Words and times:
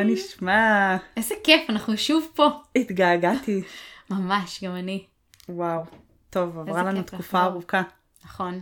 מה 0.00 0.06
נשמע? 0.06 0.96
איזה 1.16 1.34
כיף, 1.44 1.70
אנחנו 1.70 1.96
שוב 1.96 2.28
פה. 2.34 2.48
התגעגעתי. 2.76 3.62
ממש, 4.10 4.64
גם 4.64 4.76
אני. 4.76 5.04
וואו. 5.48 5.82
טוב, 6.30 6.58
עברה 6.58 6.82
לנו 6.82 7.02
תקופה. 7.02 7.42
ארוכה. 7.42 7.82
נכון. 8.24 8.60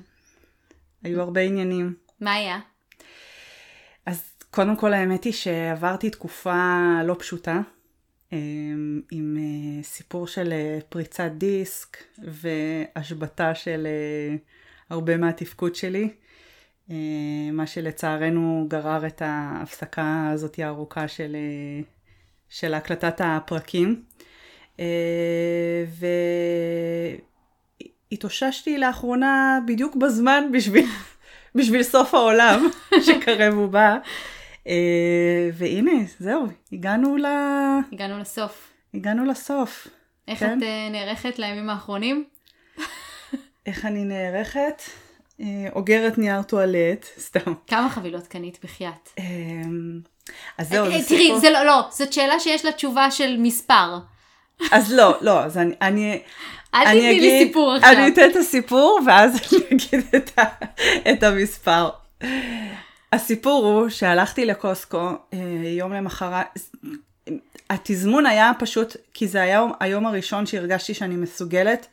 היו 1.02 1.20
הרבה 1.20 1.41
עניינים. 1.41 1.95
מה 2.20 2.32
היה? 2.32 2.60
אז 4.06 4.32
קודם 4.51 4.77
כל 4.77 4.93
האמת 4.93 5.24
היא 5.24 5.32
שעברתי 5.32 6.10
תקופה 6.10 6.79
לא 7.05 7.16
פשוטה, 7.19 7.60
אמ, 8.32 9.01
עם 9.10 9.37
אה, 9.38 9.82
סיפור 9.82 10.27
של 10.27 10.52
אה, 10.52 10.79
פריצת 10.88 11.30
דיסק 11.38 11.96
והשבתה 12.18 13.55
של 13.55 13.87
אה, 13.87 14.37
הרבה 14.91 15.16
מהתפקוד 15.16 15.74
שלי, 15.74 16.10
מה 17.52 17.66
שלצערנו 17.66 18.66
גרר 18.69 19.06
את 19.06 19.23
ההפסקה 19.24 20.30
הזאת 20.33 20.59
הארוכה 20.59 21.09
של, 21.09 21.37
אה, 21.37 21.80
של 22.48 22.74
הקלטת 22.74 23.20
הפרקים. 23.24 24.02
אה, 24.80 25.84
והתאוששתי 28.10 28.79
לאחרונה 28.79 29.59
בדיוק 29.66 29.96
בזמן 29.96 30.45
בשביל, 30.52 30.87
בשביל 31.55 31.82
סוף 31.82 32.15
העולם 32.15 32.69
שקרב 33.07 33.59
ובא. 33.59 33.96
אה, 34.66 35.51
והנה, 35.52 36.01
זהו, 36.18 36.46
הגענו, 36.73 37.16
ל... 37.16 37.26
הגענו 37.93 38.18
לסוף. 38.18 38.73
הגענו 38.95 39.24
לסוף. 39.24 39.88
איך 40.29 40.38
כן. 40.38 40.59
את 40.59 40.63
אה, 40.63 40.88
נערכת 40.91 41.38
לימים 41.38 41.70
האחרונים? 41.70 42.24
איך 43.66 43.85
אני 43.85 44.04
נערכת? 44.04 44.82
אה, 45.41 45.47
אוגרת 45.75 46.19
נייר 46.19 46.43
טואלט, 46.43 47.07
סתם. 47.27 47.53
כמה 47.67 47.91
חבילות 47.91 48.27
קנית 48.27 48.59
בחייאת? 48.65 49.09
אה, 49.19 49.25
אז 50.59 50.69
זהו, 50.69 50.85
אה, 50.87 50.91
זה 51.03 51.09
תראי, 51.09 51.23
סיפור... 51.23 51.39
זה 51.39 51.51
לא, 51.51 51.63
לא, 51.67 51.81
זאת 51.91 52.13
שאלה 52.13 52.41
שיש 52.41 52.65
לה 52.65 52.73
תשובה 52.73 53.11
של 53.11 53.37
מספר. 53.39 53.99
אז 54.73 54.93
לא, 54.93 55.16
לא, 55.21 55.45
אז 55.45 55.59
אני... 55.59 55.75
אני 55.83 56.23
אל 56.75 56.81
אני 56.87 56.99
תתני 57.01 57.01
לי 57.01 57.19
אגיד- 57.19 57.47
סיפור 57.47 57.75
עכשיו. 57.75 57.93
אני 57.93 58.09
אתן 58.09 58.31
את 58.31 58.37
הסיפור 58.37 59.01
ואז 59.07 59.33
אני 59.53 59.61
אגיד 59.66 60.05
את, 60.16 60.39
ה, 60.39 60.43
את 61.13 61.23
המספר. 61.23 61.89
הסיפור 63.13 63.65
הוא 63.66 63.89
שהלכתי 63.89 64.44
לקוסקו 64.47 65.09
אה, 65.33 65.39
יום 65.78 65.93
למחרת, 65.93 66.47
התזמון 67.71 68.27
היה 68.27 68.53
פשוט, 68.59 68.97
כי 69.15 69.28
זה 69.28 69.43
היה 69.43 69.62
היום 69.81 70.06
הראשון 70.06 70.47
שהרגשתי 70.47 70.94
שאני 70.94 71.16
מסוגלת 71.16 71.87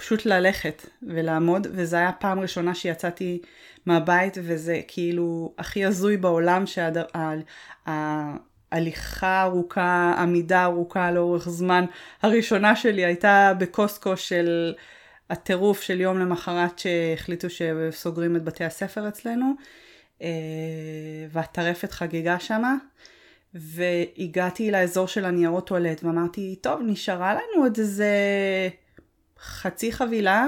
פשוט 0.00 0.26
ללכת 0.26 0.86
ולעמוד, 1.02 1.66
וזה 1.70 1.96
היה 1.96 2.12
פעם 2.12 2.40
ראשונה 2.40 2.74
שיצאתי 2.74 3.40
מהבית, 3.86 4.38
וזה 4.42 4.80
כאילו 4.88 5.54
הכי 5.58 5.84
הזוי 5.84 6.16
בעולם 6.16 6.64
שההליכה 7.86 9.42
ארוכה, 9.42 10.14
עמידה 10.18 10.64
ארוכה 10.64 11.10
לאורך 11.10 11.48
זמן, 11.48 11.84
הראשונה 12.22 12.76
שלי 12.76 13.04
הייתה 13.04 13.52
בקוסקו 13.58 14.16
של 14.16 14.74
הטירוף 15.30 15.82
של 15.82 16.00
יום 16.00 16.18
למחרת 16.18 16.78
שהחליטו 16.78 17.48
שסוגרים 17.50 18.36
את 18.36 18.44
בתי 18.44 18.64
הספר 18.64 19.08
אצלנו, 19.08 19.52
אה, 20.22 20.28
והטרפת 21.30 21.92
חגגה 21.92 22.40
שמה. 22.40 22.74
והגעתי 23.54 24.70
לאזור 24.70 25.08
של 25.08 25.24
הניירות 25.24 25.66
טואלט 25.66 26.04
ואמרתי, 26.04 26.56
טוב, 26.60 26.80
נשארה 26.86 27.34
לנו 27.34 27.62
עוד 27.62 27.78
איזה 27.78 28.08
חצי 29.42 29.92
חבילה, 29.92 30.46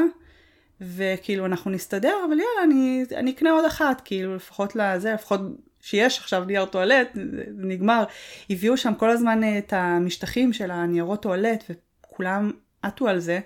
וכאילו 0.80 1.46
אנחנו 1.46 1.70
נסתדר, 1.70 2.14
אבל 2.28 2.38
יאללה, 2.38 2.64
אני, 2.64 3.04
אני 3.14 3.30
אקנה 3.30 3.50
עוד 3.50 3.64
אחת, 3.64 4.02
כאילו 4.04 4.36
לפחות 4.36 4.76
לזה, 4.76 5.12
לפחות 5.12 5.40
שיש 5.80 6.18
עכשיו 6.18 6.44
נייר 6.44 6.64
טואלט, 6.64 7.08
זה 7.56 7.64
נגמר. 7.66 8.04
הביאו 8.50 8.76
שם 8.76 8.94
כל 8.94 9.10
הזמן 9.10 9.44
אה, 9.44 9.58
את 9.58 9.72
המשטחים 9.72 10.52
של 10.52 10.70
הניירות 10.70 11.22
טואלט, 11.22 11.64
וכולם 11.70 12.50
עטו 12.82 13.08
על 13.08 13.18
זה. 13.18 13.40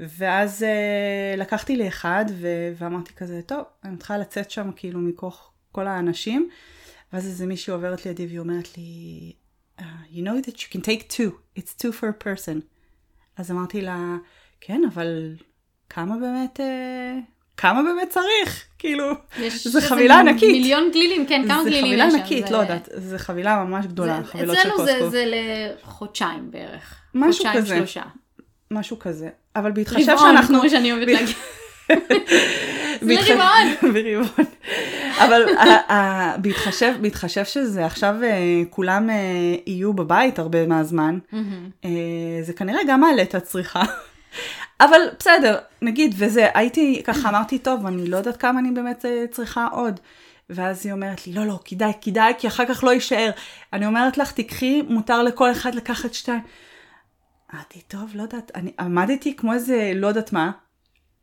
ואז 0.00 0.62
אה, 0.62 1.34
לקחתי 1.36 1.76
לי 1.76 1.88
אחד, 1.88 2.24
ו- 2.30 2.72
ואמרתי 2.78 3.12
כזה, 3.14 3.40
טוב, 3.46 3.64
אני 3.84 3.92
מתחילה 3.92 4.18
לצאת 4.18 4.50
שם 4.50 4.70
כאילו 4.76 5.00
מכוח 5.00 5.50
כל 5.72 5.86
האנשים. 5.86 6.50
ואז 7.12 7.26
איזה 7.26 7.46
מישהי 7.46 7.72
עוברת 7.72 8.06
לידי 8.06 8.26
והיא 8.26 8.38
אומרת 8.38 8.78
לי, 8.78 9.32
uh, 9.78 9.82
you 10.12 10.20
know 10.20 10.46
that 10.46 10.54
you 10.54 10.76
can 10.76 10.80
take 10.80 11.08
two, 11.08 11.30
it's 11.58 11.82
two 11.82 11.92
for 12.00 12.06
a 12.06 12.24
person. 12.24 12.60
אז 13.36 13.50
אמרתי 13.50 13.80
לה, 13.80 14.16
כן, 14.66 14.80
אבל 14.94 15.32
כמה 15.90 16.14
באמת, 16.20 16.60
uh, 16.60 17.20
כמה 17.56 17.82
באמת 17.82 18.08
צריך? 18.10 18.64
כאילו, 18.78 19.10
איזה 19.42 19.80
חבילה 19.80 20.20
ענקית. 20.20 20.50
מיליון 20.52 20.90
גלילים, 20.92 21.26
כן, 21.26 21.42
כמה 21.48 21.62
גלילים 21.64 21.84
חבילה 21.84 22.04
יש 22.04 22.12
שם. 22.12 22.18
ענקית, 22.18 22.46
זה- 22.46 22.52
לא 22.52 22.58
יודעת, 22.58 22.88
זו 22.96 23.16
חבילה 23.18 23.64
ממש 23.64 23.86
גדולה, 23.86 24.18
זה- 24.22 24.28
חבילות 24.28 24.56
של 24.56 24.68
אצלנו 24.68 24.84
זה- 24.84 24.92
קוסקו. 24.92 25.10
זה 25.10 25.24
לחודשיים 25.84 26.50
בערך. 26.50 26.94
משהו 27.14 27.44
חודשיים, 27.44 27.64
כזה. 27.64 27.76
שלושה. 27.76 28.02
משהו 28.70 28.98
כזה. 28.98 29.28
אבל 29.56 29.72
בהתחשב 29.72 30.08
רבעון, 30.08 30.18
שאנחנו... 30.36 30.60
כמו 30.60 30.70
שאני 30.70 30.92
אוהבת 30.92 31.06
להגיד. 31.08 31.36
זה 33.06 33.34
רבעון. 33.34 33.74
ברבעון. 33.94 34.46
אבל 35.18 35.42
בהתחשב, 36.38 36.94
בהתחשב 37.00 37.44
שזה 37.44 37.86
עכשיו 37.86 38.14
אה, 38.22 38.38
כולם 38.70 39.10
אה, 39.10 39.14
יהיו 39.66 39.92
בבית 39.92 40.38
הרבה 40.38 40.66
מהזמן. 40.66 41.18
אה, 41.84 41.90
זה 42.42 42.52
כנראה 42.52 42.80
גם 42.88 43.00
מעלה 43.00 43.22
את 43.22 43.34
הצריכה. 43.34 43.82
אבל 44.80 45.00
בסדר, 45.18 45.58
נגיד, 45.82 46.14
וזה, 46.18 46.48
הייתי, 46.54 47.02
ככה 47.04 47.28
אמרתי, 47.28 47.58
טוב, 47.58 47.86
אני 47.86 48.06
לא 48.06 48.16
יודעת 48.16 48.36
כמה 48.36 48.60
אני 48.60 48.70
באמת 48.70 49.04
אה, 49.04 49.24
צריכה 49.30 49.66
עוד. 49.72 50.00
ואז 50.50 50.86
היא 50.86 50.92
אומרת 50.92 51.26
לי, 51.26 51.32
לא, 51.32 51.46
לא, 51.46 51.58
כדאי, 51.64 51.92
כדאי, 52.00 52.32
כי 52.38 52.48
אחר 52.48 52.66
כך 52.66 52.84
לא 52.84 52.90
יישאר. 52.90 53.30
אני 53.72 53.86
אומרת 53.86 54.18
לך, 54.18 54.32
תקחי, 54.32 54.82
מותר 54.82 55.22
לכל 55.22 55.52
אחד 55.52 55.74
לקחת 55.74 56.14
שתיים. 56.14 56.40
אמרתי, 57.54 57.80
טוב, 57.80 58.10
לא 58.14 58.22
יודעת, 58.22 58.52
אני 58.54 58.72
עמדתי 58.80 59.36
כמו 59.36 59.52
איזה, 59.52 59.92
לא 59.94 60.06
יודעת 60.06 60.32
מה, 60.32 60.50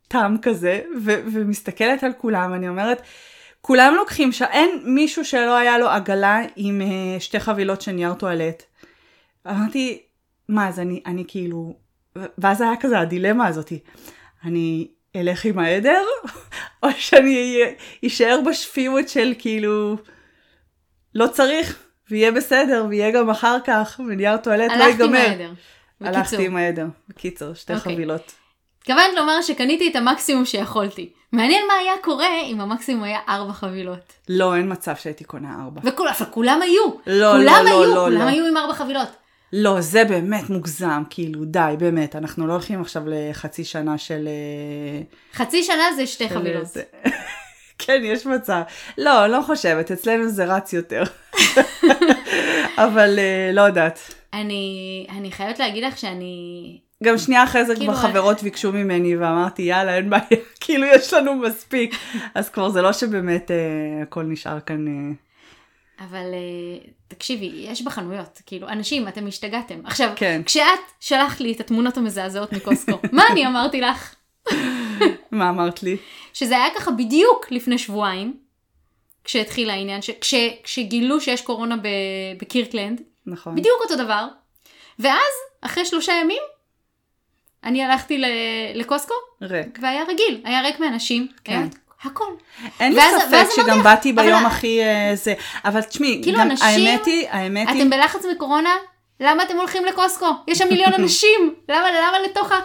תם 0.08 0.36
כזה, 0.42 0.80
ו- 1.04 1.22
ומסתכלת 1.32 2.04
על 2.04 2.12
כולם, 2.12 2.54
אני 2.54 2.68
אומרת, 2.68 3.02
כולם 3.60 3.94
לוקחים, 3.94 4.32
ש... 4.32 4.42
אין 4.42 4.80
מישהו 4.84 5.24
שלא 5.24 5.56
היה 5.56 5.78
לו 5.78 5.88
עגלה 5.88 6.40
עם 6.56 6.80
uh, 6.80 7.20
שתי 7.20 7.40
חבילות 7.40 7.80
של 7.80 7.92
נייר 7.92 8.14
טואלט. 8.14 8.62
אמרתי, 9.46 10.02
מה, 10.48 10.68
אז 10.68 10.80
אני, 10.80 11.02
אני 11.06 11.24
כאילו, 11.28 11.76
ואז 12.38 12.60
היה 12.60 12.72
כזה 12.80 12.98
הדילמה 12.98 13.46
הזאתי, 13.46 13.78
אני 14.44 14.88
אלך 15.16 15.44
עם 15.44 15.58
העדר, 15.58 16.02
או 16.82 16.88
שאני 16.96 17.60
אשאר 18.06 18.40
בשפיות 18.46 19.08
של 19.08 19.34
כאילו, 19.38 19.96
לא 21.14 21.26
צריך, 21.26 21.78
ויהיה 22.10 22.32
בסדר, 22.32 22.86
ויהיה 22.88 23.10
גם 23.10 23.30
אחר 23.30 23.56
כך, 23.64 24.00
ונייר 24.08 24.36
טואלט 24.36 24.70
לא 24.70 24.74
הלכתי 24.74 25.02
ייגמר. 25.02 25.08
מהעדר. 25.08 25.52
בקיצור. 26.00 26.18
הלכתי 26.18 26.46
עם 26.46 26.56
העדר, 26.56 26.86
בקיצור, 27.08 27.54
שתי 27.54 27.74
אוקיי. 27.74 27.92
חבילות. 27.92 28.32
התכוונת 28.78 29.14
לומר 29.16 29.42
שקניתי 29.42 29.90
את 29.90 29.96
המקסימום 29.96 30.44
שיכולתי. 30.44 31.12
מעניין 31.32 31.66
מה 31.68 31.74
היה 31.74 31.92
קורה 32.02 32.42
אם 32.46 32.60
המקסימום 32.60 33.02
היה 33.02 33.18
ארבע 33.28 33.52
חבילות. 33.52 34.12
לא, 34.28 34.56
אין 34.56 34.72
מצב 34.72 34.96
שהייתי 34.96 35.24
קונה 35.24 35.62
ארבע. 35.64 35.80
וכול, 35.84 36.08
אבל 36.08 36.26
כולם 36.30 36.62
היו. 36.62 36.82
לא, 37.06 37.32
כולם 37.32 37.44
לא, 37.44 37.70
לא, 37.70 37.82
היו, 37.82 37.94
לא, 37.94 38.00
כולם 38.00 38.18
לא. 38.18 38.24
היו 38.24 38.46
עם 38.46 38.56
ארבע 38.56 38.74
חבילות. 38.74 39.08
לא, 39.56 39.80
זה 39.80 40.04
באמת 40.04 40.50
מוגזם, 40.50 41.02
כאילו, 41.10 41.44
די, 41.44 41.74
באמת, 41.78 42.16
אנחנו 42.16 42.46
לא 42.46 42.52
הולכים 42.52 42.80
עכשיו 42.80 43.02
לחצי 43.06 43.64
שנה 43.64 43.98
של... 43.98 44.28
אה, 44.28 45.02
חצי 45.34 45.62
שנה 45.62 45.82
זה 45.96 46.06
שתי 46.06 46.28
חבילות. 46.28 46.66
זה. 46.66 46.82
כן, 47.78 48.00
יש 48.04 48.26
מצב. 48.26 48.60
לא, 48.98 49.26
לא 49.26 49.42
חושבת, 49.42 49.90
אצלנו 49.90 50.28
זה 50.28 50.44
רץ 50.44 50.72
יותר. 50.72 51.02
אבל 52.84 53.18
אה, 53.18 53.50
לא 53.52 53.60
יודעת. 53.60 54.14
אני, 54.32 55.06
אני 55.18 55.32
חייבת 55.32 55.58
להגיד 55.58 55.84
לך 55.84 55.98
שאני... 55.98 56.78
גם 57.04 57.18
שנייה 57.18 57.44
אחרי 57.44 57.64
זה 57.64 57.76
כאילו, 57.76 57.92
כבר 57.92 58.02
חברות 58.02 58.42
ביקשו 58.42 58.72
ממני 58.72 59.16
ואמרתי 59.16 59.62
יאללה 59.62 59.96
אין 59.96 60.10
בעיה, 60.10 60.22
כאילו 60.60 60.86
יש 60.86 61.12
לנו 61.12 61.34
מספיק. 61.34 61.94
אז 62.34 62.48
כבר 62.48 62.68
זה 62.68 62.82
לא 62.82 62.92
שבאמת 62.92 63.50
אה, 63.50 64.02
הכל 64.02 64.22
נשאר 64.22 64.60
כאן. 64.60 64.88
אה, 64.88 65.12
אבל 66.00 66.34
אה, 66.34 66.90
תקשיבי, 67.08 67.52
יש 67.56 67.82
בחנויות, 67.82 68.40
כאילו, 68.46 68.68
אנשים, 68.68 69.08
אתם 69.08 69.26
השתגעתם. 69.26 69.80
עכשיו, 69.84 70.12
כן. 70.16 70.42
כשאת 70.46 70.80
שלחת 71.00 71.40
לי 71.40 71.52
את 71.52 71.60
התמונות 71.60 71.96
המזעזעות 71.96 72.52
מקוסקו, 72.52 72.98
מה 73.12 73.22
אני 73.30 73.46
אמרתי 73.46 73.80
לך? 73.80 74.14
מה 75.30 75.50
אמרת 75.50 75.82
לי? 75.82 75.96
שזה 76.32 76.56
היה 76.56 76.74
ככה 76.76 76.90
בדיוק 76.90 77.46
לפני 77.50 77.78
שבועיים, 77.78 78.36
כשהתחיל 79.24 79.70
העניין, 79.70 80.02
ש... 80.02 80.10
כש... 80.20 80.34
כשגילו 80.62 81.20
שיש 81.20 81.42
קורונה 81.42 81.76
ב... 81.76 81.88
בקירקלנד, 82.38 83.02
נכון. 83.26 83.54
בדיוק 83.54 83.80
אותו 83.82 83.96
דבר, 83.96 84.26
ואז, 84.98 85.32
אחרי 85.60 85.84
שלושה 85.84 86.12
ימים, 86.12 86.42
אני 87.64 87.84
הלכתי 87.84 88.18
ל... 88.18 88.24
לקוסקו, 88.74 89.14
ריק. 89.42 89.78
והיה 89.82 90.04
רגיל, 90.08 90.40
היה 90.44 90.60
ריק 90.62 90.80
מאנשים, 90.80 91.28
כן. 91.44 91.52
היה 91.52 91.66
הכל. 92.04 92.24
אין 92.80 92.92
לי 92.92 92.98
ואז- 92.98 93.22
ספק 93.22 93.28
ואז 93.32 93.52
שגם 93.56 93.78
לך, 93.78 93.84
באתי 93.84 94.10
אבל 94.10 94.22
ביום 94.22 94.44
ה- 94.44 94.46
הכי 94.48 94.80
אה, 94.82 95.10
זה, 95.14 95.34
אבל 95.64 95.80
תשמעי, 95.82 96.20
כאילו, 96.22 96.38
גם 96.38 96.50
אנשים- 96.50 96.66
האמת 96.88 97.06
היא, 97.06 97.26
האמת 97.30 97.68
היא, 97.68 97.82
אתם 97.82 97.90
בלחץ 97.90 98.20
מקורונה? 98.34 98.70
למה 99.20 99.42
אתם 99.42 99.56
הולכים 99.56 99.84
לקוסקו? 99.84 100.26
יש 100.48 100.58
שם 100.58 100.68
מיליון 100.70 100.92
אנשים, 101.00 101.54
למה, 101.68 101.86
למה 101.90 102.16
לתוך 102.30 102.52
ה... 102.52 102.56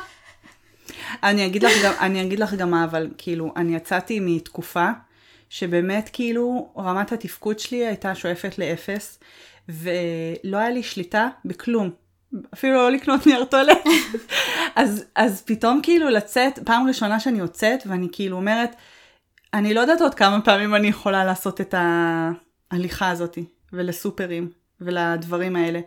אני 1.23 1.45
אגיד 1.45 1.63
לך 1.63 1.73
גם, 1.83 1.93
אני 1.99 2.21
אגיד 2.21 2.39
לך 2.39 2.53
גם 2.53 2.71
מה, 2.71 2.83
אבל 2.83 3.07
כאילו, 3.17 3.53
אני 3.55 3.75
יצאתי 3.75 4.19
מתקופה 4.19 4.87
שבאמת 5.49 6.09
כאילו 6.13 6.69
רמת 6.77 7.11
התפקוד 7.11 7.59
שלי 7.59 7.85
הייתה 7.87 8.15
שואפת 8.15 8.57
לאפס, 8.57 9.19
ולא 9.69 10.57
היה 10.57 10.69
לי 10.69 10.83
שליטה 10.83 11.27
בכלום. 11.45 11.89
אפילו 12.53 12.73
לא 12.73 12.91
לקנות 12.91 13.27
נייר 13.27 13.45
טואלט. 13.45 13.77
אז, 14.75 15.03
אז 15.15 15.41
פתאום 15.45 15.79
כאילו 15.83 16.09
לצאת, 16.09 16.59
פעם 16.65 16.87
ראשונה 16.87 17.19
שאני 17.19 17.39
יוצאת, 17.39 17.83
ואני 17.85 18.07
כאילו 18.11 18.37
אומרת, 18.37 18.75
אני 19.53 19.73
לא 19.73 19.79
יודעת 19.79 20.01
עוד 20.01 20.15
כמה 20.15 20.41
פעמים 20.41 20.75
אני 20.75 20.87
יכולה 20.87 21.25
לעשות 21.25 21.61
את 21.61 21.75
ההליכה 21.77 23.09
הזאת, 23.09 23.37
ולסופרים, 23.73 24.49
ולדברים 24.81 25.55
האלה. 25.55 25.79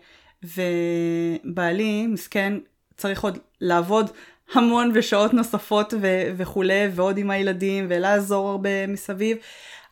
ובעלי, 0.43 2.07
מסכן, 2.07 2.55
צריך 2.97 3.25
עוד 3.25 3.39
לעבוד 3.61 4.11
המון 4.55 4.91
ושעות 4.95 5.35
נוספות 5.35 5.95
ו- 6.01 6.31
וכולי, 6.37 6.89
ועוד 6.95 7.19
עם 7.19 7.31
הילדים, 7.31 7.87
ולעזור 7.89 8.49
הרבה 8.49 8.87
מסביב. 8.87 9.37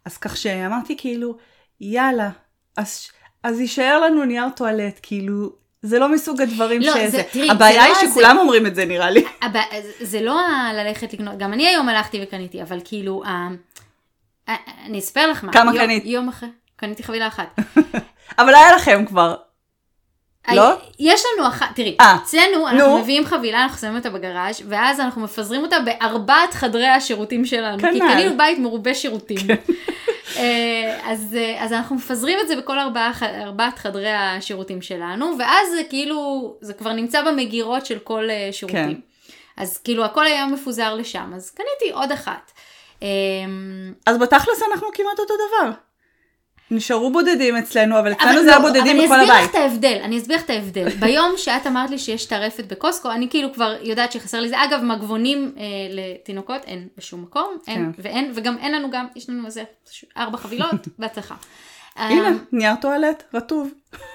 אז 0.04 0.16
כך 0.18 0.36
שאמרתי 0.36 0.96
כאילו, 0.98 1.36
יאללה, 1.80 2.30
אז, 2.76 3.08
אז 3.42 3.60
יישאר 3.60 4.00
לנו 4.00 4.24
נייר 4.24 4.48
טואלט, 4.56 5.00
כאילו, 5.02 5.52
זה 5.82 5.98
לא 5.98 6.08
מסוג 6.08 6.42
הדברים 6.42 6.80
לא, 6.80 6.92
שזה. 6.94 7.08
זה- 7.10 7.22
תראי, 7.32 7.50
הבעיה 7.50 7.82
זה 7.82 7.88
היא 8.00 8.06
לא 8.06 8.10
שכולם 8.10 8.38
אומרים 8.38 8.66
את 8.66 8.74
זה 8.74 8.84
נראה 8.84 9.10
לי. 9.10 9.24
הבע... 9.42 9.60
זה- 9.82 10.06
זה 10.06 10.20
לא 10.20 10.36
ללכת 10.74 11.12
לקנות, 11.12 11.38
גם 11.38 11.52
אני 11.52 11.66
היום 11.68 11.88
הלכתי 11.88 12.20
וקניתי, 12.22 12.62
אבל 12.62 12.78
כאילו, 12.84 13.22
ה... 13.26 13.48
ה- 14.50 14.54
אני 14.86 14.98
אספר 14.98 15.30
לך 15.30 15.44
מה. 15.44 15.52
כמה 15.52 15.70
יום, 15.74 15.84
קנית? 15.84 16.02
יום 16.06 16.28
אחרי, 16.28 16.48
קניתי 16.76 17.02
חבילה 17.02 17.26
אחת. 17.26 17.58
אבל 18.38 18.54
היה 18.54 18.72
לכם 18.76 19.04
כבר. 19.06 19.36
לא? 20.54 20.70
יש 20.98 21.22
לנו 21.38 21.48
אחת, 21.48 21.66
תראי, 21.74 21.96
אה, 22.00 22.16
אצלנו 22.22 22.68
אנחנו 22.68 22.86
נו. 22.88 22.98
מביאים 22.98 23.26
חבילה, 23.26 23.62
אנחנו 23.62 23.78
שמים 23.78 23.96
אותה 23.96 24.10
בגראז', 24.10 24.62
ואז 24.68 25.00
אנחנו 25.00 25.20
מפזרים 25.22 25.62
אותה 25.62 25.76
בארבעת 25.80 26.54
חדרי 26.54 26.86
השירותים 26.86 27.44
שלנו. 27.44 27.78
כי 27.78 27.98
כנ"ל. 27.98 28.12
קנינו 28.14 28.36
בית 28.36 28.58
מרובה 28.58 28.94
שירותים. 28.94 29.38
אה, 30.36 31.00
אז, 31.04 31.36
אה, 31.38 31.64
אז 31.64 31.72
אנחנו 31.72 31.96
מפזרים 31.96 32.38
את 32.40 32.48
זה 32.48 32.56
בכל 32.56 32.78
ארבעה, 32.78 33.12
ארבעת 33.22 33.78
חדרי 33.78 34.12
השירותים 34.12 34.82
שלנו, 34.82 35.26
ואז 35.38 35.68
זה 35.70 35.82
כאילו, 35.88 36.54
זה 36.60 36.74
כבר 36.74 36.92
נמצא 36.92 37.22
במגירות 37.22 37.86
של 37.86 37.98
כל 37.98 38.30
אה, 38.30 38.48
שירותים. 38.52 38.94
כן. 38.94 39.00
אז 39.56 39.78
כאילו 39.78 40.04
הכל 40.04 40.26
היה 40.26 40.46
מפוזר 40.46 40.94
לשם, 40.94 41.32
אז 41.36 41.50
קניתי 41.50 41.94
עוד 41.94 42.12
אחת. 42.12 42.52
אז 44.06 44.18
בתכלס 44.18 44.62
אנחנו 44.70 44.88
כמעט 44.94 45.18
אותו 45.18 45.34
דבר. 45.34 45.70
נשארו 46.70 47.10
בודדים 47.12 47.56
אצלנו, 47.56 47.98
אבל 47.98 48.12
אצלנו 48.12 48.30
אבל 48.30 48.42
זה 48.42 48.50
לא, 48.50 48.58
בודדים 48.58 48.96
אבל 48.96 49.04
בכל 49.04 49.14
אני 49.14 49.24
אסביר 49.24 49.34
הבית. 49.34 49.44
לך 49.44 49.50
את 49.50 49.54
ההבדל, 49.54 49.98
אני 50.02 50.18
אסביר 50.18 50.36
לך 50.36 50.42
את 50.44 50.50
ההבדל. 50.50 50.88
ביום 51.00 51.32
שאת 51.36 51.66
אמרת 51.66 51.90
לי 51.90 51.98
שיש 51.98 52.26
טרפת 52.26 52.64
בקוסקו, 52.64 53.10
אני 53.10 53.28
כאילו 53.30 53.52
כבר 53.52 53.76
יודעת 53.82 54.12
שחסר 54.12 54.40
לי 54.40 54.48
זה. 54.48 54.64
אגב, 54.64 54.82
מגבונים 54.82 55.54
אה, 55.58 55.62
לתינוקות 55.90 56.64
אין 56.64 56.88
בשום 56.96 57.22
מקום, 57.22 57.56
אין, 57.68 57.92
כן. 57.96 58.02
ואין, 58.02 58.32
וגם 58.34 58.58
אין 58.58 58.72
לנו 58.72 58.90
גם, 58.90 59.06
יש 59.16 59.30
לנו 59.30 59.46
איזה 59.46 59.62
ארבע 60.16 60.36
חבילות, 60.38 60.88
בהצלחה. 60.98 61.34
הנה, 61.96 62.28
אה, 62.28 62.32
נייר 62.52 62.74
טואלט, 62.80 63.22
רטוב. 63.34 63.70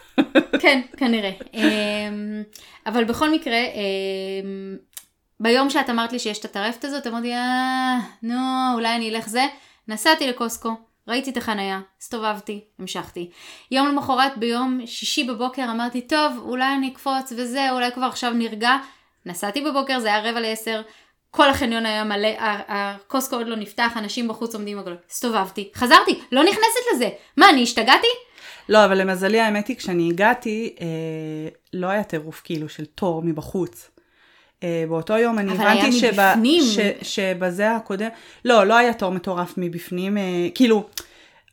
כן, 0.62 0.81
כנראה. 0.98 1.31
אמ, 1.54 2.44
אבל 2.86 3.04
בכל 3.04 3.31
מקרה, 3.31 3.57
אמ, 3.57 4.78
ביום 5.40 5.69
שאת 5.69 5.90
אמרת 5.90 6.13
לי 6.13 6.19
שיש 6.19 6.40
את 6.40 6.46
הטרפת 6.46 6.86
הזאת, 6.86 7.07
אמרתי, 7.07 7.34
אה, 7.34 7.98
נו, 8.24 8.36
אולי 8.74 8.96
אני 8.96 9.10
אלך 9.10 9.28
זה. 9.30 9.46
נסעתי 9.88 10.28
לקוסקו, 10.28 10.69
ראיתי 11.07 11.30
את 11.30 11.38
החנייה, 11.38 11.81
הסתובבתי, 12.02 12.63
המשכתי. 12.80 13.30
יום 13.72 13.88
למחרת, 13.88 14.38
ביום 14.38 14.80
שישי 14.86 15.24
בבוקר, 15.24 15.63
אמרתי, 15.72 16.02
טוב, 16.02 16.38
אולי 16.38 16.75
אני 16.78 16.88
אקפוץ 16.94 17.31
וזה, 17.38 17.72
אולי 17.72 17.92
כבר 17.92 18.06
עכשיו 18.06 18.31
נרגע. 18.31 18.78
נסעתי 19.25 19.62
בבוקר, 19.62 20.00
זה 20.00 20.07
היה 20.07 20.30
רבע 20.30 20.40
לעשר, 20.40 20.81
כל 21.31 21.50
החניון 21.50 21.86
היה 21.86 22.04
מלא, 22.04 22.30
הקוסקו 22.68 23.36
עוד 23.36 23.48
לא 23.48 23.56
נפתח, 23.56 23.92
אנשים 23.98 24.28
בחוץ 24.28 24.56
עומדים 24.56 24.80
עגול. 24.80 24.98
הסתובבתי, 25.10 25.72
חזרתי, 25.75 26.19
לא 26.31 26.44
נכנסת 26.44 26.94
לזה. 26.94 27.10
מה, 27.38 27.50
אני 27.50 27.63
השתגעתי? 27.63 28.07
לא, 28.69 28.86
אבל 28.86 29.02
למזלי 29.02 29.40
האמת 29.40 29.68
היא, 29.68 29.78
כשאני 29.78 30.10
הגעתי, 30.10 30.75
אה, 30.81 30.86
לא 31.74 31.88
היה 31.88 32.04
טירוף 32.04 32.42
כאילו 32.44 32.69
של 32.69 32.86
תור 32.86 33.22
מבחוץ. 33.24 33.94
אה, 34.66 34.84
באותו 34.90 35.18
יום 35.18 35.40
אני 35.40 35.52
הבנתי 35.52 35.82
היה 35.82 35.92
שב, 35.92 36.08
מבפנים. 36.08 36.64
ש, 36.64 36.80
שבזה 37.02 37.72
הקודם, 37.72 38.10
לא, 38.46 38.64
לא 38.64 38.78
היה 38.78 38.94
תור 38.94 39.12
מטורף 39.12 39.54
מבפנים, 39.58 40.18
אה, 40.18 40.48
כאילו, 40.56 40.86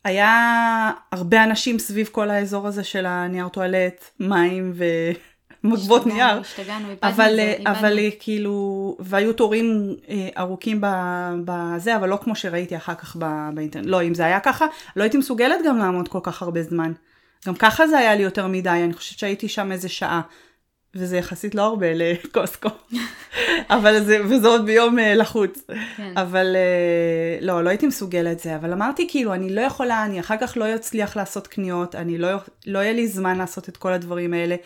היה 0.04 0.90
הרבה 1.12 1.44
אנשים 1.44 1.78
סביב 1.78 2.08
כל 2.12 2.30
האזור 2.30 2.66
הזה 2.66 2.84
של 2.84 3.06
הנייר 3.06 3.48
טואלט, 3.48 4.10
מים 4.20 4.72
ומגבות 5.64 6.06
נייר. 6.06 6.40
השתגענו, 6.40 6.90
איבדנו 6.90 7.12
אבל, 7.12 7.30
את 7.30 7.36
זה, 7.36 7.42
אה, 7.42 7.52
איבדנו. 7.52 7.78
אבל 7.78 7.98
כאילו, 8.20 8.96
והיו 9.00 9.32
תורים 9.32 9.96
אה, 10.08 10.28
ארוכים 10.38 10.80
בזה, 11.44 11.96
אבל 11.96 12.08
לא 12.08 12.18
כמו 12.22 12.36
שראיתי 12.36 12.76
אחר 12.76 12.94
כך 12.94 13.16
באינטרנט. 13.54 13.86
לא, 13.86 14.02
אם 14.02 14.14
זה 14.14 14.26
היה 14.26 14.40
ככה, 14.40 14.66
לא 14.96 15.02
הייתי 15.02 15.18
מסוגלת 15.18 15.58
גם 15.66 15.78
לעמוד 15.78 16.08
כל 16.08 16.20
כך 16.22 16.42
הרבה 16.42 16.62
זמן. 16.62 16.92
גם 17.46 17.54
ככה 17.54 17.86
זה 17.86 17.98
היה 17.98 18.14
לי 18.14 18.22
יותר 18.22 18.46
מדי, 18.46 18.70
אני 18.70 18.92
חושבת 18.92 19.18
שהייתי 19.18 19.48
שם 19.48 19.72
איזה 19.72 19.88
שעה. 19.88 20.20
וזה 20.94 21.16
יחסית 21.16 21.54
לא 21.54 21.62
הרבה 21.62 21.86
לקוסקו. 21.94 22.68
אבל 23.70 24.04
זה, 24.04 24.18
וזה 24.24 24.48
עוד 24.48 24.66
ביום 24.66 24.98
אה, 24.98 25.14
לחוץ. 25.14 25.64
כן. 25.96 26.18
אבל 26.18 26.56
אה, 26.56 27.38
לא, 27.40 27.64
לא 27.64 27.68
הייתי 27.68 27.86
מסוגלת 27.86 28.40
זה, 28.40 28.56
אבל 28.56 28.72
אמרתי 28.72 29.06
כאילו, 29.10 29.34
אני 29.34 29.54
לא 29.54 29.60
יכולה, 29.60 30.04
אני 30.04 30.20
אחר 30.20 30.36
כך 30.40 30.56
לא 30.56 30.74
אצליח 30.74 31.16
לעשות 31.16 31.46
קניות, 31.46 31.94
אני 31.94 32.18
לא, 32.18 32.28
לא 32.66 32.78
יהיה 32.78 32.92
לי 32.92 33.08
זמן 33.08 33.38
לעשות 33.38 33.68
את 33.68 33.76
כל 33.76 33.92
הדברים 33.92 34.34
האלה. 34.34 34.56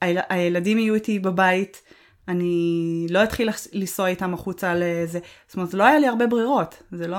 היל, 0.00 0.18
הילדים 0.28 0.78
יהיו 0.78 0.94
איתי 0.94 1.18
בבית, 1.18 1.82
אני 2.28 3.06
לא 3.10 3.24
אתחיל 3.24 3.50
לנסוע 3.72 4.08
איתם 4.08 4.34
החוצה 4.34 4.74
לזה. 4.74 5.18
זאת 5.46 5.56
אומרת, 5.56 5.74
לא 5.74 5.84
היה 5.84 5.98
לי 5.98 6.06
הרבה 6.06 6.26
ברירות, 6.26 6.82
זה 6.92 7.08
לא... 7.08 7.18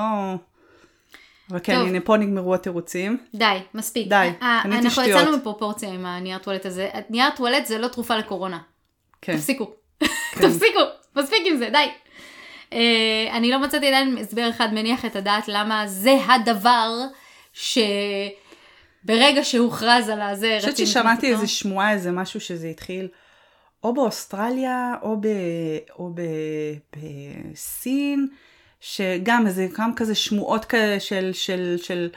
אבל 1.49 1.59
כן, 1.63 1.75
טוב. 1.75 1.87
הנה 1.87 1.99
פה 1.99 2.17
נגמרו 2.17 2.55
התירוצים. 2.55 3.17
די, 3.33 3.57
מספיק. 3.73 4.07
די, 4.07 4.29
אה, 4.41 4.59
קניתי 4.63 4.77
אנחנו 4.77 4.89
שטויות. 4.89 5.21
יצאנו 5.21 5.37
מפרופורציה 5.37 5.89
עם 5.89 6.05
הנייר 6.05 6.37
טואלט 6.37 6.65
הזה. 6.65 6.89
נייר 7.09 7.29
טואלט 7.35 7.65
זה 7.65 7.77
לא 7.77 7.87
תרופה 7.87 8.17
לקורונה. 8.17 8.59
כן. 9.21 9.37
תפסיקו. 9.37 9.73
תפסיקו. 10.41 10.79
מספיק 11.15 11.41
עם 11.45 11.57
זה, 11.57 11.69
די. 11.69 11.87
אה, 12.73 13.27
אני 13.37 13.51
לא 13.51 13.59
מצאתי 13.59 13.87
עדיין 13.87 14.17
הסבר 14.17 14.49
אחד 14.49 14.73
מניח 14.73 15.05
את 15.05 15.15
הדעת 15.15 15.47
למה 15.47 15.87
זה 15.87 16.17
הדבר 16.27 16.89
שברגע 17.53 19.43
שהוכרז 19.43 20.09
על 20.09 20.21
הזה 20.21 20.51
אני 20.51 20.59
חושבת 20.59 20.73
רצינו 20.73 20.88
ששמעתי. 20.88 21.31
איזה 21.31 21.47
שמועה, 21.47 21.91
איזה 21.91 22.12
משהו 22.12 22.39
שזה 22.39 22.67
התחיל 22.67 23.07
או 23.83 23.93
באוסטרליה 23.93 24.95
או, 25.01 25.21
ב, 25.21 25.27
או 26.00 26.09
ב, 26.13 26.21
בסין, 26.95 28.27
שגם 28.85 29.47
איזה 29.47 29.67
גם 29.77 29.95
כזה 29.95 30.15
שמועות 30.15 30.65
כאלה 30.65 30.99
של, 30.99 31.29
של, 31.33 31.75
של 31.81 32.09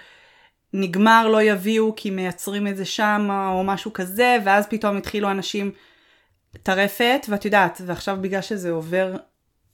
נגמר 0.73 1.29
לא 1.29 1.43
יביאו 1.43 1.93
כי 1.97 2.11
מייצרים 2.11 2.67
את 2.67 2.77
זה 2.77 2.85
שם 2.85 3.29
או 3.53 3.65
משהו 3.65 3.93
כזה, 3.93 4.37
ואז 4.45 4.67
פתאום 4.67 4.97
התחילו 4.97 5.31
אנשים 5.31 5.71
טרפת, 6.63 7.27
ואת 7.29 7.45
יודעת, 7.45 7.81
ועכשיו 7.87 8.19
בגלל 8.21 8.41
שזה 8.41 8.71
עובר 8.71 9.15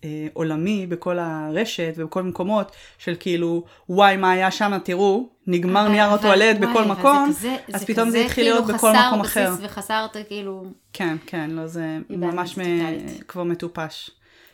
אה, 0.05 0.27
עולמי 0.33 0.87
בכל 0.87 1.19
הרשת 1.19 1.93
ובכל 1.97 2.23
מקומות, 2.23 2.73
של 2.99 3.15
כאילו, 3.21 3.65
וואי, 3.89 4.17
מה 4.17 4.31
היה 4.31 4.51
שם, 4.51 4.79
תראו, 4.85 5.29
נגמר 5.47 5.81
אבל- 5.83 5.91
נייר 5.91 6.11
הטואלט 6.11 6.57
בכל 6.57 6.85
מקום, 6.85 7.27
כזה- 7.29 7.57
אז 7.73 7.85
פתאום 7.85 8.11
זה 8.11 8.19
התחיל 8.19 8.45
להיות 8.45 8.65
כאילו 8.65 8.79
בכל 8.79 8.89
חסר 8.93 9.09
מקום 9.09 9.23
בסיס 9.23 9.33
אחר. 9.37 9.51
וחסרת 9.63 10.17
כאילו... 10.29 10.65
כן, 10.93 11.17
כן, 11.27 11.51
לא, 11.51 11.67
זה 11.67 11.99
ממש 12.11 12.55
זה 12.57 12.63
מ... 12.63 13.07
כבר 13.29 13.43
מטופש. 13.43 14.11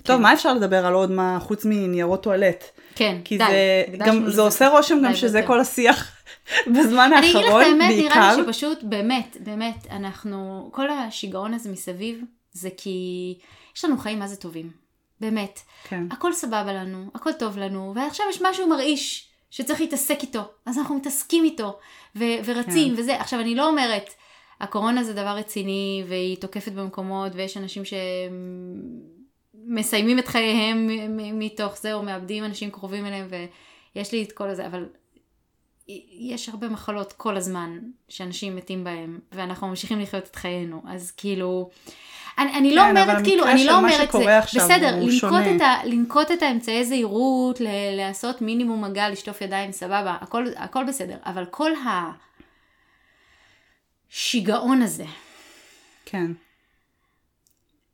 טוב, 0.09 0.21
מה 0.21 0.33
אפשר 0.33 0.55
לדבר 0.55 0.87
על 0.87 0.95
עוד 0.95 1.11
מה 1.11 1.39
חוץ 1.41 1.65
מניירות 1.65 2.23
טואלט? 2.23 2.65
כן, 2.95 3.17
כי 3.25 3.39
די. 3.39 3.45
זה, 3.49 3.85
גם, 3.99 4.31
זה 4.31 4.41
עושה 4.41 4.69
רושם 4.69 4.99
גם 5.05 5.15
שזה. 5.15 5.43
כל 5.47 5.61
השיח 5.61 6.13
בזמן 6.77 7.11
אני 7.13 7.31
אגיד 7.31 7.37
לך 7.37 7.45
האחרון, 7.45 7.63
את 7.63 7.67
האמת, 7.67 7.89
בעיקר. 7.89 8.15
נראה 8.15 8.37
לי 8.37 8.43
שפשוט, 8.43 8.79
באמת, 8.83 9.37
באמת, 9.41 9.87
אנחנו, 9.91 10.69
כל 10.73 10.91
השיגעון 10.91 11.55
הזה 11.55 11.73
מסביב, 11.73 12.21
זה 12.53 12.69
כי 12.77 13.39
יש 13.77 13.85
לנו 13.85 13.99
חיים 13.99 14.19
מה 14.19 14.27
זה 14.27 14.37
טובים. 14.37 14.71
באמת. 15.21 15.61
כן. 15.89 16.05
הכל 16.11 16.33
סבבה 16.33 16.73
לנו, 16.73 17.11
הכל 17.15 17.33
טוב 17.33 17.59
לנו, 17.59 17.93
ועכשיו 17.97 18.27
יש 18.31 18.43
משהו 18.43 18.69
מרעיש 18.69 19.29
שצריך 19.51 19.81
להתעסק 19.81 20.23
איתו, 20.23 20.41
אז 20.67 20.79
אנחנו 20.79 20.95
מתעסקים 20.95 21.45
איתו, 21.45 21.79
ו- 22.17 22.25
ורצים 22.45 22.95
כן. 22.95 23.01
וזה. 23.01 23.21
עכשיו, 23.21 23.41
אני 23.41 23.55
לא 23.55 23.69
אומרת, 23.69 24.11
הקורונה 24.61 25.05
זה 25.05 25.13
דבר 25.13 25.37
רציני, 25.37 26.05
והיא 26.09 26.37
תוקפת 26.37 26.73
במקומות, 26.73 27.33
ויש 27.35 27.57
אנשים 27.57 27.83
שמסיימים 29.69 30.19
את 30.19 30.29
חייהם 30.29 30.89
מתוך 31.39 31.79
זה, 31.79 31.95
או 31.95 32.03
מאבדים 32.03 32.45
אנשים 32.45 32.71
קרובים 32.71 33.07
אליהם, 33.07 33.29
ויש 33.95 34.13
לי 34.13 34.23
את 34.23 34.33
כל 34.33 34.49
הזה, 34.49 34.67
אבל 34.67 34.87
יש 36.19 36.49
הרבה 36.49 36.69
מחלות 36.69 37.13
כל 37.13 37.37
הזמן 37.37 37.79
שאנשים 38.09 38.57
מתים 38.57 38.85
בהם, 38.85 39.19
ואנחנו 39.33 39.69
ממשיכים 39.69 40.01
לחיות 40.01 40.25
את 40.25 40.37
חיינו, 40.37 40.83
אז 40.89 41.11
כאילו... 41.11 41.71
אני, 42.39 42.55
אני 42.59 42.75
לא 42.75 42.83
כן, 42.83 42.97
אבל 42.97 43.11
אומרת, 43.11 43.25
כאילו, 43.25 43.47
אני 43.47 43.65
לא 43.65 43.77
אומרת, 43.77 44.13
זה, 44.13 44.39
בסדר, 44.59 44.97
לנקוט. 44.97 45.57
את, 45.57 45.61
ה, 45.61 45.75
לנקוט 45.85 46.31
את 46.31 46.43
האמצעי 46.43 46.85
זהירות, 46.85 47.61
ל- 47.61 47.97
לעשות 47.97 48.43
מינימום 48.43 48.85
מגע, 48.85 49.09
לשטוף 49.09 49.41
ידיים, 49.41 49.73
סבבה, 49.73 50.17
הכל, 50.21 50.45
הכל 50.57 50.85
בסדר, 50.85 51.17
אבל 51.25 51.45
כל 51.45 51.71
השיגעון 54.11 54.83
הזה, 54.83 55.05
כן. 56.05 56.33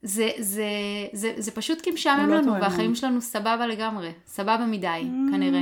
זה, 0.06 0.30
זה, 0.38 0.66
זה, 1.12 1.32
זה 1.36 1.50
פשוט 1.50 1.80
כי 1.80 1.90
משעמם 1.90 2.28
לא 2.30 2.36
לנו, 2.36 2.46
תואם. 2.52 2.62
והחיים 2.62 2.94
שלנו 2.94 3.20
סבבה 3.20 3.66
לגמרי, 3.66 4.12
סבבה 4.26 4.66
מדי, 4.66 4.86
Mm. 5.02 5.32
כנראה. 5.32 5.60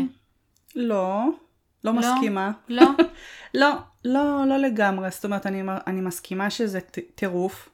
לא, 0.77 1.23
לא 1.85 1.93
מסכימה. 1.93 2.51
לא? 2.69 2.83
לא, 3.55 3.71
לא, 4.05 4.45
לא 4.47 4.57
לגמרי. 4.57 5.11
זאת 5.11 5.25
אומרת, 5.25 5.47
אני, 5.47 5.63
אני 5.87 6.01
מסכימה 6.01 6.51
שזה 6.51 6.81
טירוף, 7.15 7.69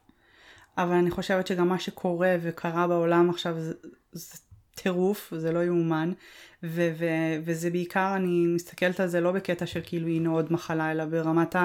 אבל 0.77 0.93
אני 0.95 1.11
חושבת 1.11 1.47
שגם 1.47 1.67
מה 1.69 1.79
שקורה 1.79 2.35
וקרה 2.41 2.87
בעולם 2.87 3.29
עכשיו 3.29 3.59
זה, 3.59 3.73
זה 4.11 4.37
טירוף, 4.75 5.33
זה 5.37 5.51
לא 5.51 5.63
יאומן, 5.63 6.11
ו- 6.63 6.91
ו- 6.99 7.39
וזה 7.45 7.69
בעיקר, 7.69 8.13
אני 8.15 8.45
מסתכלת 8.47 8.99
על 8.99 9.07
זה 9.07 9.21
לא 9.21 9.31
בקטע 9.31 9.65
של 9.65 9.79
כאילו 9.85 10.07
הנה 10.07 10.29
עוד 10.29 10.53
מחלה, 10.53 10.91
אלא 10.91 11.05
ברמת 11.05 11.55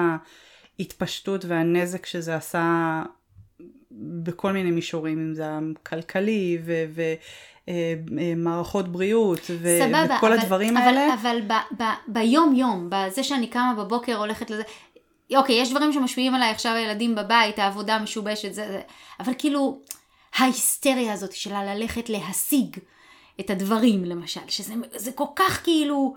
ההתפשטות 0.79 1.45
והנזק 1.45 2.05
שזה 2.05 2.35
עשה 2.35 3.03
בכל 3.99 4.51
מיני 4.51 4.71
מישורים, 4.71 5.19
אם 5.19 5.33
זה 5.33 5.43
הכלכלי 5.47 6.57
ו... 6.65 6.85
ו- 6.95 7.13
אה, 7.69 7.95
אה, 8.19 8.81
בריאות 8.83 9.39
ו- 9.59 9.79
סבבה, 9.81 10.15
וכל 10.17 10.33
אבל, 10.33 10.41
הדברים 10.41 10.77
אבל, 10.77 10.87
האלה. 10.87 11.13
אבל 11.13 11.41
ב, 11.47 11.53
ב, 11.81 11.83
ביום 12.07 12.55
יום, 12.55 12.89
בזה 12.91 13.23
שאני 13.23 13.47
קמה 13.47 13.73
בבוקר 13.77 14.15
הולכת 14.15 14.49
לזה, 14.49 14.63
אוקיי, 15.35 15.55
יש 15.55 15.69
דברים 15.69 15.93
שמשפיעים 15.93 16.35
עליי 16.35 16.49
עכשיו 16.51 16.73
הילדים 16.73 17.15
בבית, 17.15 17.59
העבודה 17.59 17.99
משובשת, 17.99 18.53
זה, 18.53 18.67
זה, 18.67 18.81
אבל 19.19 19.33
כאילו, 19.37 19.79
ההיסטריה 20.35 21.13
הזאת 21.13 21.31
שלה 21.31 21.75
ללכת 21.75 22.09
להשיג 22.09 22.77
את 23.39 23.49
הדברים 23.49 24.05
למשל, 24.05 24.41
שזה 24.47 24.73
זה 24.95 25.11
כל 25.11 25.25
כך 25.35 25.63
כאילו, 25.63 26.15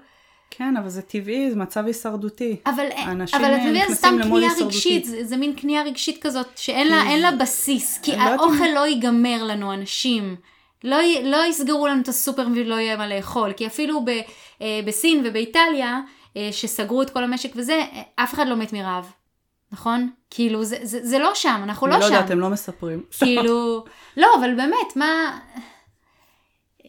כן, 0.51 0.77
אבל 0.77 0.89
זה 0.89 1.03
טבעי, 1.03 1.51
זה 1.51 1.57
מצב 1.57 1.87
הישרדותי. 1.87 2.57
אבל, 2.67 2.87
אנשים 3.07 3.41
אבל 3.41 3.55
את 3.55 3.61
מבינה, 3.61 3.85
זה 3.89 3.95
סתם 3.95 4.19
קנייה. 4.23 4.51
רגשית, 4.61 5.05
זה, 5.05 5.25
זה 5.25 5.37
מין 5.37 5.55
קנייה 5.55 5.83
רגשית 5.83 6.23
כזאת, 6.23 6.47
שאין 6.57 6.89
לה, 6.89 7.17
לה 7.17 7.33
בסיס, 7.33 7.99
כי 8.03 8.15
אני 8.15 8.25
לא 8.25 8.31
האוכל 8.31 8.67
לא 8.75 8.87
ייגמר 8.87 9.45
לנו, 9.45 9.75
אנשים. 9.75 10.37
לא, 10.85 10.97
לא 11.25 11.47
יסגרו 11.47 11.87
לנו 11.87 12.03
את 12.03 12.09
הסופר 12.09 12.47
ולא 12.55 12.75
יהיה 12.75 12.97
מה 12.97 13.09
לאכול, 13.09 13.53
כי 13.53 13.67
אפילו 13.67 14.05
ב, 14.05 14.09
אה, 14.63 14.81
בסין 14.85 15.23
ובאיטליה, 15.25 16.01
אה, 16.37 16.49
שסגרו 16.53 17.03
את 17.03 17.11
כל 17.11 17.25
המשק 17.25 17.53
וזה, 17.57 17.73
אה, 17.73 18.03
אף 18.17 18.35
אחד 18.35 18.49
לא 18.49 18.57
מת 18.57 18.73
מרעב, 18.73 19.13
נכון? 19.73 20.11
כאילו, 20.31 20.65
זה, 20.65 20.77
זה, 20.83 20.99
זה 21.03 21.19
לא 21.19 21.35
שם, 21.35 21.61
אנחנו 21.63 21.87
אני 21.87 21.95
לא 21.95 22.01
לא 22.01 22.07
שם. 22.09 22.15
יודעת, 22.15 22.31
הם 22.31 22.41
לא 22.41 22.49
מספרים. 22.51 23.03
כאילו, 23.19 23.85
לא, 24.17 24.29
אבל 24.41 24.55
באמת, 24.55 24.97
מה... 24.97 25.39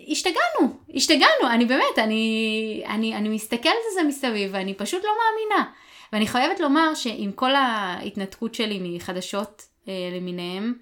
השתגענו, 0.10 0.74
השתגענו, 0.96 1.50
אני 1.52 1.66
באמת, 1.66 2.00
אני, 2.00 2.84
אני, 2.88 3.16
אני 3.16 3.30
מסתכלת 3.30 3.66
על 3.66 3.94
זה 3.94 4.04
מסביב 4.04 4.50
ואני 4.54 4.74
פשוט 4.74 5.04
לא 5.04 5.10
מאמינה. 5.10 5.72
ואני 6.14 6.28
חייבת 6.28 6.60
לומר 6.60 6.94
שעם 6.94 7.32
כל 7.32 7.56
ההתנתקות 7.56 8.56
שלי 8.56 8.80
מחדשות 8.84 9.68
אה, 9.88 9.94
למיניהם, 10.16 10.74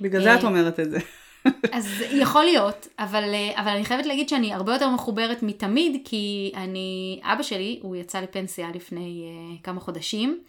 בגלל 0.00 0.22
זה 0.22 0.30
אה, 0.30 0.38
את 0.38 0.44
אומרת 0.44 0.80
את 0.80 0.90
זה. 0.90 0.98
אז 1.72 2.04
יכול 2.10 2.44
להיות, 2.44 2.88
אבל, 2.98 3.24
אה, 3.34 3.62
אבל 3.62 3.70
אני 3.70 3.84
חייבת 3.84 4.06
להגיד 4.06 4.28
שאני 4.28 4.52
הרבה 4.52 4.72
יותר 4.72 4.90
מחוברת 4.90 5.42
מתמיד, 5.42 6.02
כי 6.04 6.52
אני, 6.54 7.20
אבא 7.24 7.42
שלי, 7.42 7.78
הוא 7.82 7.96
יצא 7.96 8.20
לפנסיה 8.20 8.68
לפני 8.74 9.24
uh, 9.24 9.64
כמה 9.64 9.80
חודשים, 9.80 10.40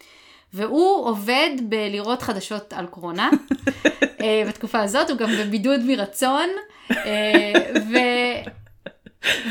והוא 0.54 1.06
עובד 1.06 1.50
בלראות 1.62 2.22
חדשות 2.22 2.74
על 2.74 2.86
קורונה. 2.86 3.30
uh, 3.30 4.24
בתקופה 4.48 4.82
הזאת 4.82 5.10
הוא 5.10 5.18
גם 5.18 5.30
בבידוד 5.40 5.80
מרצון, 5.86 6.50
uh, 6.92 6.96
ו... 7.92 7.98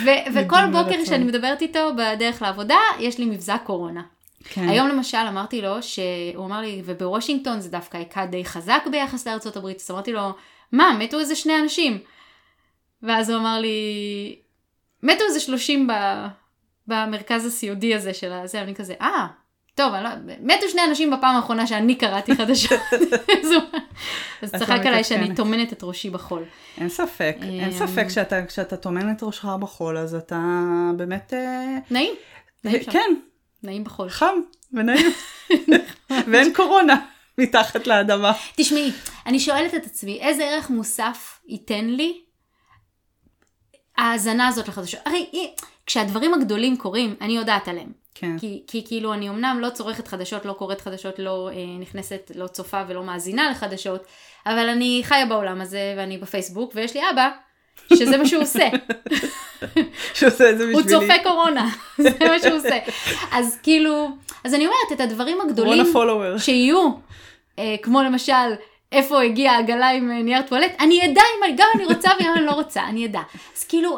ו- 0.04 0.24
וכל 0.34 0.66
בוקר. 0.72 1.02
כשאני 1.04 1.24
מדברת 1.24 1.62
איתו 1.62 1.90
בדרך 1.96 2.42
לעבודה, 2.42 2.78
יש 2.98 3.18
לי 3.18 3.24
מבזק 3.24 3.60
קורונה. 3.64 4.02
כן. 4.44 4.68
היום 4.68 4.88
למשל 4.88 5.18
אמרתי 5.28 5.62
לו, 5.62 5.82
שהוא 5.82 6.44
אמר 6.44 6.60
לי, 6.60 6.82
ובוושינגטון 6.84 7.60
זה 7.60 7.70
דווקא 7.70 7.96
היכה 7.96 8.26
די 8.26 8.44
חזק 8.44 8.82
ביחס 8.90 9.26
לארצות 9.26 9.56
הברית, 9.56 9.80
אז 9.80 9.90
אמרתי 9.90 10.12
לו, 10.12 10.30
מה, 10.72 10.96
מתו 10.98 11.20
איזה 11.20 11.36
שני 11.36 11.60
אנשים. 11.60 11.98
ואז 13.02 13.30
הוא 13.30 13.38
אמר 13.38 13.58
לי, 13.58 14.38
מתו 15.02 15.24
איזה 15.24 15.40
שלושים 15.40 15.86
ב, 15.86 15.92
במרכז 16.86 17.46
הסיעודי 17.46 17.94
הזה 17.94 18.14
של 18.14 18.32
הזה, 18.32 18.62
אני 18.62 18.74
כזה, 18.74 18.94
אה, 19.00 19.26
טוב, 19.76 19.94
לא, 19.94 20.10
מתו 20.40 20.68
שני 20.68 20.84
אנשים 20.88 21.10
בפעם 21.10 21.36
האחרונה 21.36 21.66
שאני 21.66 21.94
קראתי 21.94 22.36
חדשות. 22.36 22.80
אז 24.42 24.54
צחק 24.58 24.86
עליי 24.86 25.04
שאני. 25.04 25.34
טומנת 25.34 25.72
את 25.72 25.82
ראשי 25.82 26.10
בחול. 26.10 26.44
אין 26.78 26.88
ספק, 26.88 27.36
אין 27.42 27.64
אמ, 27.64 27.72
ספק 27.72 28.08
שאתה, 28.08 28.46
כשאתה 28.46 28.76
טומן 28.76 29.12
את 29.12 29.22
ראשך 29.22 29.44
בחול, 29.44 29.98
אז 29.98 30.14
אתה 30.14 30.40
באמת... 30.96 31.34
אה, 31.34 31.78
נעים, 31.90 32.14
נעים 32.64 32.82
שם, 32.82 32.90
כן, 32.90 33.14
נעים 33.62 33.84
בחול. 33.84 34.08
חם 34.08 34.34
ונעים. 34.72 35.12
ואין 36.32 36.52
קורונה 36.54 37.06
מתחת 37.38 37.86
לאדמה. 37.86 38.32
תשמעי, 38.56 38.92
אני 39.26 39.40
שואלת 39.40 39.74
את 39.74 39.86
עצמי, 39.86 40.18
איזה 40.20 40.44
ערך 40.44 40.70
מוסף 40.70 41.40
ייתן 41.46 41.84
לי 41.84 42.20
ההאזנה 43.96 44.48
הזאת 44.48 44.68
לחדשות? 44.68 45.00
הרי 45.04 45.50
כשהדברים 45.86 46.34
הגדולים 46.34 46.76
קורים, 46.76 47.14
אני 47.20 47.36
יודעת 47.36 47.68
עליהם. 47.68 48.05
כן. 48.18 48.38
כי, 48.38 48.62
כי 48.66 48.84
כאילו 48.86 49.12
אני 49.14 49.28
אמנם 49.28 49.58
לא 49.60 49.70
צורכת 49.70 50.08
חדשות, 50.08 50.44
לא 50.44 50.52
קוראת 50.52 50.80
חדשות, 50.80 51.18
לא 51.18 51.50
אה, 51.52 51.54
נכנסת, 51.80 52.32
לא 52.34 52.46
צופה 52.46 52.82
ולא 52.88 53.02
מאזינה 53.02 53.50
לחדשות, 53.50 54.04
אבל 54.46 54.68
אני 54.68 55.00
חיה 55.04 55.26
בעולם 55.26 55.60
הזה 55.60 55.94
ואני 55.96 56.18
בפייסבוק 56.18 56.72
ויש 56.74 56.94
לי 56.94 57.00
אבא 57.14 57.28
שזה 57.94 58.16
מה 58.16 58.26
שהוא 58.26 58.42
עושה, 58.42 58.68
שעושה 60.14 60.50
את 60.50 60.58
זה 60.58 60.64
הוא 60.64 60.80
בשבילי. 60.82 61.00
צופה 61.00 61.22
קורונה, 61.22 61.68
זה 62.02 62.10
מה 62.20 62.38
שהוא 62.38 62.56
עושה. 62.56 62.78
אז 63.32 63.58
כאילו, 63.62 64.08
אז 64.44 64.54
אני 64.54 64.66
אומרת 64.66 64.92
את 64.92 65.00
הדברים 65.00 65.38
הגדולים. 65.40 65.72
שיהיו, 66.38 66.88
אה, 67.58 67.74
כמו 67.82 68.02
למשל, 68.02 68.32
איפה 68.92 69.22
הגיעה 69.22 69.56
העגלה 69.56 69.88
עם 69.90 70.10
אה, 70.10 70.22
נייר 70.22 70.42
טואלט, 70.42 70.72
אני 70.80 71.00
אדע 71.04 71.22
אם 71.38 71.44
אני- 71.44 71.56
גם 71.56 71.66
אני 71.74 71.84
רוצה 71.84 72.10
וגם 72.20 72.32
אני 72.36 72.46
לא 72.46 72.50
רוצה, 72.52 72.84
אני 72.84 73.06
אדע. 73.06 73.20
אז 73.56 73.64
כאילו, 73.64 73.96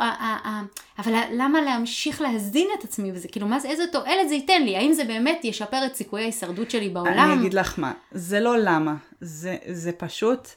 אבל 0.99 1.13
למה 1.33 1.61
להמשיך 1.61 2.21
להזין 2.21 2.69
את 2.79 2.85
עצמי 2.85 3.13
בזה? 3.13 3.29
כאילו, 3.29 3.47
מה 3.49 3.61
זה, 3.61 3.69
איזה 3.69 3.85
תועלת 3.93 4.29
זה 4.29 4.35
ייתן 4.35 4.63
לי? 4.63 4.77
האם 4.77 4.93
זה 4.93 5.05
באמת 5.05 5.45
ישפר 5.45 5.87
את 5.87 5.95
סיכויי 5.95 6.23
ההישרדות 6.23 6.71
שלי 6.71 6.89
בעולם? 6.89 7.19
אני 7.19 7.41
אגיד 7.41 7.55
לך 7.55 7.79
מה, 7.79 7.93
זה 8.13 8.41
לא 8.41 8.59
למה, 8.59 8.95
זה, 9.21 9.57
זה 9.67 9.93
פשוט, 9.93 10.49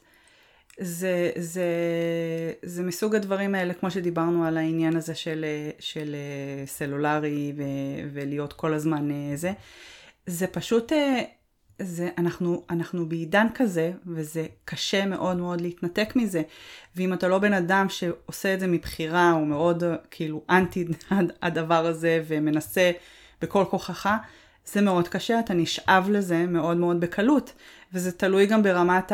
זה, 0.80 1.32
זה, 1.36 1.66
זה 2.64 2.84
מסוג 2.84 3.16
הדברים 3.16 3.56
האלה, 3.56 3.74
כמו 3.74 3.92
שדיברנו 3.92 4.46
על 4.46 4.58
העניין 4.58 4.96
הזה 4.96 5.16
של, 5.16 5.46
של 5.80 6.16
אה, 6.16 6.68
סלולרי 6.68 7.54
ו, 7.58 7.64
ולהיות 8.14 8.54
כל 8.54 8.74
הזמן 8.74 9.12
אה, 9.12 9.36
זה, 9.36 9.52
זה 10.26 10.48
פשוט, 10.48 10.94
אה, 10.94 11.22
זה, 11.82 12.10
אנחנו, 12.18 12.64
אנחנו 12.70 13.06
בעידן 13.06 13.48
כזה, 13.56 13.92
וזה 14.06 14.46
קשה 14.66 15.06
מאוד 15.06 15.38
מאוד 15.38 15.62
להתנתק 15.62 16.16
מזה. 16.16 16.42
ואם 16.96 17.14
אתה 17.14 17.28
לא 17.28 17.40
בן 17.40 17.54
אדם 17.54 17.90
שעושה 17.90 18.54
את 18.54 18.60
זה 18.60 18.68
מבחירה, 18.68 19.32
הוא 19.32 19.48
מאוד 19.48 19.84
אה, 19.84 19.96
כאילו 20.12 20.44
אנטי 20.50 20.86
הדבר 21.42 21.86
הזה, 21.86 22.24
ומנסה 22.28 22.92
בכל 23.42 23.66
כוחך, 23.70 24.10
זה 24.66 24.82
מאוד 24.82 25.08
קשה, 25.08 25.40
אתה 25.40 25.54
נשאב 25.54 26.10
לזה 26.10 26.46
מאוד 26.46 26.78
מאוד 26.78 27.00
בקלות. 27.00 27.54
וזה 27.94 28.12
תלוי 28.12 28.46
גם 28.46 28.64
ברמת 28.64 29.12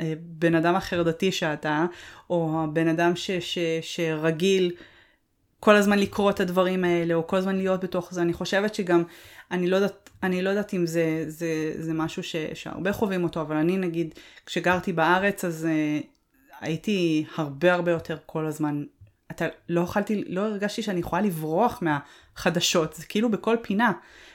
הבן 0.00 0.54
אדם 0.54 0.74
החרדתי 0.74 1.32
שאתה, 1.32 1.86
או 2.30 2.64
הבן 2.64 2.88
אדם 2.88 3.16
ש, 3.16 3.30
ש, 3.30 3.58
שרגיל 3.80 4.72
כל 5.60 5.76
הזמן 5.76 5.98
לקרוא 5.98 6.30
את 6.30 6.40
הדברים 6.40 6.84
האלה, 6.84 7.14
או 7.14 7.26
כל 7.26 7.36
הזמן 7.36 7.56
להיות 7.56 7.84
בתוך 7.84 8.14
זה. 8.14 8.22
אני 8.22 8.32
חושבת 8.32 8.74
שגם, 8.74 9.02
אני 9.50 9.66
לא 9.66 9.76
יודעת, 9.76 10.05
אני 10.26 10.42
לא 10.42 10.50
יודעת 10.50 10.74
אם 10.74 10.86
זה, 10.86 11.24
זה, 11.26 11.72
זה 11.78 11.92
משהו 11.94 12.22
ש, 12.22 12.36
שהרבה 12.54 12.92
חווים 12.92 13.24
אותו, 13.24 13.40
אבל 13.40 13.56
אני 13.56 13.76
נגיד, 13.76 14.14
כשגרתי 14.46 14.92
בארץ, 14.92 15.44
אז 15.44 15.68
uh, 15.68 16.06
הייתי 16.60 17.24
הרבה 17.36 17.74
הרבה 17.74 17.90
יותר 17.90 18.16
כל 18.26 18.46
הזמן. 18.46 18.84
אתה 19.30 19.44
לא 19.68 19.80
יכולתי, 19.80 20.24
לא 20.26 20.40
הרגשתי 20.40 20.82
שאני 20.82 21.00
יכולה 21.00 21.22
לברוח 21.22 21.82
מהחדשות, 21.82 22.94
זה 22.94 23.04
כאילו 23.06 23.30
בכל 23.30 23.56
פינה. 23.62 23.92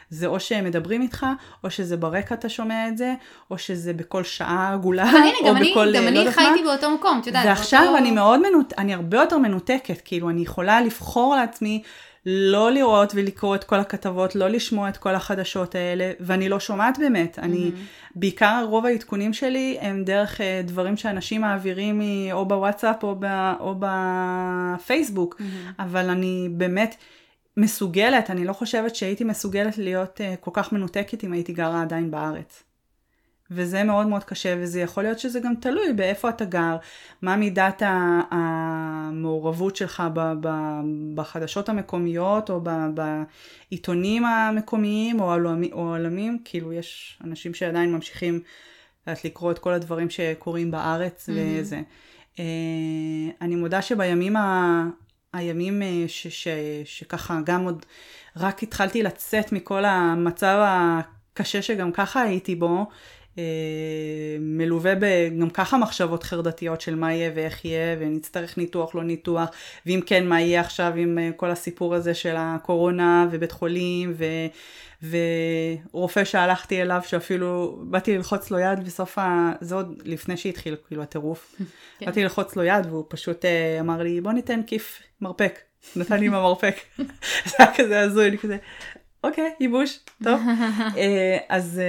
זה 0.09 0.27
או 0.27 0.39
שהם 0.39 0.65
מדברים 0.65 1.01
איתך, 1.01 1.25
או 1.63 1.71
שזה 1.71 1.97
ברקע 1.97 2.35
אתה 2.35 2.49
שומע 2.49 2.87
את 2.87 2.97
זה, 2.97 3.13
או 3.51 3.57
שזה 3.57 3.93
בכל 3.93 4.23
שעה 4.23 4.73
עגולה, 4.73 5.03
אבל 5.03 5.17
הנה, 5.17 5.37
או 5.41 5.47
גם 5.47 5.57
אני, 5.57 5.71
בכל, 5.71 5.93
גם 5.95 6.03
לא 6.03 6.21
אני 6.21 6.31
חייתי 6.31 6.61
מה. 6.61 6.71
באותו 6.71 6.95
מקום, 6.95 7.19
את 7.21 7.27
יודעת. 7.27 7.45
ועכשיו 7.45 7.81
באותו... 7.83 7.97
אני 7.97 8.11
מאוד 8.11 8.39
מנותקת, 8.39 8.79
אני 8.79 8.93
הרבה 8.93 9.17
יותר 9.17 9.37
מנותקת, 9.37 10.01
כאילו 10.05 10.29
אני 10.29 10.41
יכולה 10.41 10.81
לבחור 10.81 11.35
לעצמי 11.35 11.81
לא 12.25 12.71
לראות 12.71 13.11
ולקרוא 13.15 13.55
את 13.55 13.63
כל 13.63 13.79
הכתבות, 13.79 14.35
לא 14.35 14.47
לשמוע 14.47 14.89
את 14.89 14.97
כל 14.97 15.15
החדשות 15.15 15.75
האלה, 15.75 16.11
ואני 16.19 16.49
לא 16.49 16.59
שומעת 16.59 16.97
באמת. 16.97 17.39
אני, 17.39 17.71
בעיקר 18.15 18.65
רוב 18.69 18.85
העדכונים 18.85 19.33
שלי 19.33 19.77
הם 19.81 20.03
דרך 20.03 20.41
אה, 20.41 20.61
דברים 20.63 20.97
שאנשים 20.97 21.41
מעבירים 21.41 22.01
או 22.31 22.45
בוואטסאפ 22.45 23.03
או, 23.03 23.15
ב, 23.19 23.25
או 23.59 23.75
בפייסבוק, 23.79 25.41
אבל 25.79 26.09
אני 26.09 26.49
באמת 26.51 26.95
מסוגלת, 27.57 28.29
אני 28.29 28.45
לא 28.45 28.53
חושבת 28.53 28.95
שהייתי 28.95 29.23
מסוגלת 29.23 29.77
להיות 29.77 30.21
אה, 30.21 30.35
כל 30.39 30.51
כך 30.53 30.73
מנותקת 30.73 31.23
אם 31.23 31.33
הייתי 31.33 31.53
גרה 31.53 31.81
עדיין 31.81 32.11
בארץ. 32.11 32.63
וזה 33.51 33.83
מאוד 33.83 34.07
מאוד 34.07 34.23
קשה, 34.23 34.55
וזה 34.59 34.81
יכול 34.81 35.03
להיות 35.03 35.19
שזה 35.19 35.39
גם 35.39 35.53
תלוי 35.55 35.93
באיפה 35.93 36.29
אתה 36.29 36.45
גר, 36.45 36.77
מה 37.21 37.35
מידת 37.35 37.81
המעורבות 38.31 39.75
שלך 39.75 40.03
בחדשות 41.15 41.69
המקומיות, 41.69 42.49
או 42.49 42.61
בעיתונים 42.93 44.25
המקומיים, 44.25 45.19
או 45.21 45.31
העולמי- 45.31 45.71
או 45.71 45.79
העולמים, 45.95 46.37
כאילו 46.45 46.73
יש 46.73 47.19
אנשים 47.23 47.53
שעדיין 47.53 47.91
ממשיכים 47.91 48.39
לקרוא 49.07 49.51
את 49.51 49.59
כל 49.59 49.73
הדברים 49.73 50.09
שקורים 50.09 50.71
בארץ 50.71 51.29
Mhm. 51.29 51.31
וזה. 51.35 51.81
אה, 52.39 52.43
אני 53.41 53.55
מודה 53.55 53.81
שבימים 53.81 54.35
ה... 54.35 54.83
הימים 55.33 55.81
אה, 55.81 56.03
ש, 56.07 56.27
ש, 56.27 56.47
שככה 56.85 57.39
גם 57.45 57.63
עוד 57.65 57.85
רק 58.37 58.63
התחלתי 58.63 59.03
לצאת 59.03 59.51
מכל 59.51 59.85
המצב 59.85 60.65
הקשה 60.65 61.61
שגם 61.61 61.91
ככה 61.91 62.21
הייתי 62.21 62.55
בו, 62.55 62.85
מלווה 64.39 64.93
בגם 64.99 65.49
ככה 65.49 65.77
מחשבות 65.77 66.23
חרדתיות 66.23 66.81
של 66.81 66.95
מה 66.95 67.13
יהיה 67.13 67.31
ואיך 67.35 67.65
יהיה, 67.65 67.95
ונצטרך 67.99 68.57
ניתוח, 68.57 68.95
לא 68.95 69.03
ניתוח, 69.03 69.49
ואם 69.85 69.99
כן, 70.05 70.27
מה 70.27 70.41
יהיה 70.41 70.61
עכשיו 70.61 70.93
עם 70.95 71.17
אה, 71.19 71.29
כל 71.35 71.51
הסיפור 71.51 71.95
הזה 71.95 72.13
של 72.13 72.35
הקורונה 72.37 73.27
ובית 73.31 73.51
חולים, 73.51 74.13
ו... 74.17 74.25
ורופא 75.91 76.23
שהלכתי 76.23 76.81
אליו 76.81 77.01
שאפילו 77.07 77.79
באתי 77.83 78.17
ללחוץ 78.17 78.51
לו 78.51 78.59
יד 78.59 78.83
בסוף 78.85 79.17
ה... 79.17 79.51
זה 79.61 79.75
עוד 79.75 80.01
לפני 80.05 80.37
שהתחיל 80.37 80.75
כאילו 80.87 81.03
הטירוף. 81.03 81.55
כן. 81.99 82.05
באתי 82.05 82.23
ללחוץ 82.23 82.55
לו 82.55 82.63
יד 82.63 82.85
והוא 82.85 83.05
פשוט 83.07 83.45
uh, 83.45 83.47
אמר 83.79 84.01
לי 84.01 84.21
בוא 84.21 84.31
ניתן 84.31 84.61
כיף 84.67 84.99
מרפק. 85.21 85.59
נתן 85.95 86.19
לי 86.19 86.25
עם 86.25 86.33
המרפק. 86.33 86.75
זה 87.49 87.55
היה 87.59 87.73
כזה 87.75 87.99
הזוי, 87.99 88.27
אני 88.27 88.37
כזה 88.37 88.57
אוקיי 89.23 89.51
ייבוש, 89.59 89.99
טוב. 90.23 90.41
אז, 91.49 91.81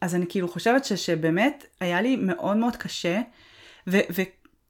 אז 0.00 0.14
אני 0.14 0.26
כאילו 0.28 0.48
חושבת 0.48 0.84
ש, 0.84 0.92
שבאמת 0.92 1.66
היה 1.80 2.00
לי 2.00 2.16
מאוד 2.16 2.56
מאוד 2.56 2.76
קשה. 2.76 3.20
ו- 3.86 4.22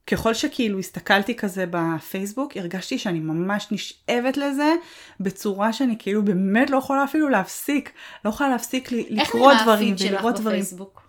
ככל 0.06 0.34
שכאילו 0.34 0.78
הסתכלתי 0.78 1.36
כזה 1.36 1.64
בפייסבוק, 1.70 2.56
הרגשתי 2.56 2.98
שאני 2.98 3.20
ממש 3.20 3.68
נשאבת 3.70 4.36
לזה 4.36 4.74
בצורה 5.20 5.72
שאני 5.72 5.96
כאילו 5.98 6.24
באמת 6.24 6.70
לא 6.70 6.76
יכולה 6.76 7.04
אפילו 7.04 7.28
להפסיק, 7.28 7.92
לא 8.24 8.30
יכולה 8.30 8.48
להפסיק 8.48 8.92
לקרוא 8.92 9.52
דברים 9.62 9.94
ולראות 9.98 10.34
דברים. 10.34 10.60
בפייסבוק? 10.60 11.02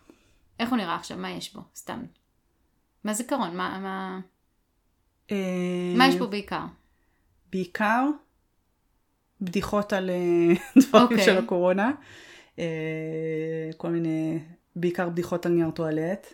איך 0.59 0.69
הוא 0.69 0.77
נראה 0.77 0.95
עכשיו? 0.95 1.17
מה 1.17 1.31
יש 1.31 1.53
בו? 1.53 1.61
סתם. 1.75 2.03
מה 3.03 3.13
זיכרון? 3.13 3.57
מה, 3.57 3.79
מה... 3.79 4.19
אה, 5.31 5.93
מה 5.97 6.07
יש 6.07 6.15
בו 6.15 6.27
בעיקר? 6.27 6.65
בעיקר 7.51 8.05
בדיחות 9.41 9.93
על 9.93 10.09
אה, 10.09 10.15
דברים 10.81 11.07
okay. 11.07 11.11
אוקיי. 11.11 11.25
של 11.25 11.37
הקורונה. 11.37 11.91
אה, 12.61 13.69
כל 13.77 13.89
מיני, 13.89 14.39
בעיקר 14.75 15.09
בדיחות 15.09 15.45
על 15.45 15.51
נייר 15.51 15.71
טואלט. 15.71 16.33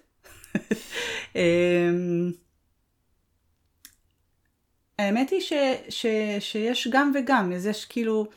האמת 5.00 5.30
היא 5.30 5.42
ש, 5.42 5.54
ש, 5.90 6.06
שיש 6.40 6.88
גם 6.92 7.12
וגם, 7.16 7.52
אז 7.52 7.66
יש 7.66 7.86
כאילו, 7.86 8.28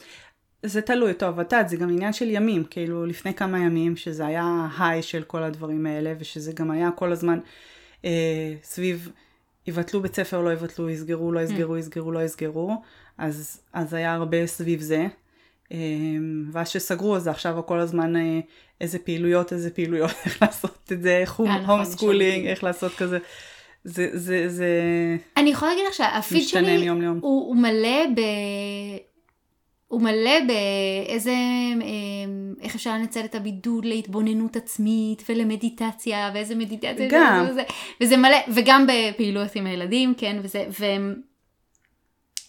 זה 0.62 0.82
תלוי, 0.82 1.14
טוב, 1.14 1.38
ות"ת 1.38 1.68
זה 1.68 1.76
גם 1.76 1.88
עניין 1.88 2.12
של 2.12 2.30
ימים, 2.30 2.64
כאילו 2.64 3.06
לפני 3.06 3.35
כמה 3.35 3.59
ימים 3.59 3.97
שזה 3.97 4.26
היה 4.26 4.68
היי 4.78 5.02
של 5.02 5.23
כל 5.23 5.42
הדברים 5.42 5.87
האלה, 5.87 6.14
ושזה 6.18 6.52
גם 6.52 6.70
היה 6.70 6.90
כל 6.90 7.12
הזמן 7.12 7.38
אה, 8.04 8.54
סביב 8.62 9.11
יבטלו 9.66 10.02
בית 10.02 10.14
ספר, 10.14 10.40
לא 10.40 10.52
יבטלו, 10.52 10.90
יסגרו, 10.90 11.32
לא 11.32 11.40
יסגרו, 11.40 11.76
אמ. 11.76 11.78
יסגרו, 11.78 12.12
לא 12.12 12.23
יסגרו, 12.23 12.82
אז, 13.18 13.61
אז 13.73 13.94
היה 13.94 14.14
הרבה 14.14 14.47
סביב 14.47 14.80
זה. 14.80 15.06
אה, 15.72 15.76
ואז 16.52 16.68
שסגרו, 16.68 17.16
אז 17.16 17.28
עכשיו 17.28 17.66
כל 17.66 17.80
הזמן 17.80 18.16
אה, 18.16 18.40
איזה 18.80 18.98
פעילויות, 18.98 19.52
איזה 19.52 19.70
פעילויות, 19.70 20.10
איך 20.24 20.42
לעשות 20.42 20.92
את 20.92 21.02
זה, 21.02 21.18
איך 21.18 21.32
הוא 21.32 21.48
home 21.49 21.85
schooling, 21.85 22.47
איך 22.46 22.64
לעשות 22.64 22.92
כזה. 22.94 23.18
זה, 23.84 24.08
זה, 24.12 24.48
זה... 24.48 24.68
אני 25.36 25.50
יכולה 25.50 25.70
להגיד 25.70 25.86
לך 25.88 25.94
שהפיד 25.94 26.48
שלי 26.48 26.76
מיום 26.78 27.00
ליום. 27.00 27.18
הוא, 27.22 27.48
הוא 27.48 27.56
מלא 27.56 28.06
ב... 28.16 28.20
הוא 29.88 30.02
מלא 30.02 30.40
באיזה, 30.46 31.35
אמ, 31.83 32.54
איך 32.61 32.74
אפשר 32.74 32.94
לנצל 32.94 33.24
את 33.24 33.35
הבידוד 33.35 33.85
להתבוננות 33.85 34.56
עצמית 34.56 35.22
ולמדיטציה 35.28 36.30
ואיזה 36.35 36.54
מדיטציה. 36.54 37.09
גם. 37.11 37.46
וזה, 37.50 37.62
וזה 38.00 38.16
מלא, 38.16 38.37
וגם 38.54 38.87
בפעילויות 38.87 39.54
עם 39.54 39.66
הילדים, 39.66 40.14
כן, 40.16 40.40
וזה, 40.42 40.66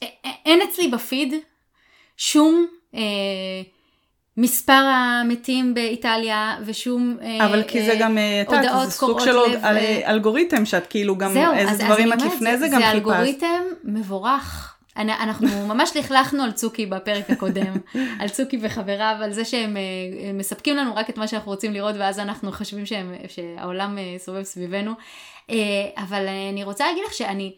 ואין 0.01 0.61
אצלי 0.61 0.87
בפיד 0.87 1.33
שום 2.17 2.65
אה, 2.65 2.80
מספר 4.37 4.73
המתים 4.73 5.73
באיטליה 5.73 6.57
ושום 6.65 7.17
אה, 7.21 7.45
אבל 7.45 7.63
כי 7.63 7.85
זה 7.85 7.95
גם, 7.99 8.17
את 8.47 8.51
יודעת, 8.51 8.85
זה 8.85 8.91
סוג 8.91 9.19
של 9.19 9.31
לב, 9.31 9.65
אלגוריתם 10.05 10.65
שאת 10.65 10.87
כאילו 10.87 11.17
גם 11.17 11.33
זהו, 11.33 11.53
איזה 11.53 11.71
אז, 11.71 11.79
דברים 11.79 12.13
את 12.13 12.21
לפני 12.21 12.57
זה, 12.57 12.57
זה 12.57 12.67
גם 12.67 12.73
חיפשת. 12.73 12.91
זה 12.91 12.91
אלגוריתם 12.91 13.61
מבורך. 13.83 14.77
אנחנו 14.97 15.47
ממש 15.73 15.97
לכלכנו 15.97 16.43
על 16.43 16.51
צוקי 16.51 16.85
בפרק 16.85 17.29
הקודם, 17.29 17.73
על 18.19 18.29
צוקי 18.29 18.59
וחבריו, 18.61 19.15
על 19.23 19.33
זה 19.33 19.45
שהם 19.45 19.77
אה, 19.77 20.33
מספקים 20.33 20.75
לנו 20.77 20.95
רק 20.95 21.09
את 21.09 21.17
מה 21.17 21.27
שאנחנו 21.27 21.51
רוצים 21.51 21.73
לראות 21.73 21.95
ואז 21.99 22.19
אנחנו 22.19 22.51
חושבים 22.51 22.85
שהם, 22.85 23.13
שהעולם 23.27 23.97
אה, 23.97 24.15
סובב 24.17 24.43
סביבנו. 24.43 24.91
אבל 25.97 26.27
אני 26.51 26.63
רוצה 26.63 26.87
להגיד 26.87 27.03
לך 27.07 27.13
שאני... 27.13 27.51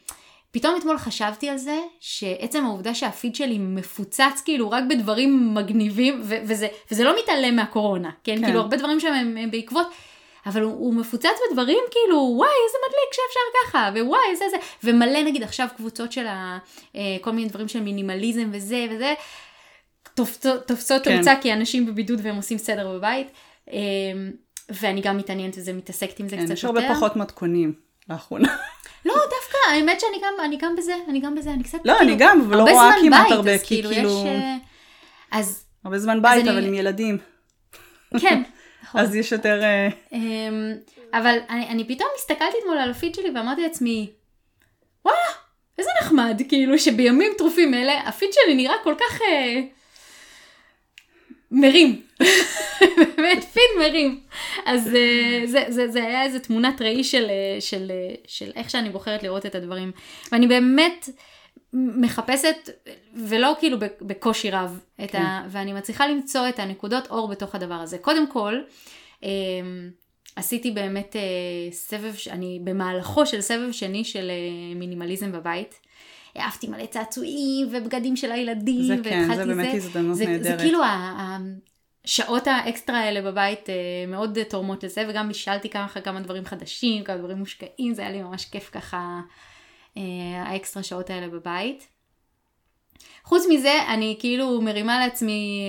פתאום 0.53 0.75
אתמול 0.79 0.97
חשבתי 0.97 1.49
על 1.49 1.57
זה, 1.57 1.79
שעצם 1.99 2.65
העובדה 2.65 2.93
שהפיד 2.95 3.35
שלי 3.35 3.57
מפוצץ 3.57 4.41
כאילו 4.45 4.71
רק 4.71 4.83
בדברים 4.89 5.53
מגניבים, 5.53 6.21
ו- 6.23 6.37
וזה, 6.45 6.67
וזה 6.91 7.03
לא 7.03 7.15
מתעלם 7.23 7.55
מהקורונה, 7.55 8.11
כן? 8.23 8.35
כן. 8.37 8.45
כאילו 8.45 8.59
הרבה 8.59 8.77
דברים 8.77 8.99
שם 8.99 9.13
הם, 9.13 9.37
הם 9.37 9.51
בעקבות, 9.51 9.87
אבל 10.45 10.61
הוא, 10.61 10.73
הוא 10.73 10.93
מפוצץ 10.93 11.29
בדברים 11.51 11.77
כאילו, 11.91 12.17
וואי, 12.17 12.49
איזה 12.67 12.77
מדליק 12.87 13.13
שאפשר 13.13 13.39
ככה, 13.63 13.89
ווואי, 13.99 14.21
איזה 14.31 14.45
זה, 14.51 14.57
ומלא 14.83 15.23
נגיד 15.23 15.43
עכשיו 15.43 15.67
קבוצות 15.77 16.11
של 16.11 16.27
ה, 16.27 16.57
אה, 16.95 17.01
כל 17.21 17.31
מיני 17.31 17.49
דברים 17.49 17.67
של 17.67 17.79
מינימליזם 17.79 18.49
וזה 18.51 18.85
וזה, 18.91 19.13
תופצות, 20.13 20.67
תופצות 20.67 21.03
כן. 21.03 21.15
תאוצה 21.15 21.33
כי 21.41 21.53
אנשים 21.53 21.85
בבידוד 21.85 22.19
והם 22.23 22.35
עושים 22.35 22.57
סדר 22.57 22.97
בבית, 22.97 23.27
אה, 23.71 23.79
ואני 24.69 25.01
גם 25.01 25.17
מתעניינת 25.17 25.57
וזה, 25.57 25.73
מתעסקת 25.73 26.19
עם 26.19 26.29
זה 26.29 26.35
כן, 26.35 26.41
קצת 26.45 26.49
יותר. 26.49 26.59
יש 26.59 26.65
הרבה 26.65 26.95
פחות 26.95 27.15
מתכונים 27.15 27.73
לאחרונה. 28.09 28.57
לא, 29.05 29.13
דווקא, 29.13 29.42
האמת 29.71 29.99
שאני 29.99 30.17
גם, 30.21 30.33
אני 30.45 30.57
גם 30.57 30.75
בזה, 30.75 30.95
אני 31.09 31.19
גם 31.19 31.35
בזה, 31.35 31.49
אני 31.49 31.63
קצת, 31.63 31.77
לא, 31.85 31.93
כאילו, 31.93 32.11
אני 32.11 32.15
גם, 32.19 32.41
אבל 32.41 32.57
לא 32.57 32.63
רואה 32.63 32.91
כמעט 33.01 33.31
הרבה, 33.31 33.57
כי 33.57 33.65
כאילו, 33.65 33.91
יש... 33.91 34.25
אה, 34.25 34.55
אז... 35.31 35.65
הרבה 35.85 35.99
זמן 35.99 36.21
בית, 36.21 36.47
אבל 36.47 36.65
עם 36.65 36.73
ילדים. 36.73 37.17
כן. 38.19 38.41
נכון. 38.83 39.01
אז 39.01 39.15
יש 39.15 39.31
יותר... 39.31 39.63
אה, 39.63 39.87
אמ, 40.13 40.73
אבל 41.13 41.37
אני, 41.49 41.67
אני 41.67 41.87
פתאום 41.87 42.09
הסתכלתי 42.15 42.57
אתמול 42.61 42.77
על 42.77 42.91
הפיד 42.91 43.15
שלי 43.15 43.29
ואמרתי 43.35 43.61
לעצמי, 43.61 44.09
וואלה, 45.05 45.17
איזה 45.77 45.89
נחמד, 46.01 46.41
כאילו 46.49 46.79
שבימים 46.79 47.33
טרופים 47.37 47.73
אלה, 47.73 47.99
הפיד 48.07 48.29
שלי 48.33 48.55
נראה 48.55 48.75
כל 48.83 48.95
כך... 48.99 49.21
אה, 49.21 49.61
מרים. 51.53 52.01
באמת, 53.17 53.43
פיד 53.53 53.71
מרים. 53.79 54.19
אז 54.65 54.87
אה, 54.95 55.41
זה, 55.45 55.65
זה, 55.69 55.87
זה 55.87 56.03
היה 56.03 56.23
איזה 56.23 56.39
תמונת 56.39 56.81
ראי 56.81 57.03
של, 57.03 57.25
אה, 57.29 57.61
של, 57.61 57.91
אה, 57.91 58.15
של 58.27 58.51
איך 58.55 58.69
שאני 58.69 58.89
בוחרת 58.89 59.23
לראות 59.23 59.45
את 59.45 59.55
הדברים. 59.55 59.91
ואני 60.31 60.47
באמת 60.47 61.09
מחפשת, 61.73 62.69
ולא 63.15 63.53
כאילו 63.59 63.77
בקושי 64.01 64.51
רב, 64.51 64.79
כן. 65.07 65.21
ה, 65.21 65.47
ואני 65.49 65.73
מצליחה 65.73 66.07
למצוא 66.07 66.49
את 66.49 66.59
הנקודות 66.59 67.07
אור 67.07 67.27
בתוך 67.27 67.55
הדבר 67.55 67.73
הזה. 67.73 67.97
קודם 67.97 68.27
כל, 68.27 68.55
עשיתי 70.35 70.71
באמת 70.71 71.15
סבב, 71.71 72.13
אני 72.29 72.59
במהלכו 72.63 73.25
של 73.25 73.41
סבב 73.41 73.71
שני 73.71 74.03
של 74.03 74.31
מינימליזם 74.75 75.31
בבית. 75.31 75.79
העפתי 76.35 76.67
מלא 76.67 76.85
צעצועים 76.85 77.67
ובגדים 77.71 78.15
של 78.15 78.31
הילדים. 78.31 78.83
זה 78.83 78.95
כן, 79.03 79.35
זה 79.35 79.45
באמת 79.45 79.73
הזדמנות 79.73 80.19
נהדרת. 80.19 80.43
זה 80.43 80.55
כאילו 80.59 80.79
השעות 82.05 82.47
האקסטרה 82.47 82.99
האלה 82.99 83.31
בבית 83.31 83.69
אה, 83.69 83.75
מאוד 84.07 84.37
תורמות 84.43 84.83
לזה, 84.83 85.05
וגם 85.09 85.27
בישלתי 85.27 85.69
ככה 85.69 86.01
כמה 86.01 86.19
דברים 86.19 86.45
חדשים, 86.45 87.03
כמה 87.03 87.17
דברים 87.17 87.37
מושקעים, 87.37 87.93
זה 87.93 88.01
היה 88.01 88.11
לי 88.11 88.21
ממש 88.21 88.45
כיף 88.45 88.69
ככה, 88.71 89.19
אה, 89.97 90.01
האקסטרה 90.45 90.83
שעות 90.83 91.09
האלה 91.09 91.27
בבית. 91.27 91.87
חוץ 93.23 93.43
מזה, 93.49 93.73
אני 93.87 94.17
כאילו 94.19 94.61
מרימה 94.61 94.99
לעצמי, 94.99 95.61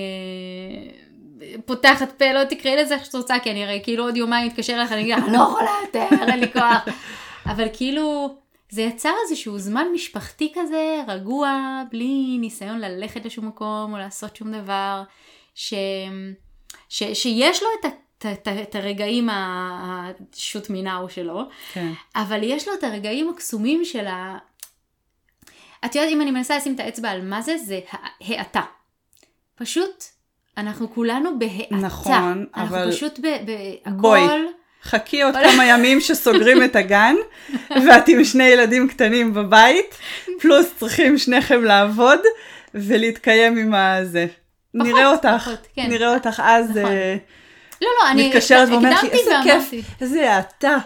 אה, 1.41 1.55
פותחת 1.65 2.11
פה, 2.11 2.33
לא 2.33 2.43
תקראי 2.43 2.75
לזה 2.75 2.95
איך 2.95 3.05
שאת 3.05 3.15
רוצה, 3.15 3.39
כי 3.39 3.51
אני 3.51 3.63
הרי 3.63 3.81
כאילו 3.83 4.03
עוד 4.03 4.17
יומיים 4.17 4.51
אתקשר 4.51 4.73
אליך, 4.73 4.91
אני 4.91 5.01
אגיד, 5.01 5.13
אני 5.13 5.33
לא 5.33 5.37
יכולה 5.37 5.71
יותר, 5.85 6.07
אין 6.27 6.39
לי 6.39 6.53
כוח. 6.53 6.85
אבל 7.51 7.67
כאילו, 7.73 8.35
זה 8.69 8.81
יצר 8.81 9.13
איזשהו 9.23 9.59
זמן 9.59 9.87
משפחתי 9.93 10.53
כזה, 10.55 11.03
רגוע, 11.07 11.81
בלי 11.91 12.37
ניסיון 12.39 12.79
ללכת 12.79 13.25
לשום 13.25 13.47
מקום 13.47 13.93
או 13.93 13.97
לעשות 13.97 14.35
שום 14.35 14.51
דבר, 14.51 15.03
ש, 15.55 15.73
ש, 16.89 17.03
שיש 17.13 17.63
לו 17.63 17.69
את, 17.79 17.85
את, 18.17 18.25
את, 18.25 18.47
את 18.61 18.75
הרגעים 18.75 19.29
השוט 19.31 20.69
מינאו 20.69 21.09
שלו, 21.09 21.41
כן. 21.73 21.91
אבל 22.15 22.39
יש 22.43 22.67
לו 22.67 22.73
את 22.73 22.83
הרגעים 22.83 23.29
הקסומים 23.29 23.85
של 23.85 24.07
ה... 24.07 24.37
את 25.85 25.95
יודעת, 25.95 26.11
אם 26.11 26.21
אני 26.21 26.31
מנסה 26.31 26.57
לשים 26.57 26.75
את 26.75 26.79
האצבע 26.79 27.09
על 27.09 27.21
מה 27.21 27.41
זה, 27.41 27.57
זה 27.57 27.79
האטה. 28.21 28.61
פשוט, 29.55 30.03
אנחנו 30.57 30.93
כולנו 30.93 31.39
בהאטה. 31.39 31.75
נכון, 31.75 32.13
אנחנו 32.13 32.45
אבל... 32.55 32.77
אנחנו 32.77 32.91
פשוט 32.91 33.19
בהכל... 33.19 33.91
בואי. 33.91 34.21
חכי 34.83 35.21
עוד 35.21 35.35
כמה 35.35 35.65
ימים 35.65 36.01
שסוגרים 36.01 36.63
את 36.63 36.75
הגן, 36.75 37.15
ואת 37.69 38.07
עם 38.07 38.23
שני 38.23 38.43
ילדים 38.43 38.87
קטנים 38.87 39.33
בבית, 39.33 39.95
פלוס 40.41 40.73
צריכים 40.77 41.17
שניכם 41.17 41.63
לעבוד 41.63 42.19
ולהתקיים 42.73 43.57
עם 43.57 43.73
הזה. 43.73 44.27
נראה 44.75 45.11
אותך, 45.11 45.49
כן. 45.75 45.85
נראה 45.89 46.13
אותך 46.13 46.41
אז. 46.45 46.69
נכון. 46.69 46.85
אה, 46.91 47.15
לא, 47.81 47.89
לא, 48.01 48.11
אני 48.11 48.27
מתקשרת 48.27 48.69
ואומרת 48.69 49.03
לי, 49.03 49.09
איזה. 49.09 49.35
כיף, 49.43 49.71
איזה 50.01 50.33
האטה, 50.33 50.77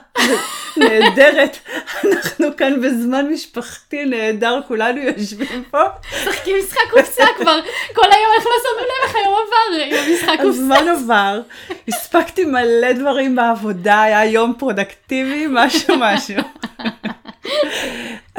נהדרת, 0.77 1.57
אנחנו 2.03 2.57
כאן 2.57 2.81
בזמן 2.81 3.25
משפחתי 3.29 4.05
נהדר, 4.05 4.59
כולנו 4.67 5.01
יושבים 5.01 5.63
פה, 5.71 5.81
משחקים 6.21 6.55
משחק 6.59 6.79
קופסה 6.91 7.23
כבר, 7.37 7.59
כל 7.93 8.11
היום 8.11 8.31
איך 8.37 8.45
לא 8.45 8.53
שמנו 8.63 8.81
לב 8.81 9.07
איך 9.07 9.15
היום 9.15 9.33
עבר 9.33 9.97
עם 9.97 10.13
משחק 10.13 10.27
קופסה. 10.27 10.47
הזמן 10.47 10.87
עבר, 10.87 11.41
הספקתי 11.87 12.45
מלא 12.45 12.91
דברים 12.91 13.35
בעבודה, 13.35 14.01
היה 14.01 14.25
יום 14.25 14.53
פרודקטיבי, 14.57 15.47
משהו 15.49 15.95
משהו. 15.97 16.43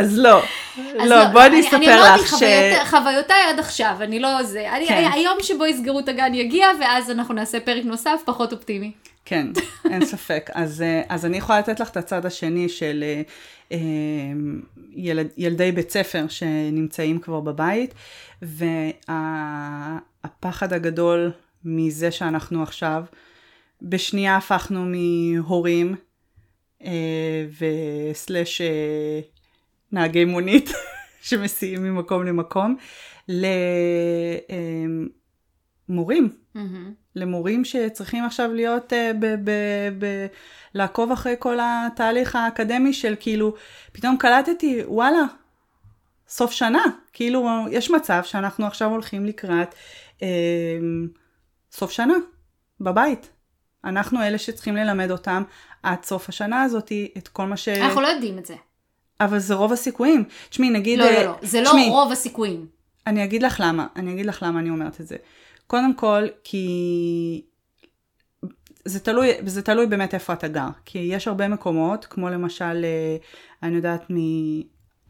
אז 0.00 0.18
לא, 0.18 0.42
אז 1.00 1.10
לא, 1.10 1.26
בואי 1.28 1.46
אני 1.46 1.60
אספר 1.60 1.76
אני 1.76 1.94
אמרתי 1.94 2.22
לך 2.22 2.28
ש... 2.28 2.32
חוויות- 2.32 2.86
חוויותיי 2.86 3.42
עד 3.48 3.58
עכשיו, 3.58 3.96
אני 4.00 4.20
לא 4.20 4.42
זה. 4.42 4.76
אני, 4.76 4.86
כן. 4.86 5.10
היום 5.12 5.36
שבו 5.42 5.66
יסגרו 5.66 5.98
את 6.00 6.08
הגן 6.08 6.34
יגיע, 6.34 6.66
ואז 6.80 7.10
אנחנו 7.10 7.34
נעשה 7.34 7.60
פרק 7.60 7.84
נוסף, 7.84 8.20
פחות 8.24 8.52
אופטימי. 8.52 8.92
כן, 9.24 9.46
אין 9.92 10.04
ספק. 10.04 10.50
אז, 10.54 10.82
אה, 10.82 11.02
אז 11.08 11.26
אני 11.26 11.36
יכולה 11.36 11.58
לתת 11.58 11.80
לך 11.80 11.90
את 11.90 11.96
הצד 11.96 12.26
השני 12.26 12.68
של 12.68 13.04
אה, 13.72 13.78
ילד, 14.94 15.28
ילדי 15.36 15.72
בית 15.72 15.90
ספר 15.90 16.24
שנמצאים 16.28 17.18
כבר 17.18 17.40
בבית, 17.40 17.94
והפחד 20.22 20.72
הגדול 20.72 21.32
מזה 21.64 22.10
שאנחנו 22.10 22.62
עכשיו, 22.62 23.04
בשנייה 23.82 24.36
הפכנו 24.36 24.84
מהורים 24.84 25.94
אה, 26.84 27.46
וסלאש 27.60 28.60
נהגי 29.92 30.24
מונית 30.24 30.70
שמסיעים 31.22 31.83
ממקום 31.83 32.24
למקום, 32.24 32.76
למורים. 35.88 36.29
מהמם. 36.55 36.92
למורים 37.16 37.64
שצריכים 37.64 38.24
עכשיו 38.24 38.53
להיות, 38.53 38.92
uh, 38.92 38.96
ב- 39.20 39.35
ב- 39.44 40.05
ב- 40.05 40.26
לעקוב 40.74 41.12
אחרי 41.12 41.35
כל 41.38 41.59
התהליך 41.62 42.37
האקדמי 42.37 42.92
של 42.92 43.14
כאילו, 43.20 43.55
פתאום 43.92 44.16
קלטתי, 44.16 44.83
וואלה, 44.87 45.22
סוף 46.29 46.53
שנה, 46.53 46.83
כאילו, 47.12 47.48
יש 47.70 47.90
מצב 47.90 48.20
שאנחנו 48.24 48.66
עכשיו 48.66 48.90
הולכים 48.90 49.26
לקראת 49.26 49.74
uh, 50.18 50.22
סוף 51.72 51.90
שנה, 51.90 52.14
בבית. 52.81 53.31
אנחנו 53.85 54.22
אלה 54.22 54.38
שצריכים 54.38 54.76
ללמד 54.76 55.11
אותם 55.11 55.42
עד 55.83 56.05
סוף 56.05 56.29
השנה 56.29 56.62
הזאת 56.62 56.92
את 57.18 57.29
כל 57.29 57.44
מה 57.44 57.57
ש... 57.57 57.68
אנחנו 57.68 58.00
לא 58.00 58.07
יודעים 58.07 58.38
את 58.38 58.46
זה. 58.46 58.55
אבל 59.20 59.38
זה 59.38 59.54
רוב 59.54 59.72
הסיכויים. 59.72 60.24
תשמעי, 60.48 60.70
נגיד... 60.70 60.98
לא, 60.98 61.04
אה, 61.04 61.12
לא, 61.12 61.22
לא, 61.22 61.37
זה 61.42 61.61
לא 61.61 61.66
תשמעי, 61.66 61.88
רוב 61.88 62.12
הסיכויים. 62.12 62.66
אני 63.06 63.24
אגיד 63.24 63.42
לך 63.42 63.61
למה, 63.64 63.87
אני 63.96 64.12
אגיד 64.12 64.26
לך 64.26 64.42
למה 64.42 64.61
אני 64.61 64.70
אומרת 64.70 65.00
את 65.00 65.06
זה. 65.06 65.16
קודם 65.66 65.94
כל, 65.94 66.26
כי 66.44 67.42
זה 68.85 69.00
תלוי, 69.00 69.30
זה 69.46 69.62
תלוי 69.62 69.87
באמת 69.87 70.14
איפה 70.14 70.33
אתה 70.33 70.48
גר. 70.48 70.68
כי 70.85 70.98
יש 70.98 71.28
הרבה 71.28 71.48
מקומות, 71.48 72.04
כמו 72.04 72.28
למשל, 72.28 72.85
אה, 72.85 73.16
אני 73.62 73.76
יודעת 73.76 74.06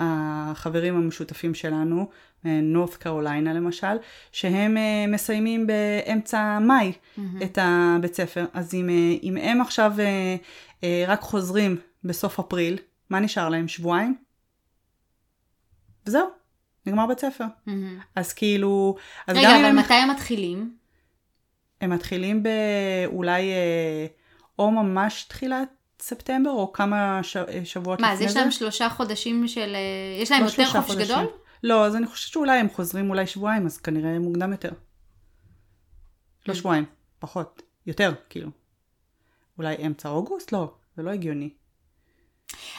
מהחברים 0.00 0.96
המשותפים 0.96 1.54
שלנו, 1.54 2.08
נורת 2.44 2.94
קרוליינה 2.94 3.52
למשל, 3.52 3.96
שהם 4.32 4.76
אה, 4.76 5.04
מסיימים 5.08 5.66
באמצע 5.66 6.58
מאי 6.58 6.92
את 7.42 7.58
הבית 7.62 8.14
ספר. 8.14 8.44
אז 8.52 8.74
אם, 8.74 8.88
אה, 8.90 9.14
אם 9.22 9.36
הם 9.36 9.60
עכשיו 9.60 9.92
אה, 9.98 10.36
אה, 10.84 11.04
רק 11.08 11.20
חוזרים 11.20 11.76
בסוף 12.04 12.38
אפריל, 12.38 12.78
מה 13.10 13.20
נשאר 13.20 13.48
להם? 13.48 13.68
שבועיים? 13.68 14.18
וזהו, 16.06 16.28
נגמר 16.86 17.06
בית 17.06 17.18
ספר. 17.18 17.44
מהמם. 17.66 17.98
אז 18.16 18.32
כאילו, 18.32 18.96
אז 19.26 19.36
רגע, 19.36 19.56
אבל 19.56 19.64
הם, 19.64 19.76
מתי 19.76 19.94
הם 19.94 20.10
מתחילים? 20.10 20.76
הם 21.80 21.90
מתחילים 21.90 22.42
באולי 22.42 23.50
אה, 23.50 24.06
או 24.58 24.70
ממש 24.70 25.24
תחילת 25.28 25.68
ספטמבר, 26.00 26.50
או 26.50 26.72
כמה 26.72 27.20
ש... 27.22 27.36
אה, 27.36 27.64
שבועות 27.64 28.00
מה, 28.00 28.12
לפני 28.12 28.26
אז 28.26 28.32
זה. 28.32 28.38
יש 28.38 28.42
להם 28.42 28.50
שלושה 28.50 28.88
חודשים 28.88 29.48
של... 29.48 29.74
אה, 29.74 30.22
יש 30.22 30.30
להם 30.30 30.42
לא 30.42 30.46
יותר 30.46 30.64
חופש 30.64 30.90
חודשים. 30.90 31.14
גדול? 31.14 31.26
לא, 31.62 31.86
אז 31.86 31.96
אני 31.96 32.06
חושבת 32.06 32.32
שאולי 32.32 32.58
הם 32.58 32.68
חוזרים 32.70 33.10
אולי 33.10 33.26
שבועיים, 33.26 33.66
אז 33.66 33.78
כנראה 33.78 34.18
מוקדם 34.18 34.52
יותר. 34.52 34.70
לא. 36.46 36.54
שבועיים, 36.54 36.84
פחות, 37.18 37.62
יותר, 37.86 38.12
כאילו. 38.28 38.50
אולי 39.58 39.86
אמצע 39.86 40.08
אוגוסט? 40.08 40.52
לא, 40.52 40.74
זה 40.96 41.02
לא 41.02 41.10
הגיוני. 41.10 41.50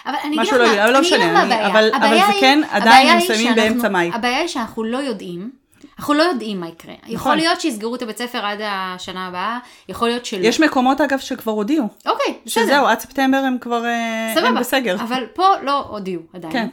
אבל 0.06 0.16
אני 0.24 0.36
אגיד 0.36 0.48
לך 0.48 0.54
לא 0.54 0.68
מה, 0.76 0.84
אבל 0.84 0.94
לא 0.94 1.02
משנה, 1.02 1.34
מה 1.34 1.42
הבעיה. 1.42 1.68
אבל- 1.68 1.90
אבל 1.96 2.06
הבעיה 2.06 2.26
זה 2.26 2.32
היא- 2.32 2.42
כן, 2.42 2.62
עדיין 2.72 3.10
הם 3.10 3.18
מסיימים 3.18 3.56
באמצע 3.56 3.90
מאי. 3.90 4.12
הבעיה 4.14 4.38
היא 4.40 4.48
שאנחנו 4.48 4.84
לא 4.84 4.98
יודעים, 4.98 5.52
אנחנו 6.00 6.14
לא 6.14 6.24
יודעים 6.24 6.60
מה 6.60 6.68
יקרה. 6.68 6.94
יכול 7.08 7.14
נכון. 7.16 7.38
להיות 7.38 7.62
שיסגרו 7.62 7.96
את 7.96 8.02
הבית 8.02 8.18
ספר 8.18 8.46
עד 8.46 8.60
השנה 8.64 9.28
הבאה, 9.28 9.60
יכול 9.90 10.08
להיות 10.08 10.26
שלא. 10.26 10.46
יש 10.46 10.60
מקומות 10.60 11.02
אגב 11.02 11.20
שכבר 11.20 11.52
הודיעו, 11.52 11.88
אוקיי, 12.06 12.34
בסדר. 12.46 12.64
שזהו, 12.64 12.86
עד 12.86 13.00
ספטמבר 13.00 13.38
הם 13.38 13.58
כבר 13.62 13.86
אה, 13.86 14.32
הם 14.32 14.36
סבבה. 14.46 14.60
בסגר. 14.60 14.96
אבל 14.96 15.24
פה 15.34 15.46
לא 15.64 15.80
הודיעו 15.90 16.22
עדיין. 16.34 16.54
כן. 16.54 16.68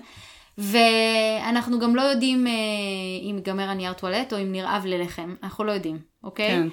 ואנחנו 0.58 1.78
גם 1.78 1.96
לא 1.96 2.02
יודעים 2.02 2.46
אה, 2.46 2.52
אם 3.30 3.34
ייגמר 3.36 3.68
הנייר 3.68 3.92
טואלט 3.92 4.32
או 4.32 4.38
אם 4.38 4.52
נרעב 4.52 4.86
ללחם, 4.86 5.34
אנחנו 5.42 5.64
לא 5.64 5.72
יודעים, 5.72 5.98
אוקיי? 6.24 6.48
כן. 6.48 6.68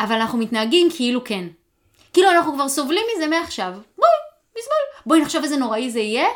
אבל 0.00 0.14
אנחנו 0.14 0.38
מתנהגים 0.38 0.88
כאילו 0.96 1.24
כן. 1.24 1.44
כאילו 2.12 2.30
אנחנו 2.30 2.54
כבר 2.54 2.68
סובלים 2.68 3.02
מזה 3.16 3.26
מעכשיו. 3.26 3.72
בואי, 3.98 4.10
נסבול. 4.62 5.02
בואי 5.06 5.20
נחשוב 5.20 5.42
איזה 5.42 5.56
נוראי 5.56 5.90
זה 5.90 6.00
יהיה. 6.00 6.26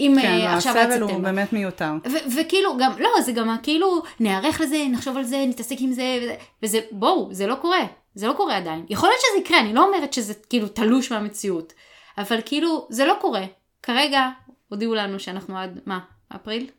אם 0.00 0.16
כן, 0.22 0.28
אה, 0.28 0.56
עכשיו 0.56 0.78
הסבל 0.78 1.00
הוא 1.02 1.08
ספטמבר. 1.10 1.28
באמת 1.28 1.52
מיותר. 1.52 1.92
ו- 2.06 2.40
וכאילו 2.40 2.76
גם, 2.78 2.92
לא, 2.98 3.20
זה 3.20 3.32
גם 3.32 3.56
כאילו, 3.62 4.02
נערך 4.20 4.60
לזה, 4.60 4.84
נחשוב 4.90 5.16
על 5.16 5.24
זה, 5.24 5.44
נתעסק 5.48 5.76
עם 5.78 5.92
זה, 5.92 6.18
וזה, 6.22 6.34
וזה, 6.62 6.80
בואו, 6.90 7.28
זה 7.30 7.46
לא 7.46 7.54
קורה. 7.54 7.80
זה 8.14 8.26
לא 8.26 8.32
קורה 8.32 8.56
עדיין. 8.56 8.86
יכול 8.88 9.08
להיות 9.08 9.20
שזה 9.20 9.40
יקרה, 9.40 9.58
אני 9.60 9.74
לא 9.74 9.86
אומרת 9.86 10.12
שזה 10.12 10.34
כאילו 10.34 10.68
תלוש 10.68 11.12
מהמציאות. 11.12 11.72
אבל 12.18 12.40
כאילו, 12.44 12.86
זה 12.90 13.04
לא 13.04 13.14
קורה. 13.20 13.44
כרגע 13.82 14.28
הודיעו 14.68 14.94
לנו 14.94 15.20
שאנחנו 15.20 15.58
עד, 15.58 15.78
מה, 15.86 15.98
אפריל? 16.36 16.70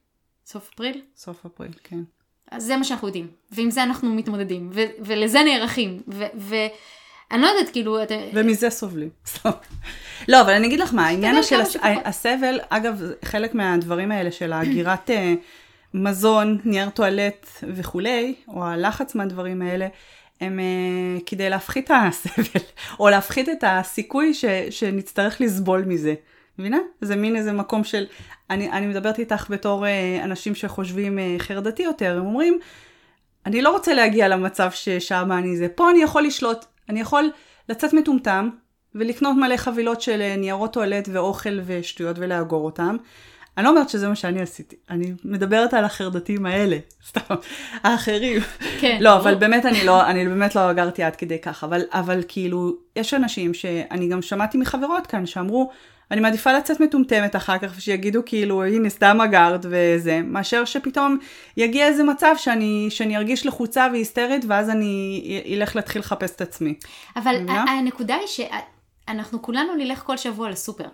סוף 0.45 0.69
אפריל? 0.73 1.01
סוף 1.15 1.45
אפריל, 1.45 1.71
כן. 1.83 1.99
אז 2.51 2.63
זה 2.63 2.77
מה 2.77 2.83
שאנחנו 2.83 3.07
יודעים. 3.07 3.27
ועם 3.51 3.71
זה 3.71 3.83
אנחנו 3.83 4.09
מתמודדים. 4.15 4.69
ו- 4.73 4.85
ולזה 5.05 5.43
נערכים. 5.43 6.01
ואני 7.31 7.41
לא 7.41 7.47
יודעת, 7.47 7.73
כאילו, 7.73 8.03
אתם... 8.03 8.15
ומזה 8.33 8.69
סובלים. 8.69 9.09
לא, 10.27 10.41
אבל 10.41 10.53
אני 10.53 10.67
אגיד 10.67 10.79
לך 10.79 10.93
מה, 10.93 11.07
העניין 11.07 11.43
של 11.43 11.61
הס-. 11.61 11.75
הסבל, 12.05 12.59
אגב, 12.69 13.01
חלק 13.25 13.53
מהדברים 13.53 14.11
האלה 14.11 14.31
של 14.31 14.53
האגירת 14.53 15.09
אה, 15.09 15.33
מזון, 15.93 16.57
נייר 16.65 16.89
טואלט 16.89 17.47
וכולי, 17.63 18.35
או 18.47 18.65
הלחץ 18.65 19.15
מהדברים 19.15 19.61
האלה, 19.61 19.87
הם 20.41 20.59
אה, 20.59 21.19
כדי 21.25 21.49
להפחית 21.49 21.91
את 21.91 21.95
הסבל, 22.07 22.61
או 22.99 23.09
להפחית 23.09 23.49
את 23.49 23.63
הסיכוי 23.67 24.33
ש, 24.33 24.45
שנצטרך 24.69 25.41
לסבול 25.41 25.83
מזה. 25.87 26.13
מבינה? 26.59 26.77
זה 27.01 27.15
מין 27.15 27.35
איזה 27.35 27.51
מקום 27.51 27.83
של, 27.83 28.05
אני, 28.49 28.71
אני 28.71 28.87
מדברת 28.87 29.19
איתך 29.19 29.45
בתור 29.49 29.85
אה, 29.85 30.19
אנשים 30.23 30.55
שחושבים 30.55 31.19
אה, 31.19 31.35
חרדתי 31.37 31.83
יותר, 31.83 32.17
הם 32.17 32.25
אומרים, 32.25 32.59
אני 33.45 33.61
לא 33.61 33.69
רוצה 33.69 33.93
להגיע 33.93 34.27
למצב 34.27 34.71
ששם 34.71 35.31
אני 35.31 35.57
זה. 35.57 35.67
פה 35.75 35.89
אני 35.89 36.03
יכול 36.03 36.23
לשלוט. 36.23 36.65
אני 36.91 37.01
יכול 37.01 37.31
לצאת 37.69 37.93
מטומטם 37.93 38.49
ולקנות 38.95 39.37
מלא 39.37 39.57
חבילות 39.57 40.01
של 40.01 40.21
אה, 40.21 40.35
ניירות 40.35 40.73
טואלט 40.73 41.09
ואוכל 41.11 41.59
ושטויות 41.65 42.15
ולאגור 42.19 42.65
אותם. 42.65 42.97
אני 43.57 43.65
לא 43.65 43.69
אומרת 43.69 43.89
שזה 43.89 44.07
מה 44.07 44.15
שאני 44.15 44.41
עשיתי. 44.41 44.75
אני 44.89 45.13
מדברת 45.23 45.73
על 45.73 45.85
החרדתיים 45.85 46.45
האלה, 46.45 46.77
סתם, 47.09 47.35
האחרים. 47.83 48.41
כן. 48.79 48.97
לא, 49.01 49.15
אבל 49.17 49.35
באמת 49.35 49.65
אני 49.65 49.85
לא, 49.85 50.05
אני 50.05 50.27
באמת 50.27 50.55
לא 50.55 50.71
אגרתי 50.71 51.03
עד 51.03 51.15
כדי 51.15 51.39
כך. 51.39 51.63
אבל, 51.63 51.81
אבל 51.93 52.21
כאילו, 52.27 52.75
יש 52.95 53.13
אנשים 53.13 53.53
שאני 53.53 54.07
גם 54.07 54.21
שמעתי 54.21 54.57
מחברות 54.57 55.07
כאן 55.07 55.25
שאמרו, 55.25 55.71
אני 56.11 56.21
מעדיפה 56.21 56.53
לצאת 56.53 56.79
מטומטמת 56.79 57.35
אחר 57.35 57.57
כך 57.57 57.73
ושיגידו 57.77 58.21
כאילו, 58.25 58.63
הנה 58.63 58.89
סתם 58.89 59.21
אגרת 59.21 59.65
וזה, 59.69 60.21
מאשר 60.23 60.65
שפתאום 60.65 61.17
יגיע 61.57 61.87
איזה 61.87 62.03
מצב 62.03 62.35
שאני, 62.37 62.87
שאני 62.89 63.17
ארגיש 63.17 63.45
לחוצה 63.45 63.87
והיסטרית 63.91 64.45
ואז 64.47 64.69
אני 64.69 65.43
אלך 65.53 65.75
להתחיל 65.75 66.01
לחפש 66.01 66.31
את 66.35 66.41
עצמי. 66.41 66.73
אבל 67.15 67.35
הנקודה 67.49 68.15
היא 68.15 68.27
שאנחנו 68.27 69.41
כולנו 69.41 69.75
נלך 69.75 69.99
כל 69.99 70.17
שבוע 70.17 70.49
לסופר. 70.49 70.87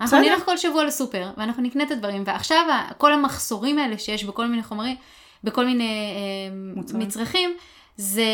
אנחנו 0.00 0.18
בסדר. 0.18 0.30
נלך 0.30 0.44
כל 0.44 0.56
שבוע 0.56 0.84
לסופר, 0.84 1.30
ואנחנו 1.36 1.62
נקנה 1.62 1.84
את 1.84 1.90
הדברים, 1.90 2.22
ועכשיו 2.26 2.64
כל 2.98 3.12
המחסורים 3.12 3.78
האלה 3.78 3.98
שיש 3.98 4.24
בכל 4.24 4.46
מיני 4.46 4.62
חומרים, 4.62 4.96
בכל 5.44 5.64
מיני 5.64 5.84
אה, 5.84 6.56
מוצרים. 6.76 7.02
מצרכים, 7.02 7.50
זה, 7.96 8.24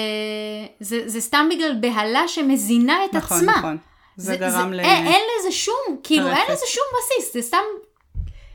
זה, 0.81 1.03
זה 1.07 1.21
סתם 1.21 1.49
בגלל 1.51 1.75
בהלה 1.81 2.29
שמזינה 2.29 3.05
את 3.05 3.15
נכון, 3.15 3.39
עצמה. 3.39 3.53
נכון. 3.59 3.79
זה, 4.19 4.37
גרם 4.37 4.73
ל... 4.73 4.81
אין, 4.81 5.07
אין 5.07 5.23
לזה 5.41 5.53
שום, 5.53 6.01
כאילו, 6.03 6.29
אין. 6.29 6.53
לזה 6.53 6.65
שום 6.67 6.85
בסיס, 6.99 7.35
זה 7.35 7.43
סתם 7.43 7.59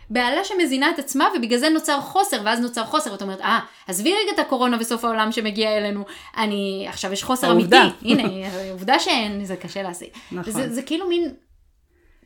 בהלה 0.09 0.43
שמזינה 0.43 0.89
את 0.89 0.99
עצמה, 0.99 1.29
ובגלל 1.37 1.59
זה 1.59 1.69
נוצר 1.69 2.01
חוסר, 2.01 2.41
ואז 2.45 2.59
נוצר 2.59 2.85
חוסר, 2.85 3.11
ואת 3.11 3.21
אומרת, 3.21 3.41
אה, 3.41 3.59
עזבי 3.87 4.13
רגע 4.13 4.31
את 4.33 4.39
הקורונה 4.39 4.77
וסוף 4.79 5.05
העולם 5.05 5.31
שמגיע 5.31 5.77
אלינו, 5.77 6.05
אני, 6.37 6.85
עכשיו 6.89 7.13
יש 7.13 7.23
חוסר 7.23 7.49
העובדה. 7.49 7.81
אמיתי, 7.81 8.23
הנה, 8.23 8.71
עובדה 8.71 8.99
שאין, 8.99 9.45
זה 9.45 9.55
קשה 9.55 9.83
להשיג. 9.83 10.09
נכון. 10.31 10.53
זה, 10.53 10.73
זה 10.73 10.81
כאילו 10.81 11.07
מין... 11.07 11.33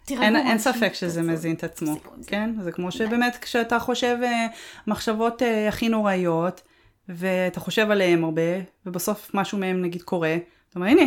אין, 0.10 0.36
אין 0.36 0.58
ספק 0.58 0.94
שזה 0.94 1.22
תעשו, 1.22 1.32
מזין 1.32 1.56
את 1.56 1.64
עצמו. 1.64 1.96
כן? 2.28 2.50
זה 2.62 2.72
כמו 2.72 2.92
שבאמת 2.92 3.38
כשאתה 3.42 3.80
חושב 3.80 4.18
אה, 4.24 4.48
מחשבות 4.88 5.42
אה, 5.42 5.68
הכי 5.68 5.90
נוראיות, 5.90 6.62
ואתה 7.10 7.60
חושב 7.60 7.92
עליהן 7.92 8.24
הרבה, 8.24 8.42
ובסוף 8.86 9.32
משהו 9.34 9.58
מהם 9.58 9.82
נגיד 9.82 10.02
קורה, 10.02 10.36
אתה 10.70 10.80
אומר, 10.80 10.88
הנה, 10.88 11.04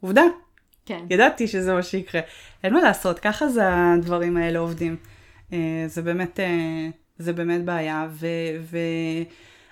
עובדה, 0.00 0.22
כן. 0.86 1.04
ידעתי 1.10 1.48
שזה 1.48 1.74
מה 1.74 1.82
שיקרה. 1.82 2.20
אין 2.64 2.74
מה 2.74 2.80
לעשות, 2.82 3.18
ככה 3.18 3.48
זה 3.48 3.62
הדברים 3.66 4.36
האלה 4.36 4.58
עובדים. 4.58 4.96
אה, 5.52 5.84
זה 5.86 6.02
באמת, 6.02 6.40
אה, 6.40 6.88
זה 7.18 7.32
באמת 7.32 7.64
בעיה, 7.64 8.08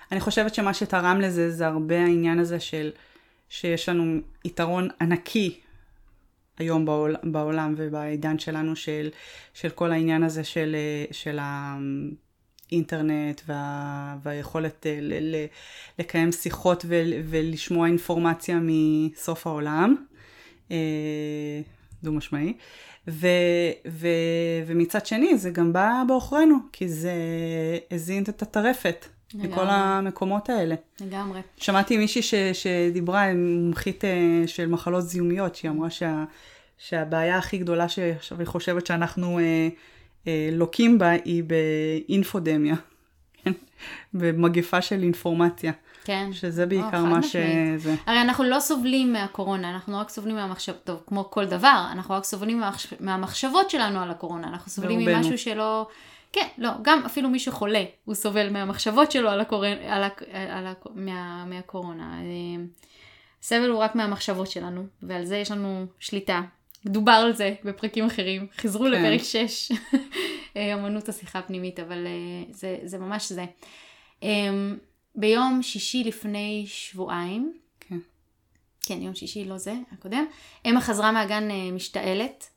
ואני 0.09 0.19
חושבת 0.19 0.55
שמה 0.55 0.73
שתרם 0.73 1.21
לזה 1.21 1.51
זה 1.51 1.67
הרבה 1.67 2.01
העניין 2.01 2.39
הזה 2.39 2.59
של 2.59 2.91
שיש 3.49 3.89
לנו 3.89 4.19
יתרון 4.45 4.87
ענקי 5.01 5.59
היום 6.57 6.85
בעול, 6.85 7.15
בעולם 7.23 7.73
ובעידן 7.77 8.39
שלנו 8.39 8.75
של, 8.75 9.09
של 9.53 9.69
כל 9.69 9.91
העניין 9.91 10.23
הזה 10.23 10.43
של, 10.43 10.75
אה, 10.75 11.05
של 11.11 11.39
האינטרנט 12.71 13.41
וה, 13.47 14.17
והיכולת 14.23 14.85
ל, 15.01 15.35
ל, 15.35 15.45
לקיים 15.99 16.31
שיחות 16.31 16.85
ו, 16.87 17.03
ולשמוע 17.29 17.87
אינפורמציה 17.87 18.59
מסוף 18.61 19.47
העולם. 19.47 19.95
דו 22.03 22.11
משמעי. 22.11 22.53
ו, 23.07 23.27
ו, 23.87 24.07
ומצד 24.65 25.05
שני, 25.05 25.37
זה 25.37 25.49
גם 25.49 25.73
בא 25.73 26.03
בעוכרינו, 26.07 26.57
כי 26.71 26.89
זה 26.89 27.13
הזין 27.91 28.23
את 28.23 28.41
הטרפת 28.41 29.05
לכל 29.33 29.65
המקומות 29.67 30.49
האלה. 30.49 30.75
לגמרי. 31.01 31.41
שמעתי 31.57 31.97
מישהי 31.97 32.21
ש, 32.21 32.33
שדיברה 32.53 33.23
עם 33.23 33.59
מומחית 33.65 34.03
של 34.45 34.67
מחלות 34.67 35.03
זיהומיות, 35.03 35.55
שהיא 35.55 35.71
אמרה 35.71 35.89
שה, 35.89 36.23
שהבעיה 36.77 37.37
הכי 37.37 37.57
גדולה 37.57 37.89
שהיא 37.89 38.13
חושבת 38.45 38.85
שאנחנו 38.85 39.39
אה, 39.39 39.69
אה, 40.27 40.49
לוקים 40.51 40.97
בה 40.97 41.09
היא 41.09 41.43
באינפודמיה, 41.43 42.75
במגפה 44.13 44.81
של 44.81 45.03
אינפורמציה. 45.03 45.71
כן. 46.05 46.29
שזה 46.33 46.65
בעיקר 46.65 47.03
מה 47.05 47.23
שזה. 47.23 47.95
הרי 48.05 48.21
אנחנו 48.21 48.43
לא 48.43 48.59
סובלים 48.59 49.13
מהקורונה, 49.13 49.69
אנחנו 49.69 49.97
רק 49.97 50.09
סובלים 50.09 50.35
מהמחשבות, 50.35 50.83
טוב, 50.83 51.03
כמו 51.07 51.31
כל 51.31 51.45
דבר, 51.45 51.85
אנחנו 51.91 52.15
רק 52.15 52.23
סובלים 52.23 52.59
מהמחש... 52.59 52.93
מהמחשבות 52.99 53.69
שלנו 53.69 53.99
על 53.99 54.11
הקורונה, 54.11 54.47
אנחנו 54.47 54.71
סובלים 54.71 54.99
ברובנו. 54.99 55.17
ממשהו 55.17 55.37
שלא... 55.37 55.87
כן, 56.33 56.47
לא, 56.57 56.69
גם 56.81 57.01
אפילו 57.05 57.29
מי 57.29 57.39
שחולה, 57.39 57.83
הוא 58.05 58.15
סובל 58.15 58.49
מהמחשבות 58.49 59.11
שלו 59.11 59.29
על 59.29 59.41
הקורונה, 59.41 59.95
על 59.95 60.03
ה... 60.03 60.09
על 60.57 60.67
ה... 60.67 60.73
מה... 60.95 61.45
מהקורונה. 61.45 62.19
הסבל 63.41 63.69
הוא 63.69 63.79
רק 63.79 63.95
מהמחשבות 63.95 64.51
שלנו, 64.51 64.85
ועל 65.03 65.25
זה 65.25 65.37
יש 65.37 65.51
לנו 65.51 65.85
שליטה. 65.99 66.41
דובר 66.85 67.11
על 67.11 67.33
זה 67.33 67.55
בפרקים 67.63 68.05
אחרים, 68.05 68.47
חזרו 68.57 68.83
כן. 68.85 68.91
לפרק 68.91 69.21
6, 69.23 69.71
אמנות 70.73 71.09
השיחה 71.09 71.39
הפנימית, 71.39 71.79
אבל 71.79 72.07
אה, 72.07 72.43
זה, 72.51 72.77
זה 72.83 72.97
ממש 72.97 73.31
זה. 73.31 73.45
ביום 75.15 75.59
שישי 75.61 76.03
לפני 76.03 76.65
שבועיים, 76.67 77.53
כן, 77.79 77.97
כן, 78.85 79.01
יום 79.01 79.15
שישי, 79.15 79.45
לא 79.45 79.57
זה, 79.57 79.73
הקודם, 79.91 80.25
אמה 80.69 80.81
חזרה 80.81 81.11
מהגן 81.11 81.51
אה, 81.51 81.71
משתעלת, 81.71 82.49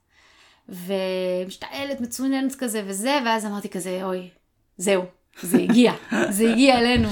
ומשתעלת 0.68 2.00
מצוננת 2.00 2.54
כזה 2.54 2.82
וזה, 2.86 3.18
ואז 3.26 3.46
אמרתי 3.46 3.68
כזה, 3.68 4.00
אוי, 4.04 4.28
זהו, 4.76 5.04
זה 5.42 5.58
הגיע, 5.58 5.92
זה 6.36 6.50
הגיע 6.50 6.78
אלינו. 6.78 7.08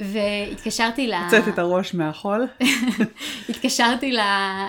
והתקשרתי 0.00 1.06
ל... 1.06 1.14
הוצאת 1.14 1.48
את 1.48 1.58
הראש 1.58 1.94
מהחול. 1.94 2.46
התקשרתי 3.48 4.12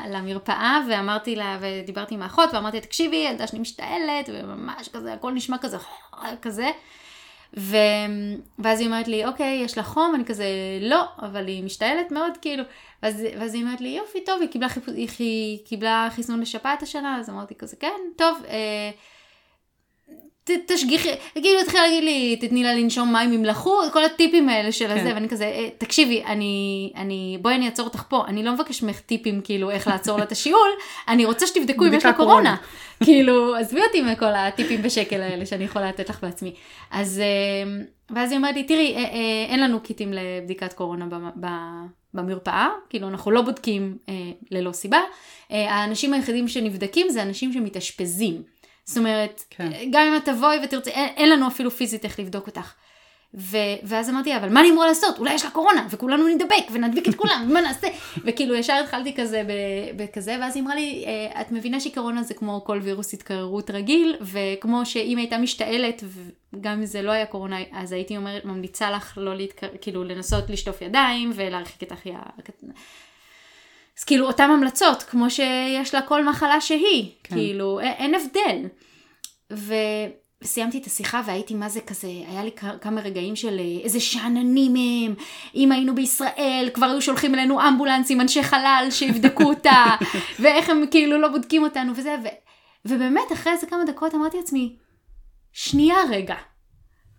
למרפאה 0.09 0.81
ואמרתי 0.89 1.35
לה, 1.35 1.57
ודיברתי 1.61 2.15
עם 2.15 2.21
האחות 2.21 2.53
ואמרתי, 2.53 2.81
תקשיבי, 2.81 3.15
ילדה 3.15 3.47
שלי 3.47 3.59
משתעלת, 3.59 4.29
וממש 4.33 4.89
כזה, 4.93 5.13
הכל 5.13 5.31
נשמע 5.31 5.57
כזה, 5.57 5.77
כזה. 6.41 6.71
ו... 7.57 7.77
ואז 8.59 8.79
היא 8.79 8.87
אומרת 8.87 9.07
לי, 9.07 9.25
אוקיי, 9.25 9.61
יש 9.63 9.77
לה 9.77 9.83
חום? 9.83 10.15
אני 10.15 10.25
כזה, 10.25 10.45
לא, 10.81 11.03
אבל 11.21 11.47
היא 11.47 11.63
משתעלת 11.63 12.11
מאוד, 12.11 12.31
כאילו. 12.41 12.63
ואז, 13.03 13.23
ואז 13.39 13.53
היא 13.53 13.63
אומרת 13.63 13.81
לי, 13.81 13.89
יופי, 13.89 14.19
טוב, 14.25 14.41
היא 14.41 14.49
קיבלה, 14.49 14.69
חיפ... 14.69 14.83
היא 15.19 15.59
קיבלה 15.65 16.07
חיסון 16.15 16.39
לשפעת 16.39 16.83
השנה, 16.83 17.17
אז 17.19 17.29
אמרתי 17.29 17.55
כזה, 17.55 17.75
כן, 17.75 17.99
טוב, 18.15 18.37
אה, 18.47 18.91
תשגיחי, 20.65 21.09
כאילו 21.33 21.59
התחילה 21.59 21.83
להגיד 21.83 22.03
לי, 22.03 22.37
תתני 22.41 22.63
לה 22.63 22.73
לנשום 22.73 23.13
מים 23.13 23.31
עם 23.31 23.45
לחות, 23.45 23.93
כל 23.93 24.05
הטיפים 24.05 24.49
האלה 24.49 24.71
של 24.71 24.91
הזה, 24.91 25.09
כן. 25.09 25.11
ואני 25.13 25.29
כזה, 25.29 25.45
אה, 25.45 25.69
תקשיבי, 25.77 26.23
אני, 26.25 26.93
אני, 26.95 27.37
בואי 27.41 27.55
אני 27.55 27.65
אעצור 27.65 27.85
אותך 27.85 28.03
פה, 28.09 28.23
אני 28.27 28.43
לא 28.43 28.53
מבקש 28.53 28.83
ממך 28.83 28.99
טיפים 28.99 29.41
כאילו 29.43 29.69
איך 29.69 29.87
לעצור 29.87 30.17
לה 30.17 30.23
את 30.23 30.31
השיעול, 30.31 30.69
אני 31.07 31.25
רוצה 31.25 31.47
שתבדקו 31.47 31.85
אם 31.85 31.93
יש 31.93 32.05
לה 32.05 32.13
קורונה. 32.13 32.55
כאילו, 33.03 33.55
עזבי 33.55 33.81
אותי 33.87 34.01
מכל 34.01 34.35
הטיפים 34.35 34.81
בשקל 34.81 35.21
האלה 35.21 35.45
שאני 35.45 35.63
יכולה 35.63 35.89
לתת 35.89 36.09
לך 36.09 36.19
בעצמי. 36.21 36.53
אז, 36.91 37.19
אה, 37.19 37.81
ואז 38.15 38.31
היא 38.31 38.37
אומרת 38.37 38.55
לי, 38.55 38.63
תראי, 38.63 38.95
אה, 38.95 39.03
אין 39.49 39.59
לנו 39.59 39.79
קיטים 39.79 40.13
לבדיקת 40.13 40.73
קורונה 40.73 41.05
במרפאה, 42.13 42.67
כאילו 42.89 43.07
אנחנו 43.07 43.31
לא 43.31 43.41
בודקים 43.41 43.97
ללא 44.51 44.71
סיבה, 44.71 44.99
האנשים 45.49 46.13
היחידים 46.13 46.47
שנבדקים 46.47 47.09
זה 47.09 47.21
אנשים 47.21 47.53
שמתאשפזים. 47.53 48.58
זאת 48.89 48.97
אומרת, 48.97 49.43
כן. 49.49 49.69
גם 49.91 50.07
אם 50.07 50.15
את 50.15 50.25
תבואי 50.25 50.57
ותרצי, 50.63 50.89
אין, 50.89 51.09
אין 51.15 51.29
לנו 51.29 51.47
אפילו 51.47 51.71
פיזית 51.71 52.05
איך 52.05 52.19
לבדוק 52.19 52.47
אותך. 52.47 52.73
ו, 53.33 53.57
ואז 53.83 54.09
אמרתי, 54.09 54.37
אבל 54.37 54.49
מה 54.49 54.59
אני 54.59 54.69
אמורה 54.69 54.87
לעשות? 54.87 55.19
אולי 55.19 55.33
יש 55.33 55.45
לה 55.45 55.51
קורונה, 55.51 55.87
וכולנו 55.89 56.27
נדבק, 56.27 56.71
ונדביק 56.71 57.09
את 57.09 57.15
כולם, 57.15 57.47
ומה 57.49 57.61
נעשה? 57.61 57.87
וכאילו 58.25 58.55
ישר 58.55 58.73
התחלתי 58.83 59.15
כזה 59.15 59.43
בכזה, 59.95 60.37
ואז 60.41 60.55
היא 60.55 60.63
אמרה 60.63 60.75
לי, 60.75 61.05
אה, 61.07 61.41
את 61.41 61.51
מבינה 61.51 61.79
שקורונה 61.79 62.23
זה 62.23 62.33
כמו 62.33 62.63
כל 62.65 62.79
וירוס 62.83 63.13
התקררות 63.13 63.71
רגיל, 63.71 64.15
וכמו 64.21 64.85
שאם 64.85 65.17
הייתה 65.17 65.37
משתעלת, 65.37 66.03
וגם 66.53 66.73
אם 66.73 66.85
זה 66.85 67.01
לא 67.01 67.11
היה 67.11 67.25
קורונה, 67.25 67.57
אז 67.71 67.91
הייתי 67.91 68.17
אומרת, 68.17 68.45
ממליצה 68.45 68.91
לך 68.91 69.17
לא 69.17 69.35
להתקר... 69.35 69.67
כאילו 69.81 70.03
לנסות 70.03 70.49
לשטוף 70.49 70.81
ידיים, 70.81 71.31
ולהרחיק 71.35 71.83
את 71.83 71.91
אחיה. 71.91 72.19
אז 73.99 74.03
כאילו 74.03 74.27
אותן 74.27 74.51
המלצות, 74.51 75.03
כמו 75.03 75.29
שיש 75.29 75.93
לה 75.93 76.01
כל 76.01 76.25
מחלה 76.25 76.61
שהיא, 76.61 77.11
כן. 77.23 77.35
כאילו 77.35 77.79
אין, 77.79 78.15
הבדל. 78.15 78.65
וסיימתי 80.41 80.77
את 80.77 80.85
השיחה 80.85 81.21
והייתי 81.25 81.53
מה 81.53 81.69
זה 81.69 81.81
כזה, 81.81 82.07
היה 82.07 82.43
לי 82.43 82.51
כמה 82.81 83.01
רגעים 83.01 83.35
של 83.35 83.59
אה, 83.59 83.83
איזה 83.83 83.99
שאננים 83.99 84.75
הם, 84.75 85.15
אם 85.55 85.71
היינו 85.71 85.95
בישראל 85.95 86.69
כבר 86.73 86.85
היו 86.85 87.01
שולחים 87.01 87.35
אלינו 87.35 87.67
אמבולנסים, 87.67 88.21
אנשי 88.21 88.43
חלל 88.43 88.87
שיבדקו 88.89 89.43
אותה, 89.43 89.85
ואיך 90.39 90.69
הם 90.69 90.83
כאילו 90.91 91.17
לא 91.21 91.27
בודקים 91.27 91.63
אותנו 91.63 91.95
וזה, 91.95 92.15
ו, 92.23 92.27
ובאמת 92.85 93.31
אחרי 93.33 93.53
איזה 93.53 93.67
כמה 93.67 93.85
דקות 93.85 94.15
אמרתי 94.15 94.37
לעצמי, 94.37 94.75
שנייה 95.53 95.97
רגע, 96.09 96.35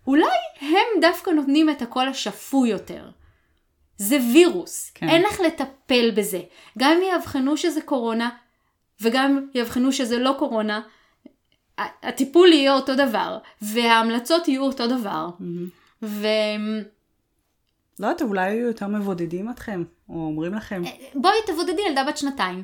אולי 0.07 0.37
הם 0.61 1.01
דווקא 1.01 1.29
נותנים 1.29 1.69
את 1.69 1.81
הקול 1.81 2.07
השפוי 2.07 2.69
יותר. 2.69 3.09
זה 4.01 4.17
וירוס, 4.33 4.91
כן. 4.95 5.09
אין 5.09 5.21
לך 5.21 5.39
לטפל 5.39 6.11
בזה. 6.15 6.41
גם 6.77 6.91
אם 6.91 7.01
יאבחנו 7.11 7.57
שזה 7.57 7.81
קורונה, 7.81 8.29
וגם 9.01 9.37
אם 9.37 9.47
יאבחנו 9.53 9.91
שזה 9.91 10.17
לא 10.17 10.35
קורונה, 10.39 10.81
הטיפול 11.77 12.47
יהיה 12.47 12.73
אותו 12.73 12.95
דבר, 12.95 13.37
וההמלצות 13.61 14.47
יהיו 14.47 14.63
אותו 14.63 14.87
דבר. 14.87 15.29
Mm-hmm. 15.39 16.03
ו... 16.03 16.27
לא 17.99 18.07
יודעת, 18.07 18.21
אולי 18.21 18.51
היו 18.51 18.67
יותר 18.67 18.87
מבודדים 18.87 19.49
אתכם, 19.49 19.83
או 20.09 20.15
אומרים 20.15 20.53
לכם. 20.53 20.85
אה, 20.85 20.91
בואי 21.15 21.37
תבודדי 21.45 21.81
ילדה 21.87 22.03
בת 22.03 22.17
שנתיים. 22.17 22.63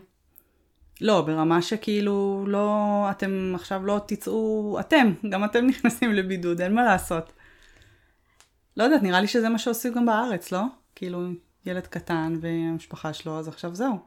לא, 1.02 1.22
ברמה 1.22 1.62
שכאילו 1.62 2.46
לא, 2.48 3.06
אתם 3.12 3.52
עכשיו 3.56 3.86
לא 3.86 4.02
תצאו, 4.08 4.78
אתם, 4.80 5.14
גם 5.30 5.46
אתם 5.46 5.66
נכנסים 5.66 6.14
לבידוד, 6.14 6.62
אין 6.62 6.74
מה 6.74 6.84
לעשות. 6.84 7.34
לא 8.78 8.84
יודעת, 8.84 9.04
נראה 9.04 9.22
לי 9.22 9.28
שזה 9.28 9.50
מה 9.50 9.58
שעושים 9.58 9.94
גם 9.94 10.06
בארץ, 10.06 10.52
לא? 10.52 10.62
כאילו, 10.98 11.20
ילד 11.66 11.88
קטן 11.88 12.34
והמשפחה 12.42 13.14
שלו, 13.14 13.40
אז 13.40 13.48
עכשיו 13.48 13.76
זהו. 13.76 13.98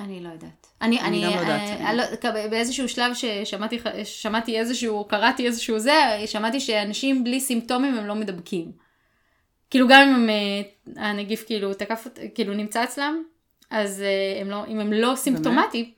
אני 0.00 0.20
לא 0.20 0.28
יודעת. 0.28 0.66
אני, 0.80 1.00
אני, 1.00 1.06
אני 1.06 1.24
גם 1.24 1.32
לא 1.36 1.40
יודעת. 1.40 1.80
אה, 1.80 1.94
לא, 1.94 2.48
באיזשהו 2.50 2.88
שלב 2.88 3.14
ששמעתי 3.14 3.78
שמעתי 4.04 4.58
איזשהו, 4.58 5.04
קראתי 5.04 5.46
איזשהו 5.46 5.78
זה, 5.78 6.22
שמעתי 6.26 6.60
שאנשים 6.60 7.24
בלי 7.24 7.40
סימפטומים 7.40 7.94
הם 7.94 8.06
לא 8.06 8.14
מדבקים. 8.14 8.72
כאילו 9.70 9.88
גם 9.88 10.08
אם 10.08 10.14
הם, 10.14 10.28
אה, 10.30 11.10
הנגיף 11.10 11.44
כאילו 11.46 11.74
תקף, 11.74 12.06
כאילו 12.34 12.54
נמצא 12.54 12.84
אצלם, 12.84 13.22
אז 13.70 14.02
אה, 14.02 14.40
הם 14.40 14.50
לא, 14.50 14.66
אם 14.66 14.80
הם 14.80 14.92
לא 14.92 15.12
סימפטומטיים, 15.16 15.90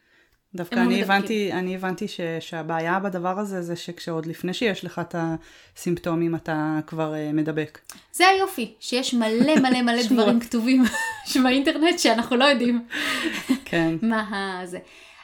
דווקא 0.54 0.74
אני 0.74 1.02
הבנתי, 1.02 1.52
אני 1.52 1.74
הבנתי 1.74 2.08
ש, 2.08 2.20
שהבעיה 2.40 3.00
בדבר 3.00 3.38
הזה 3.38 3.62
זה 3.62 3.76
שכשעוד 3.76 4.26
לפני 4.26 4.54
שיש 4.54 4.84
לך 4.84 4.98
את 4.98 5.14
הסימפטומים 5.18 6.34
אתה 6.34 6.78
כבר 6.86 7.14
uh, 7.14 7.32
מדבק. 7.32 7.78
זה 8.12 8.26
היופי, 8.26 8.74
שיש 8.80 9.14
מלא 9.14 9.60
מלא 9.60 9.82
מלא 9.82 10.02
דברים 10.10 10.40
כתובים 10.40 10.84
באינטרנט 11.44 11.98
שאנחנו 11.98 12.36
לא 12.36 12.44
יודעים. 12.44 12.86
כן. 13.64 13.96
מה 14.02 14.60
זה. 14.64 14.78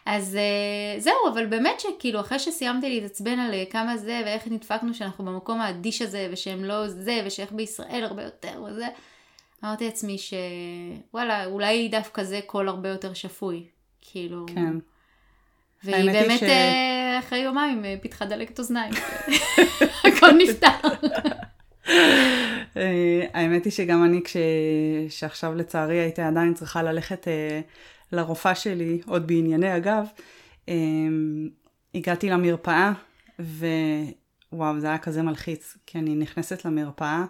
אז 0.07 0.39
uh, 0.39 1.01
זהו, 1.01 1.29
אבל 1.33 1.47
באמת 1.47 1.81
שכאילו 1.81 2.21
אחרי 2.21 2.39
שסיימתי 2.39 2.89
להתעצבן 2.89 3.39
על 3.39 3.51
uh, 3.53 3.73
כמה 3.73 3.97
זה 3.97 4.23
ואיך 4.25 4.43
נדפקנו 4.47 4.95
שאנחנו 4.95 5.25
במקום 5.25 5.61
האדיש 5.61 6.03
הזה 6.03 6.29
ושהם 6.33 6.65
לא 6.65 6.89
זה 6.89 7.23
ושאיך 7.27 7.53
בישראל 7.53 8.05
הרבה 8.05 8.23
יותר 8.23 8.63
וזה, 8.63 8.87
אמרתי 9.65 9.85
לעצמי 9.85 10.17
שוואלה, 10.19 11.45
אולי 11.45 11.89
דווקא 11.89 12.23
זה 12.25 12.41
קול 12.47 12.69
הרבה 12.69 12.89
יותר 12.89 13.15
שפוי. 13.15 13.65
כאילו... 14.01 14.47
כן. 14.55 14.77
והיא 15.85 16.11
באמת 16.13 16.41
ש... 16.41 16.43
אה, 16.43 17.19
אחרי 17.19 17.39
יומיים 17.39 17.85
אה, 17.85 17.95
פיתחה 18.03 18.25
דלקת 18.25 18.59
אוזניים. 18.59 18.95
הכל 20.09 20.31
נפתר. 20.39 20.89
אה, 22.77 23.27
האמת 23.35 23.65
היא 23.65 23.73
שגם 23.73 24.05
אני, 24.05 24.21
כש... 24.25 24.37
שעכשיו 25.09 25.55
לצערי 25.55 25.99
הייתי 25.99 26.23
עדיין 26.23 26.55
צריכה 26.55 26.83
ללכת 26.83 27.27
לרופאה 28.13 28.55
שלי, 28.55 29.01
עוד 29.07 29.27
בענייני 29.27 29.77
אגב, 29.77 30.07
הגעתי 31.95 32.31
למרפאה, 32.31 32.93
ווואו, 34.53 34.81
זה 34.81 34.87
היה 34.87 34.99
כזה 34.99 35.23
מלחיץ, 35.23 35.77
כי 35.87 35.99
אני 35.99 36.15
נכנסת 36.15 36.65
למרפאה, 36.65 37.25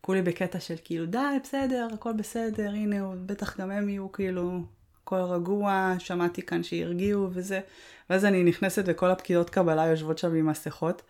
כולי 0.00 0.22
בקטע 0.22 0.60
של 0.60 0.74
כאילו, 0.84 1.06
די, 1.06 1.18
בסדר, 1.42 1.88
הכל 1.94 2.12
בסדר, 2.12 2.70
הנה, 2.70 3.06
בטח 3.26 3.60
גם 3.60 3.70
הם 3.70 3.88
יהיו 3.88 4.12
כאילו, 4.12 4.60
הכל 5.08 5.20
רגוע, 5.20 5.94
שמעתי 5.98 6.42
כאן 6.42 6.62
שהרגיעו 6.62 7.28
וזה, 7.32 7.60
ואז 8.10 8.24
אני 8.24 8.44
נכנסת 8.44 8.84
וכל 8.86 9.10
הפקידות 9.10 9.50
קבלה 9.50 9.86
יושבות 9.86 10.18
שם 10.18 10.34
עם 10.34 10.46
מסכות, 10.46 11.02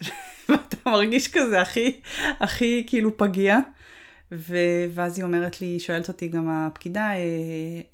ואתה 0.48 0.76
מרגיש 0.86 1.28
כזה 1.28 1.60
הכי, 1.60 2.00
הכי 2.40 2.84
כאילו 2.86 3.16
פגיע. 3.16 3.58
ו... 4.32 4.56
ואז 4.94 5.18
היא 5.18 5.24
אומרת 5.24 5.60
לי, 5.60 5.80
שואלת 5.80 6.08
אותי 6.08 6.28
גם 6.28 6.48
הפקידה, 6.48 7.10
אה, 7.10 7.16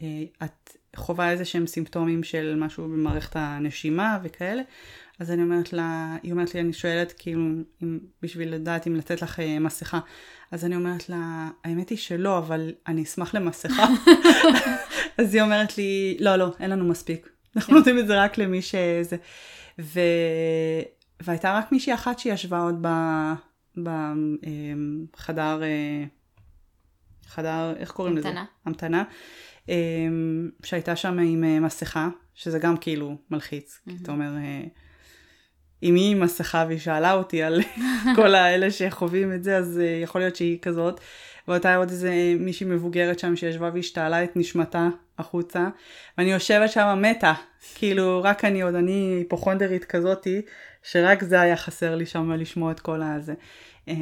אה, 0.03 0.47
את 0.47 0.77
חווה 0.97 1.31
איזה 1.31 1.45
שהם 1.45 1.67
סימפטומים 1.67 2.23
של 2.23 2.55
משהו 2.59 2.85
במערכת 2.85 3.37
הנשימה 3.37 4.19
וכאלה? 4.23 4.63
אז 5.23 5.31
אני 5.31 5.43
אומרת 5.43 5.73
לה, 5.73 6.17
היא 6.23 6.33
אומרת 6.33 6.55
לי, 6.55 6.61
אני 6.61 6.73
שואלת 6.73 7.15
כאילו, 7.19 7.41
אם, 7.83 7.99
בשביל 8.23 8.55
לדעת 8.55 8.87
אם 8.87 8.97
לתת 8.97 9.23
לך 9.23 9.41
אה, 9.41 9.59
מסכה. 9.59 10.01
אז 10.51 10.65
אני 10.65 10.77
אומרת 10.77 11.09
לה, 11.09 11.49
האמת 11.65 11.89
היא 11.89 11.99
שלא, 11.99 12.39
אבל 12.39 12.73
אני 12.87 13.03
אשמח 13.03 13.35
למסכה. 13.35 13.87
אז 15.19 15.35
היא 15.35 15.43
אומרת 15.43 15.79
לי, 15.79 16.17
לא, 16.21 16.37
לא, 16.37 16.53
אין 16.61 16.71
לנו 16.71 16.85
מספיק. 16.89 17.29
אנחנו 17.57 17.73
כן. 17.73 17.79
נותנים 17.79 17.99
את 17.99 18.07
זה 18.07 18.23
רק 18.25 18.39
למי 18.39 18.63
שזה. 18.63 19.17
ו... 19.79 20.01
והייתה 21.21 21.59
רק 21.59 21.73
מישהי 21.73 21.95
אחת 21.95 22.19
שישבה 22.19 22.61
עוד 22.61 22.87
בחדר, 23.77 25.63
חדר, 27.27 27.73
איך 27.77 27.91
קוראים 27.91 28.17
לזה? 28.17 28.29
המתנה. 28.29 28.45
המתנה. 28.65 29.05
אמ, 29.69 30.51
שהייתה 30.65 30.97
שם 30.97 31.19
עם 31.19 31.45
אה, 31.45 31.61
מסכה, 31.61 32.09
שזה 32.35 32.59
גם 32.59 32.77
כאילו 32.77 33.17
מלחיץ, 33.31 33.81
כי 33.89 33.97
אתה 34.03 34.13
אומר, 34.13 34.37
אה, 34.37 34.63
אם 35.83 35.95
היא 35.95 36.13
עם 36.13 36.21
מסכה 36.21 36.65
והיא 36.69 36.79
שאלה 36.79 37.13
אותי 37.13 37.43
על 37.43 37.61
כל 38.17 38.35
האלה 38.35 38.71
שחווים 38.71 39.33
את 39.33 39.45
זה, 39.45 39.57
אז 39.57 39.81
אה, 39.83 40.01
יכול 40.03 40.21
להיות 40.21 40.37
שהיא 40.37 40.59
כזאת. 40.63 41.01
והייתה 41.49 41.77
עוד 41.77 41.91
איזה 41.91 42.35
מישהי 42.39 42.67
מבוגרת 42.67 43.19
שם 43.19 43.37
שישבה 43.37 43.71
והשתעלה 43.75 44.25
את 44.25 44.37
נשמתה 44.37 44.89
החוצה, 45.19 45.69
ואני 46.19 46.33
יושבת 46.33 46.73
שם 46.73 47.03
מתה, 47.03 47.33
כאילו 47.75 48.21
רק 48.25 48.45
אני 48.45 48.63
עוד, 48.63 48.75
אני 48.75 49.15
היפוכונדרית 49.19 49.85
כזאתי, 49.85 50.43
שרק 50.83 51.25
זה 51.25 51.41
היה 51.41 51.57
חסר 51.57 51.95
לי 51.95 52.07
שם 52.07 52.33
לשמוע 52.33 52.73
את 52.73 52.81
כל 52.81 53.03
הזה. 53.03 53.35
אה, 53.89 53.95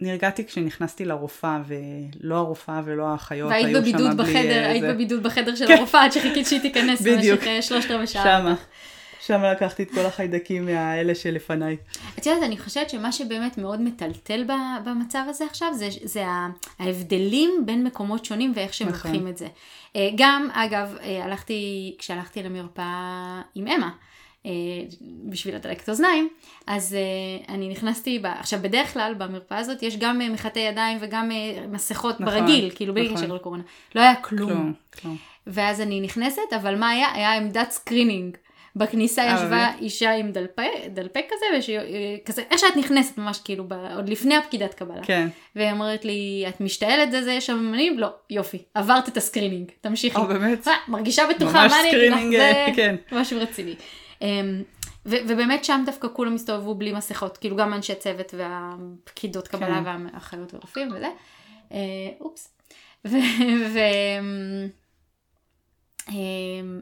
נרגעתי 0.00 0.44
כשנכנסתי 0.44 1.04
לרופאה, 1.04 1.62
ולא 1.66 2.36
הרופאה 2.36 2.80
ולא 2.84 3.06
האחיות 3.06 3.50
והיית 3.50 3.66
היו 3.66 3.80
בבידוד 3.80 4.10
שם 4.10 4.16
בלי 4.16 4.32
בחדר, 4.32 4.64
היית 4.68 4.84
בבידוד 4.84 5.22
בחדר 5.22 5.54
של 5.54 5.66
כן. 5.66 5.76
הרופאה 5.76 6.04
עד 6.04 6.12
שחיכית 6.12 6.46
שהיא 6.46 6.60
תיכנס. 6.60 7.00
במשך 7.00 7.44
שלושת 7.60 7.90
רבעי 7.90 8.06
שעה. 8.06 8.22
שמה. 8.24 8.54
שם 9.26 9.42
לקחתי 9.42 9.82
את 9.82 9.90
כל 9.90 10.06
החיידקים 10.06 10.64
מהאלה 10.64 11.14
שלפניי. 11.14 11.76
את 12.18 12.26
יודעת, 12.26 12.42
אני 12.42 12.58
חושבת 12.58 12.90
שמה 12.90 13.12
שבאמת 13.12 13.58
מאוד 13.58 13.80
מטלטל 13.80 14.44
במצב 14.84 15.24
הזה 15.28 15.44
עכשיו, 15.44 15.74
זה, 15.74 15.88
זה 16.02 16.24
ההבדלים 16.78 17.62
בין 17.64 17.84
מקומות 17.84 18.24
שונים 18.24 18.52
ואיך 18.56 18.74
שהם 18.74 18.88
נכון. 18.88 19.10
לוקחים 19.10 19.28
את 19.28 19.36
זה. 19.36 19.46
אה, 19.96 20.08
גם, 20.16 20.48
אגב, 20.52 20.96
אה, 21.02 21.24
הלכתי, 21.24 21.94
כשהלכתי 21.98 22.42
למרפאה 22.42 23.42
עם 23.54 23.68
אמה, 23.68 23.90
אה, 24.46 24.50
בשביל 25.24 25.54
דלקת 25.54 25.88
אוזניים, 25.88 26.28
אז 26.66 26.96
אני 27.48 27.68
נכנסתי, 27.68 28.18
ב... 28.18 28.26
עכשיו 28.26 28.58
בדרך 28.62 28.92
כלל 28.92 29.14
במרפאה 29.18 29.58
הזאת 29.58 29.82
יש 29.82 29.96
גם 29.96 30.18
מחטאי 30.32 30.60
ידיים 30.60 30.98
וגם 31.00 31.30
מסכות 31.68 32.20
נכון, 32.20 32.34
ברגיל, 32.34 32.70
כאילו 32.74 32.94
בלי 32.94 33.04
נכון. 33.08 33.16
קשר 33.16 33.34
לקורונה. 33.34 33.62
לא 33.94 34.00
היה 34.00 34.14
כלום. 34.14 34.50
כלום, 34.50 34.72
כלום. 35.00 35.16
ואז 35.46 35.80
אני 35.80 36.00
נכנסת, 36.00 36.52
אבל 36.56 36.78
מה 36.78 36.88
היה? 36.88 37.12
היה 37.12 37.36
עמדת 37.36 37.70
screening. 37.70 38.36
בכניסה 38.76 39.22
אה, 39.22 39.34
ישבה 39.34 39.48
באמת? 39.48 39.80
אישה 39.80 40.12
עם 40.12 40.32
דלפק, 40.32 40.68
דלפק 40.94 41.24
כזה, 41.30 41.46
וש... 41.58 41.70
כזה, 42.24 42.42
איך 42.50 42.60
שאת 42.60 42.76
נכנסת 42.76 43.18
ממש 43.18 43.40
כאילו, 43.44 43.64
ב... 43.68 43.72
עוד 43.72 44.08
לפני 44.08 44.36
הפקידת 44.36 44.74
קבלה. 44.74 45.02
כן. 45.02 45.28
והיא 45.56 45.72
אומרת 45.72 46.04
לי, 46.04 46.44
את 46.48 46.60
משתעלת 46.60 47.10
זה, 47.10 47.22
זה, 47.22 47.32
יש 47.32 47.46
סימפטומים? 47.46 47.98
לא, 47.98 48.08
יופי, 48.30 48.62
עברת 48.74 49.08
את 49.08 49.16
ה 49.16 49.21
screening, 49.21 49.70
תמשיכי. 49.80 50.16
או 50.16 50.26
באמת? 50.26 50.68
אה, 50.68 50.72
מרגישה 50.88 51.22
בטוחה, 51.30 51.68
מה 51.68 51.80
אני 51.80 51.90
אגיד 51.90 52.12
לך, 52.12 52.20
זה 52.30 52.66
כן. 52.76 52.96
משהו 53.12 53.40
רציני. 53.40 53.74
אמ, 54.22 54.62
ו- 55.06 55.16
ובאמת 55.28 55.64
שם 55.64 55.82
דווקא 55.86 56.08
כולם 56.12 56.34
הסתובבו 56.34 56.74
בלי 56.74 56.92
מסכות, 56.92 57.36
כאילו 57.36 57.56
גם 57.56 57.74
אנשי 57.74 57.94
צוות 57.94 58.34
והפקידות 58.36 59.48
קבלה 59.48 59.82
כן. 59.84 60.06
והאחיות 60.06 60.54
ורופאים 60.54 60.88
וזה. 60.88 61.08
אה, 61.72 61.78
אופס. 62.20 62.54
ו... 63.04 63.16
ו... 63.72 63.78
אמ, 66.08 66.80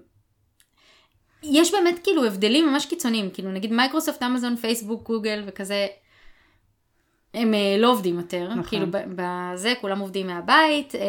יש 1.43 1.73
באמת 1.73 1.99
כאילו 2.05 2.25
הבדלים 2.25 2.69
ממש 2.69 2.87
קיצוניים, 2.87 3.31
כאילו 3.31 3.53
נגיד 3.53 3.73
מייקרוסופט, 3.73 4.23
אמזון, 4.23 4.57
פייסבוק, 4.57 5.07
גוגל 5.07 5.43
וכזה, 5.47 5.87
הם 7.35 7.55
אה, 7.55 7.77
לא 7.79 7.91
עובדים 7.91 8.17
יותר, 8.17 8.49
נכון. 8.49 8.63
כאילו 8.63 8.87
בזה 8.91 9.73
כולם 9.81 9.99
עובדים 9.99 10.27
מהבית, 10.27 10.95
אה, 10.95 11.01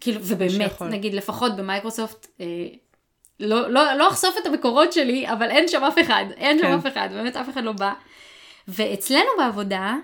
כאילו 0.00 0.20
ובאמת, 0.22 0.50
שיכול. 0.50 0.88
נגיד 0.88 1.14
לפחות 1.14 1.56
במייקרוסופט, 1.56 2.26
אה, 2.40 2.46
לא, 3.40 3.70
לא, 3.70 3.92
לא 3.94 4.08
אחשוף 4.08 4.36
את 4.42 4.46
המקורות 4.46 4.92
שלי, 4.92 5.28
אבל 5.28 5.50
אין 5.50 5.68
שם 5.68 5.84
אף 5.84 5.98
אחד, 6.00 6.24
אין 6.36 6.58
שם 6.58 6.64
כן. 6.64 6.72
אף 6.72 6.86
אחד, 6.86 7.08
באמת 7.12 7.36
אף 7.36 7.48
אחד 7.48 7.64
לא 7.64 7.72
בא. 7.72 7.92
ואצלנו 8.68 9.28
בעבודה, 9.38 9.96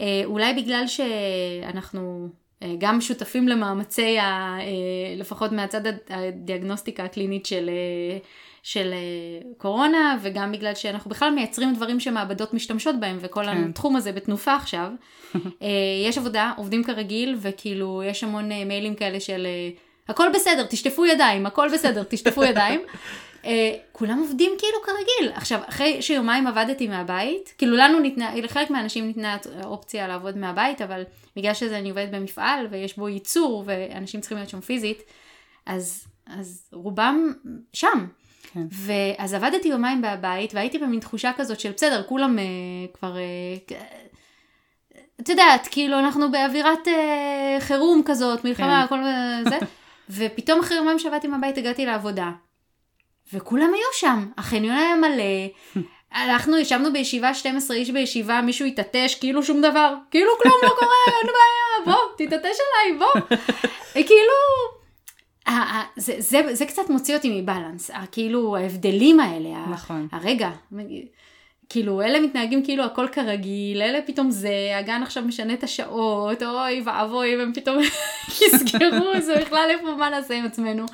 אה, 0.00 0.22
אולי 0.24 0.54
בגלל 0.54 0.84
שאנחנו 0.86 2.28
גם 2.78 3.00
שותפים 3.00 3.48
למאמצי, 3.48 4.18
ה, 4.18 4.58
אה, 4.60 4.66
לפחות 5.16 5.52
מהצד 5.52 5.86
הד- 5.86 5.98
הדיאגנוסטיקה 6.10 7.04
הקלינית 7.04 7.46
של, 7.46 7.68
אה, 7.70 8.18
של 8.62 8.92
אה, 8.92 8.98
קורונה, 9.58 10.16
וגם 10.22 10.52
בגלל 10.52 10.74
שאנחנו 10.74 11.10
בכלל 11.10 11.30
מייצרים 11.30 11.74
דברים 11.74 12.00
שמעבדות 12.00 12.54
משתמשות 12.54 13.00
בהם, 13.00 13.18
וכל 13.20 13.44
כן. 13.44 13.64
התחום 13.70 13.96
הזה 13.96 14.12
בתנופה 14.12 14.54
עכשיו. 14.54 14.88
אה, 15.34 15.68
יש 16.08 16.18
עבודה, 16.18 16.52
עובדים 16.56 16.84
כרגיל, 16.84 17.36
וכאילו 17.40 18.02
יש 18.06 18.24
המון 18.24 18.52
אה, 18.52 18.64
מיילים 18.64 18.94
כאלה 18.94 19.20
של 19.20 19.46
אה, 19.46 19.70
הכל 20.08 20.28
בסדר, 20.34 20.66
תשטפו 20.68 21.06
ידיים, 21.06 21.46
הכל 21.46 21.68
בסדר, 21.72 22.02
תשטפו 22.08 22.44
ידיים. 22.44 22.80
אה, 23.44 23.74
כולם 23.92 24.18
עובדים 24.18 24.52
כאילו 24.58 24.78
כרגיל. 24.82 25.32
עכשיו, 25.34 25.60
אחרי 25.68 26.02
שיומיים 26.02 26.46
עבדתי 26.46 26.88
מהבית, 26.88 27.54
כאילו 27.58 27.76
לנו 27.76 28.00
ניתנה, 28.00 28.34
לחלק 28.34 28.70
מהאנשים 28.70 29.06
ניתנה 29.06 29.36
אופציה 29.64 30.08
לעבוד 30.08 30.38
מהבית, 30.38 30.82
אבל 30.82 31.02
בגלל 31.36 31.54
שזה 31.54 31.78
אני 31.78 31.90
עובדת 31.90 32.10
במפעל 32.10 32.66
ויש 32.70 32.96
בו 32.96 33.08
ייצור 33.08 33.62
ואנשים 33.66 34.20
צריכים 34.20 34.38
להיות 34.38 34.50
שם 34.50 34.60
פיזית, 34.60 35.02
אז, 35.66 36.06
אז 36.26 36.68
רובם 36.72 37.32
שם. 37.72 38.06
כן. 38.52 38.66
ואז 38.70 39.34
עבדתי 39.34 39.68
יומיים 39.68 40.00
מהבית 40.00 40.54
והייתי 40.54 40.78
במין 40.78 41.00
תחושה 41.00 41.32
כזאת 41.36 41.60
של 41.60 41.72
בסדר, 41.72 42.02
כולם 42.02 42.38
אה, 42.38 42.44
כבר... 42.94 43.16
אה, 43.16 43.76
את 45.20 45.28
יודעת, 45.28 45.68
כאילו 45.70 45.98
אנחנו 45.98 46.30
באווירת 46.30 46.88
אה, 46.88 47.56
חירום 47.60 48.02
כזאת, 48.04 48.44
מלחמה, 48.44 48.86
כן. 48.88 48.94
הכל 48.94 49.04
זה, 49.50 49.58
ופתאום 50.16 50.60
אחרי 50.60 50.76
יומיים 50.76 50.98
שעבדתי 50.98 51.28
מהבית 51.28 51.58
הגעתי 51.58 51.86
לעבודה. 51.86 52.30
וכולם 53.32 53.70
היו 53.74 53.86
שם, 53.92 54.26
החניון 54.38 54.76
היה 54.76 54.96
מלא, 54.96 55.48
אנחנו 56.14 56.58
ישבנו 56.58 56.92
בישיבה 56.92 57.34
12 57.34 57.76
איש 57.76 57.90
בישיבה, 57.90 58.40
מישהו 58.40 58.66
התעטש, 58.66 59.14
כאילו 59.14 59.42
שום 59.42 59.58
דבר, 59.60 59.94
כאילו 60.10 60.30
כלום 60.42 60.54
לא 60.62 60.68
קורה, 60.68 60.94
אין 61.22 61.26
בעיה, 61.26 61.96
בוא, 61.96 62.26
תתעטש 62.26 62.56
עליי, 62.60 62.98
בוא. 62.98 63.36
כאילו, 64.08 64.34
זה, 65.96 66.14
זה, 66.18 66.54
זה 66.54 66.66
קצת 66.66 66.82
מוציא 66.88 67.16
אותי 67.16 67.40
מבלנס, 67.40 67.90
כאילו 68.12 68.56
ההבדלים 68.56 69.20
האלה, 69.20 69.66
נכון. 69.70 70.08
הרגע, 70.12 70.50
כאילו 71.68 72.02
אלה 72.02 72.20
מתנהגים 72.20 72.64
כאילו 72.64 72.84
הכל 72.84 73.06
כרגיל, 73.12 73.82
אלה 73.82 73.98
פתאום 74.06 74.30
זה, 74.30 74.54
הגן 74.78 75.02
עכשיו 75.02 75.22
משנה 75.22 75.54
את 75.54 75.62
השעות, 75.62 76.42
אוי 76.42 76.82
ואבוי, 76.84 77.36
והם 77.36 77.52
פתאום 77.54 77.78
יסגרו, 78.42 79.20
זה 79.20 79.34
בכלל 79.40 79.68
איפה 79.70 79.96
מה 79.96 80.10
נעשה 80.10 80.34
עם 80.34 80.44
עצמנו. 80.44 80.86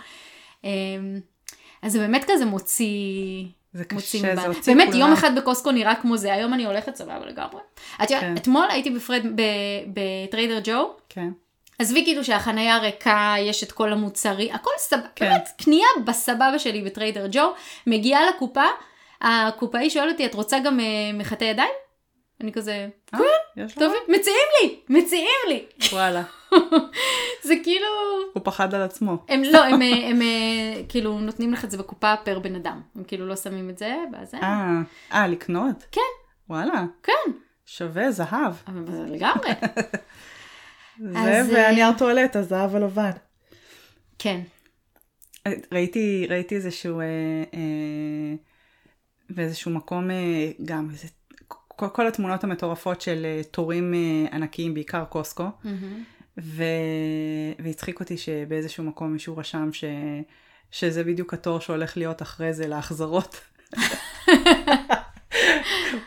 אז 1.83 1.93
זה 1.93 1.99
באמת 1.99 2.25
כזה 2.29 2.45
מוציא... 2.47 3.45
זה 3.73 3.85
מוציא 3.93 4.21
קשה, 4.21 4.33
מבעד. 4.33 4.39
זה 4.39 4.57
הוציא 4.57 4.75
באמת, 4.75 4.89
כולם. 4.89 5.01
יום 5.01 5.13
אחד 5.13 5.39
בקוסקו 5.39 5.71
נראה 5.71 5.95
כמו 5.95 6.17
זה, 6.17 6.35
היום 6.35 6.55
אני 6.55 6.67
הולכת 6.67 6.97
סבבה 6.97 7.27
לגמרי. 7.27 7.61
את 8.03 8.11
יודעת, 8.11 8.21
כן. 8.21 8.37
אתמול 8.37 8.67
הייתי 8.71 8.91
בפרד, 8.91 9.23
בטריידר 9.87 10.61
ג'ו, 10.65 10.91
כן. 11.09 11.29
עזבי 11.79 12.05
כאילו 12.05 12.25
שהחנייה 12.25 12.79
ריקה, 12.79 13.35
יש 13.39 13.65
את 13.65 13.73
כל 13.73 13.93
המוצרים, 13.93 14.55
הכל 14.55 14.71
סבבה, 14.79 15.07
כן. 15.15 15.29
באמת, 15.29 15.49
קנייה 15.65 15.87
בסבבה 16.05 16.59
שלי 16.59 16.83
בטריידר 16.83 17.27
ג'ו, 17.31 17.53
מגיעה 17.87 18.21
לקופה, 18.27 18.65
הקופאי 19.21 19.91
שואל 19.91 20.11
אותי, 20.11 20.27
את 20.27 20.35
רוצה 20.35 20.59
גם 20.59 20.81
אה, 20.81 20.87
מחטי 21.15 21.45
ידיים? 21.45 21.71
אני 22.41 22.53
כזה, 22.53 22.89
אה, 23.15 23.19
לו? 23.57 23.69
טוב, 23.69 23.93
מציעים 24.09 24.49
לי, 24.63 24.81
מציעים 24.89 25.41
לי. 25.49 25.67
וואלה. 25.93 26.23
זה 27.49 27.55
כאילו, 27.65 27.87
הוא 28.33 28.43
פחד 28.45 28.75
על 28.75 28.83
עצמו. 28.83 29.25
הם 29.29 29.43
לא, 29.43 29.65
הם, 29.65 29.83
אה, 29.83 30.09
הם 30.11 30.23
אה, 30.23 30.83
כאילו 30.89 31.21
נותנים 31.21 31.53
לך 31.53 31.65
את 31.65 31.71
זה 31.71 31.79
בקופה 31.79 32.15
פר 32.25 32.39
בן 32.39 32.55
אדם, 32.55 32.81
הם 32.97 33.05
כאילו 33.05 33.27
לא 33.27 33.37
שמים 33.37 33.71
את 33.71 33.79
זה, 33.79 33.97
בזה, 34.13 34.37
אה, 34.37 34.81
אה, 35.13 35.27
לקנות? 35.27 35.87
כן. 35.93 36.01
וואלה. 36.49 36.85
כן, 37.03 37.33
שווה, 37.67 38.11
זהב. 38.11 38.55
לגמרי, 39.09 39.51
זה 41.13 41.43
והנייר 41.53 41.93
טואלט, 41.99 42.37
הזהב 42.37 42.77
הלבן. 42.77 43.11
כן. 44.19 44.41
ראיתי, 45.73 46.27
ראיתי 46.31 46.55
איזשהו, 46.55 47.01
אה, 47.01 47.05
אה, 47.55 48.35
באיזשהו 49.31 49.71
מקום 49.71 50.11
אה, 50.11 50.51
גם, 50.65 50.89
איזה, 50.93 51.09
כל, 51.79 51.89
כל 51.93 52.07
התמונות 52.07 52.45
המטורפות 52.45 53.01
של 53.01 53.27
אה, 53.27 53.41
תורים 53.51 53.95
אה, 53.95 54.37
ענקיים, 54.37 54.75
בעיקר 54.75 55.05
קוסקו, 55.05 55.49
ו... 56.39 56.63
והצחיק 57.59 58.01
אותי 58.01 58.17
שבאיזשהו 58.19 58.85
מקום 58.85 59.13
מישהו 59.13 59.37
רשם 59.37 59.73
ש... 59.73 59.85
שזה 60.71 61.05
בדיוק 61.05 61.35
התור 61.35 61.61
שהולך 61.61 61.97
להיות 61.97 62.23
אחרי 62.23 62.53
זה 62.53 62.67
להחזרות. 62.67 63.41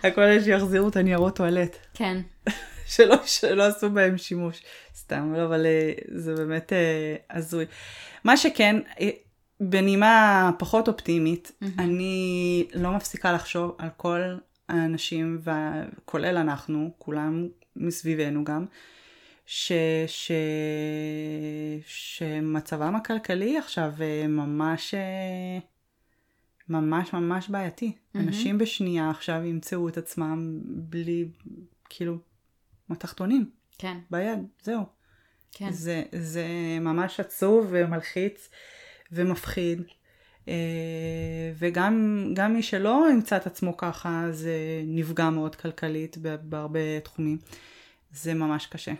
הכל 0.04 0.22
יש 0.30 0.44
שיחזירו 0.44 0.88
את 0.90 0.96
הניירות 0.96 1.36
טואלט. 1.36 1.78
כן. 1.94 2.22
שלא, 2.96 3.16
שלא 3.26 3.64
עשו 3.64 3.90
בהם 3.90 4.18
שימוש. 4.18 4.64
סתם, 4.96 5.34
לא, 5.34 5.46
אבל 5.46 5.66
אה, 5.66 5.92
זה 6.16 6.36
באמת 6.36 6.74
הזוי. 7.30 7.66
מה 8.24 8.38
שכן, 8.38 8.76
בנימה 9.60 10.52
פחות 10.60 10.88
אופטימית, 10.88 11.52
mm-hmm. 11.52 11.66
אני 11.80 12.68
לא 12.74 12.92
מפסיקה 12.92 13.34
לחשוב 13.34 13.76
על 13.78 13.90
כל 13.98 14.22
האנשים, 14.72 15.42
כולל 16.06 16.38
אנחנו, 16.38 16.92
כולם 16.98 17.48
מסביבנו 17.76 18.44
גם, 18.44 18.66
ש, 19.46 19.72
ש, 20.08 20.32
שמצבם 21.86 22.96
הכלכלי 22.96 23.58
עכשיו 23.58 23.94
ממש, 24.28 24.94
ממש 26.70 27.14
ממש 27.14 27.50
בעייתי. 27.50 27.92
Mm-hmm. 27.92 28.20
אנשים 28.20 28.58
בשנייה 28.58 29.10
עכשיו 29.10 29.46
ימצאו 29.46 29.90
את 29.90 29.98
עצמם 29.98 30.60
בלי, 30.66 31.28
כאילו, 31.90 32.18
מתחתונים. 32.90 33.50
כן. 33.78 33.98
ביד, 34.12 34.40
זהו. 34.64 34.84
כן. 35.52 35.72
זה, 35.72 36.04
זה 36.12 36.46
ממש 36.82 37.20
עצוב 37.20 37.68
ומלחיץ 37.70 38.50
ומפחיד. 39.12 39.82
אה, 40.48 40.54
וגם 41.58 42.34
מי 42.50 42.64
שלא 42.64 43.06
ימצא 43.12 43.38
את 43.38 43.48
עצמו 43.48 43.78
ככה, 43.78 44.26
זה 44.32 44.82
נפגע 44.86 45.30
מאוד 45.30 45.56
כלכלית 45.56 46.18
בהרבה 46.42 47.00
תחומים. 47.00 47.38
זה 48.12 48.34
ממש 48.34 48.66
קשה. 48.66 48.94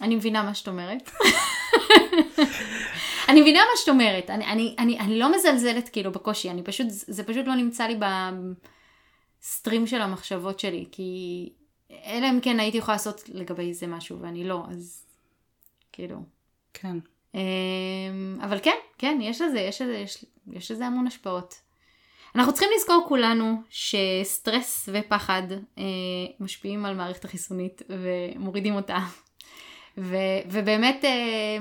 אני 0.00 0.16
מבינה 0.16 0.42
מה 0.42 0.54
שאת 0.54 0.68
אומרת. 0.68 1.10
אני 3.28 3.40
מבינה 3.40 3.58
מה 3.58 3.76
שאת 3.76 3.88
אומרת. 3.88 4.30
אני, 4.30 4.46
אני, 4.46 4.74
אני, 4.78 4.98
אני 4.98 5.18
לא 5.18 5.36
מזלזלת 5.36 5.88
כאילו 5.88 6.12
בקושי, 6.12 6.50
אני 6.50 6.62
פשוט, 6.62 6.86
זה 6.90 7.24
פשוט 7.24 7.46
לא 7.46 7.54
נמצא 7.54 7.84
לי 7.84 7.98
בסטרים 9.42 9.86
של 9.86 10.02
המחשבות 10.02 10.60
שלי, 10.60 10.86
כי 10.92 11.48
אלא 11.90 12.30
אם 12.30 12.40
כן 12.42 12.60
הייתי 12.60 12.78
יכולה 12.78 12.94
לעשות 12.94 13.22
לגבי 13.28 13.74
זה 13.74 13.86
משהו, 13.86 14.20
ואני 14.20 14.44
לא, 14.44 14.64
אז 14.70 15.04
כאילו. 15.92 16.16
כן. 16.74 16.98
אמ, 17.34 18.38
אבל 18.42 18.58
כן, 18.62 18.76
כן, 18.98 19.18
יש 19.22 19.40
לזה, 19.40 19.60
יש 19.60 19.82
לזה, 19.82 19.96
יש, 19.96 20.24
יש 20.52 20.70
לזה 20.70 20.86
המון 20.86 21.06
השפעות. 21.06 21.54
אנחנו 22.34 22.52
צריכים 22.52 22.70
לזכור 22.76 23.04
כולנו 23.08 23.62
שסטרס 23.70 24.88
ופחד 24.92 25.42
אה, 25.78 25.84
משפיעים 26.40 26.84
על 26.84 26.94
מערכת 26.94 27.24
החיסונית 27.24 27.82
ומורידים 27.88 28.74
אותה. 28.74 28.98
ו, 29.98 30.16
ובאמת... 30.50 31.04
אה, 31.04 31.58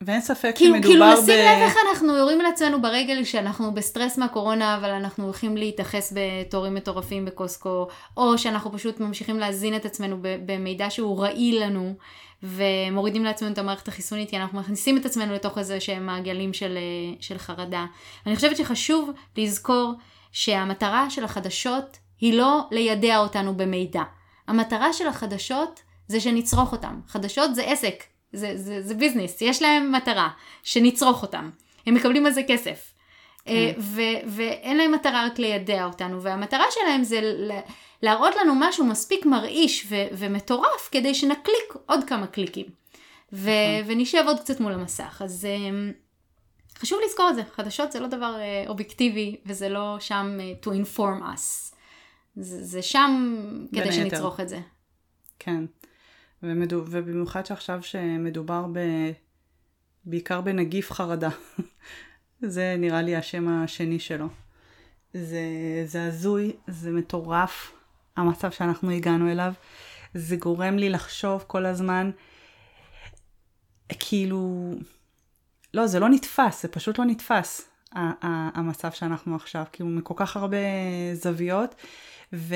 ואין 0.00 0.20
ספק 0.20 0.52
כאילו, 0.56 0.74
שמדובר 0.74 0.92
כאילו 0.92 1.06
ב... 1.06 1.12
לשים 1.12 1.34
לב 1.34 1.58
איך 1.62 1.76
אנחנו 1.88 2.16
יורים 2.16 2.40
לעצמנו 2.40 2.82
ברגל 2.82 3.24
שאנחנו 3.24 3.74
בסטרס 3.74 4.18
מהקורונה, 4.18 4.76
אבל 4.76 4.90
אנחנו 4.90 5.24
הולכים 5.24 5.56
להתייחס 5.56 6.12
בתורים 6.16 6.74
מטורפים 6.74 7.24
בקוסקו, 7.24 7.88
או 8.16 8.38
שאנחנו 8.38 8.72
פשוט 8.72 9.00
ממשיכים 9.00 9.38
להזין 9.38 9.76
את 9.76 9.84
עצמנו 9.84 10.16
במידע 10.20 10.90
שהוא 10.90 11.20
רעיל 11.20 11.64
לנו, 11.64 11.94
ומורידים 12.42 13.24
לעצמנו 13.24 13.52
את 13.52 13.58
המערכת 13.58 13.88
החיסונית, 13.88 14.30
כי 14.30 14.36
אנחנו 14.36 14.60
מכניסים 14.60 14.96
את 14.96 15.06
עצמנו 15.06 15.34
לתוך 15.34 15.58
איזה 15.58 15.80
שהם 15.80 16.06
מעגלים 16.06 16.52
של, 16.52 16.78
של 17.20 17.38
חרדה. 17.38 17.86
אני 18.26 18.36
חושבת 18.36 18.56
שחשוב 18.56 19.10
לזכור 19.36 19.92
שהמטרה 20.32 21.10
של 21.10 21.24
החדשות 21.24 21.98
היא 22.20 22.34
לא 22.34 22.60
לידע 22.70 23.18
אותנו 23.18 23.56
במידע. 23.56 24.02
המטרה 24.48 24.92
של 24.92 25.06
החדשות 25.06 25.82
זה 26.08 26.20
שנצרוך 26.20 26.72
אותם. 26.72 27.00
חדשות 27.08 27.54
זה 27.54 27.62
עסק, 27.64 28.04
זה, 28.32 28.52
זה, 28.56 28.82
זה 28.82 28.94
ביזנס, 28.94 29.42
יש 29.42 29.62
להם 29.62 29.92
מטרה, 29.92 30.28
שנצרוך 30.62 31.22
אותם. 31.22 31.50
הם 31.86 31.94
מקבלים 31.94 32.26
על 32.26 32.32
זה 32.32 32.42
כסף. 32.48 32.92
אה, 33.48 33.72
כן. 33.74 33.80
ואין 34.26 34.76
להם 34.76 34.92
מטרה 34.92 35.26
רק 35.26 35.38
לידע 35.38 35.84
אותנו, 35.84 36.22
והמטרה 36.22 36.64
שלהם 36.70 37.04
זה 37.04 37.20
להראות 38.02 38.34
לנו 38.36 38.54
משהו 38.56 38.86
מספיק 38.86 39.26
מרעיש 39.26 39.86
ו- 39.88 40.06
ומטורף, 40.12 40.88
כדי 40.90 41.14
שנקליק 41.14 41.74
עוד 41.86 42.04
כמה 42.04 42.26
קליקים. 42.26 42.66
ו- 43.32 43.50
נכון. 43.80 43.92
ונשב 43.92 44.24
עוד 44.26 44.40
קצת 44.40 44.60
מול 44.60 44.72
המסך. 44.72 45.22
אז 45.24 45.46
um, 45.46 46.78
חשוב 46.78 46.98
לזכור 47.06 47.30
את 47.30 47.34
זה, 47.34 47.42
חדשות 47.52 47.92
זה 47.92 48.00
לא 48.00 48.06
דבר 48.06 48.34
uh, 48.36 48.68
אובייקטיבי, 48.68 49.36
וזה 49.46 49.68
לא 49.68 49.96
שם 50.00 50.38
uh, 50.38 50.66
to 50.66 50.68
inform 50.68 51.22
us. 51.22 51.74
זה, 52.36 52.64
זה 52.64 52.82
שם 52.82 53.36
כדי 53.74 53.92
שנצרוך 53.92 54.40
את 54.40 54.48
זה. 54.48 54.58
כן. 55.38 55.64
ומדו, 56.42 56.82
ובמיוחד 56.86 57.46
שעכשיו 57.46 57.82
שמדובר 57.82 58.66
ב, 58.72 58.78
בעיקר 60.04 60.40
בנגיף 60.40 60.92
חרדה. 60.92 61.28
זה 62.42 62.76
נראה 62.78 63.02
לי 63.02 63.16
השם 63.16 63.48
השני 63.48 63.98
שלו. 63.98 64.28
זה, 65.14 65.42
זה 65.84 66.04
הזוי, 66.04 66.52
זה 66.66 66.90
מטורף, 66.90 67.72
המצב 68.16 68.50
שאנחנו 68.50 68.90
הגענו 68.90 69.30
אליו. 69.30 69.52
זה 70.14 70.36
גורם 70.36 70.78
לי 70.78 70.90
לחשוב 70.90 71.44
כל 71.46 71.66
הזמן, 71.66 72.10
כאילו, 73.88 74.70
לא, 75.74 75.86
זה 75.86 76.00
לא 76.00 76.08
נתפס, 76.08 76.62
זה 76.62 76.68
פשוט 76.68 76.98
לא 76.98 77.04
נתפס, 77.04 77.70
המצב 77.92 78.92
שאנחנו 78.92 79.36
עכשיו, 79.36 79.64
כאילו, 79.72 79.88
מכל 79.90 80.14
כך 80.16 80.36
הרבה 80.36 80.56
זוויות, 81.14 81.74
ו... 82.32 82.54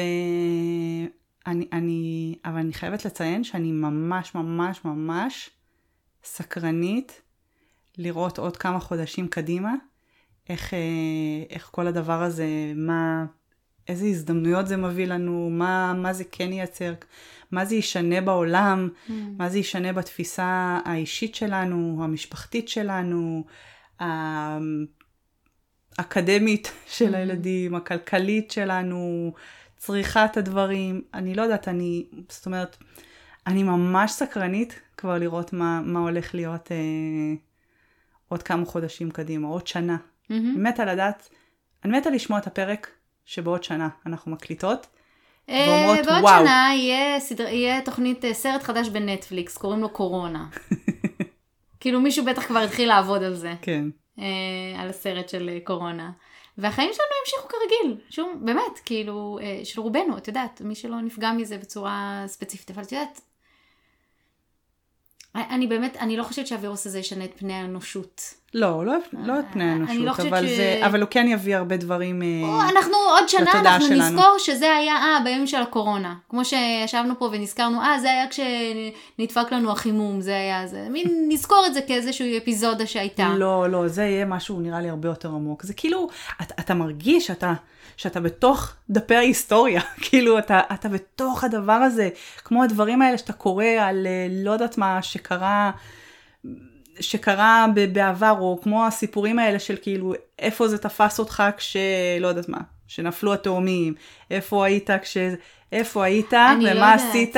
אני, 1.47 1.69
אני, 1.73 2.35
אבל 2.45 2.59
אני 2.59 2.73
חייבת 2.73 3.05
לציין 3.05 3.45
שאני 3.45 3.73
ממש 3.73 4.35
ממש 4.35 4.85
ממש 4.85 5.51
סקרנית 6.25 7.23
לראות 7.99 8.39
עוד 8.39 8.57
כמה 8.57 8.81
חודשים 8.81 9.29
קדימה, 9.29 9.75
איך, 10.49 10.75
אה, 10.75 10.79
איך 11.51 11.69
כל 11.73 11.87
הדבר 11.87 12.23
הזה, 12.23 12.47
מה, 12.77 13.25
איזה 13.89 14.07
הזדמנויות 14.07 14.67
זה 14.67 14.77
מביא 14.77 15.07
לנו, 15.07 15.51
מה, 15.51 15.95
מה 15.97 16.13
זה 16.13 16.25
כן 16.33 16.53
ייצר, 16.53 16.95
מה 17.53 17.65
זה 17.65 17.75
ישנה 17.75 18.21
בעולם, 18.21 18.89
mm. 18.89 19.13
מה 19.39 19.49
זה 19.49 19.59
ישנה 19.59 19.93
בתפיסה 19.93 20.79
האישית 20.85 21.35
שלנו, 21.35 22.01
המשפחתית 22.05 22.69
שלנו, 22.69 23.45
האקדמית 25.99 26.73
של 26.97 27.15
mm. 27.15 27.17
הילדים, 27.17 27.75
הכלכלית 27.75 28.51
שלנו, 28.51 29.33
צריכת 29.77 30.37
הדברים, 30.37 31.03
אני 31.15 31.35
לא 31.35 31.43
יודעת, 31.43 31.69
אני, 31.69 32.07
זאת 32.29 32.47
אומרת, 32.47 32.77
אני 33.47 33.63
ממש 33.63 34.13
סקרנית 34.13 34.81
כבר 34.97 35.19
לראות 35.19 35.53
מה, 35.53 35.81
מה 35.85 36.01
הולך 36.01 36.35
להיות 36.35 36.73
אה, 36.73 37.35
עוד 38.33 38.43
כמה 38.43 38.67
חודשים 38.67 39.11
קדימה, 39.11 39.49
עוד 39.49 39.67
שנה. 39.67 39.97
Mm-hmm. 39.97 40.33
אני 40.33 40.57
מתה 40.57 40.85
לדעת, 40.85 41.29
אני 41.85 41.99
מתה 41.99 42.11
לשמוע 42.11 42.39
את 42.39 42.47
הפרק 42.47 42.91
שבעוד 43.25 43.65
שנה 43.65 43.89
אנחנו 44.07 44.33
מקליטות. 44.33 44.87
אה, 45.49 45.65
ואומרות, 45.69 46.07
בעוד 46.07 46.23
וואו. 46.23 46.43
שנה 46.43 46.71
יהיה, 46.75 47.21
סדר, 47.21 47.49
יהיה 47.49 47.81
תוכנית, 47.85 48.25
אה, 48.25 48.35
סרט 48.35 48.63
חדש 48.63 48.89
בנטפליקס, 48.89 49.59
קוראים 49.59 49.81
לו 49.81 49.89
קורונה. 49.89 50.47
כאילו 51.81 52.01
מישהו 52.01 52.25
בטח 52.25 52.47
כבר 52.47 52.59
התחיל 52.59 52.89
לעבוד 52.89 53.23
על 53.23 53.35
זה. 53.35 53.55
כן. 53.63 53.85
אה, 54.19 54.81
על 54.83 54.89
הסרט 54.89 55.29
של 55.29 55.49
אה, 55.49 55.59
קורונה. 55.65 56.11
והחיים 56.59 56.91
שלנו 56.93 57.09
המשיכו 57.21 57.49
כרגיל, 57.49 58.01
שום, 58.11 58.41
באמת, 58.45 58.79
כאילו, 58.85 59.39
אה, 59.43 59.61
של 59.65 59.81
רובנו, 59.81 60.17
את 60.17 60.29
יודעת, 60.29 60.61
מי 60.65 60.75
שלא 60.75 61.01
נפגע 61.01 61.33
מזה 61.33 61.59
בצורה 61.59 62.25
ספציפית, 62.27 62.71
אבל 62.71 62.83
את 62.83 62.93
יודעת, 62.93 63.21
אני 65.35 65.67
באמת, 65.67 65.97
אני 65.97 66.17
לא 66.17 66.25
חושבת 66.25 66.47
שהווירוס 66.47 66.87
הזה 66.87 66.99
ישנה 66.99 67.25
את 67.25 67.33
פני 67.37 67.53
האנושות. 67.53 68.35
לא, 68.55 68.87
לא, 68.87 68.97
לא 69.13 69.39
את 69.39 69.45
פני 69.53 69.65
האנושות, 69.65 69.97
לא 69.97 70.29
אבל, 70.29 70.47
ש... 70.47 70.51
זה, 70.51 70.81
אבל 70.87 71.01
הוא 71.01 71.09
כן 71.11 71.27
יביא 71.29 71.57
הרבה 71.57 71.77
דברים 71.77 72.23
או, 72.23 72.61
אה, 72.61 72.69
אנחנו 72.69 72.95
עוד 73.19 73.29
שנה, 73.29 73.53
אנחנו 73.61 73.87
שלנו. 73.87 74.01
נזכור 74.01 74.39
שזה 74.39 74.77
היה, 74.77 74.95
אה, 74.95 75.19
בימים 75.25 75.47
של 75.47 75.63
הקורונה. 75.63 76.15
כמו 76.29 76.45
שישבנו 76.45 77.19
פה 77.19 77.29
ונזכרנו, 77.33 77.81
אה, 77.81 77.99
זה 78.01 78.11
היה 78.11 78.25
כשנדפק 78.29 79.53
לנו 79.53 79.73
החימום, 79.73 80.21
זה 80.21 80.37
היה 80.37 80.67
זה. 80.67 80.87
מין 80.91 81.07
נזכור 81.33 81.65
את 81.67 81.75
זה 81.75 81.81
כאיזושהי 81.81 82.39
אפיזודה 82.39 82.87
שהייתה. 82.87 83.29
לא, 83.39 83.71
לא, 83.71 83.89
זה 83.89 84.03
יהיה 84.03 84.25
משהו 84.25 84.61
נראה 84.61 84.81
לי 84.81 84.89
הרבה 84.89 85.09
יותר 85.09 85.29
עמוק. 85.29 85.63
זה 85.63 85.75
כאילו, 85.75 86.09
אתה, 86.43 86.55
אתה 86.61 86.75
מרגיש 86.75 87.27
שאתה, 87.27 87.53
שאתה 87.97 88.21
בתוך 88.21 88.73
דפי 88.91 89.17
ההיסטוריה, 89.17 89.81
כאילו, 90.05 90.39
אתה, 90.39 90.61
אתה 90.75 90.89
בתוך 90.89 91.45
הדבר 91.45 91.73
הזה, 91.73 92.09
כמו 92.45 92.63
הדברים 92.63 93.03
האלה 93.03 93.19
שאתה 93.19 93.33
קורא 93.33 93.65
על 93.65 94.07
אה, 94.07 94.27
לא 94.31 94.51
יודעת 94.51 94.79
מה 94.79 95.03
שקרה. 95.03 95.71
שקרה 97.01 97.67
בעבר, 97.93 98.35
או 98.41 98.59
כמו 98.63 98.87
הסיפורים 98.87 99.39
האלה 99.39 99.59
של 99.59 99.77
כאילו, 99.83 100.15
איפה 100.39 100.69
זה 100.69 100.79
תפס 100.79 101.19
אותך 101.19 101.43
כש... 101.57 101.77
לא 102.21 102.29
יודעת 102.29 102.49
מה, 102.49 102.59
שנפלו 102.87 103.33
התאומים, 103.33 103.95
איפה 104.31 104.67
היית 104.67 104.91
כש... 105.03 105.17
איפה 105.73 106.05
היית 106.05 106.33
ומה 106.33 106.75
לא 106.75 106.85
עשית 106.85 107.37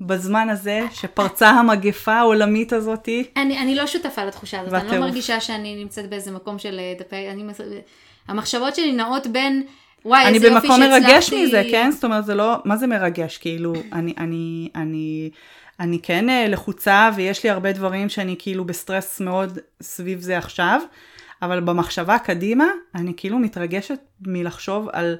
בזמן 0.00 0.48
הזה 0.48 0.80
שפרצה 0.92 1.50
המגפה 1.50 2.12
העולמית 2.12 2.72
הזאתי. 2.72 3.24
אני, 3.36 3.58
אני 3.58 3.74
לא 3.74 3.86
שותפה 3.86 4.24
לתחושה 4.24 4.60
הזאת, 4.60 4.74
אני 4.74 4.90
לא. 4.90 4.98
מרגישה 4.98 5.40
שאני 5.40 5.76
נמצאת 5.76 6.10
באיזה 6.10 6.30
מקום 6.30 6.58
של 6.58 6.78
אה, 6.78 6.94
דפי, 6.98 7.30
אני, 7.30 7.44
המחשבות 8.28 8.74
שלי 8.74 8.92
נעות 8.92 9.26
בין, 9.26 9.62
וואי, 10.04 10.26
אני 10.26 10.34
איזה 10.34 10.46
יופי 10.46 10.60
במקום 10.60 10.80
שהצלחתי. 10.80 11.10
מרגש 11.10 11.32
מזה, 11.32 11.62
כן? 11.70 11.90
זאת 11.90 12.04
אומרת, 12.04 12.24
זה 12.24 12.34
לא, 12.34 12.56
מה 12.64 12.76
זה 12.76 12.86
מרגש? 12.86 13.38
כאילו, 13.38 13.72
אני, 13.92 14.14
אני, 14.18 14.68
אני, 14.74 15.30
אני 15.80 15.98
כן 16.02 16.30
אה, 16.30 16.48
לחוצה 16.48 17.10
ויש 17.16 17.44
לי 17.44 17.50
הרבה 17.50 17.72
דברים 17.72 18.08
שאני 18.08 18.36
כאילו 18.38 18.64
בסטרס 18.64 19.20
מאוד 19.20 19.58
סביב 19.82 20.20
זה 20.20 20.38
עכשיו, 20.38 20.80
אבל 21.42 21.60
במחשבה 21.60 22.18
קדימה, 22.18 22.66
אני 22.94 23.12
כאילו 23.16 23.38
מתרגשת 23.38 23.98
מלחשוב 24.26 24.88
על 24.92 25.16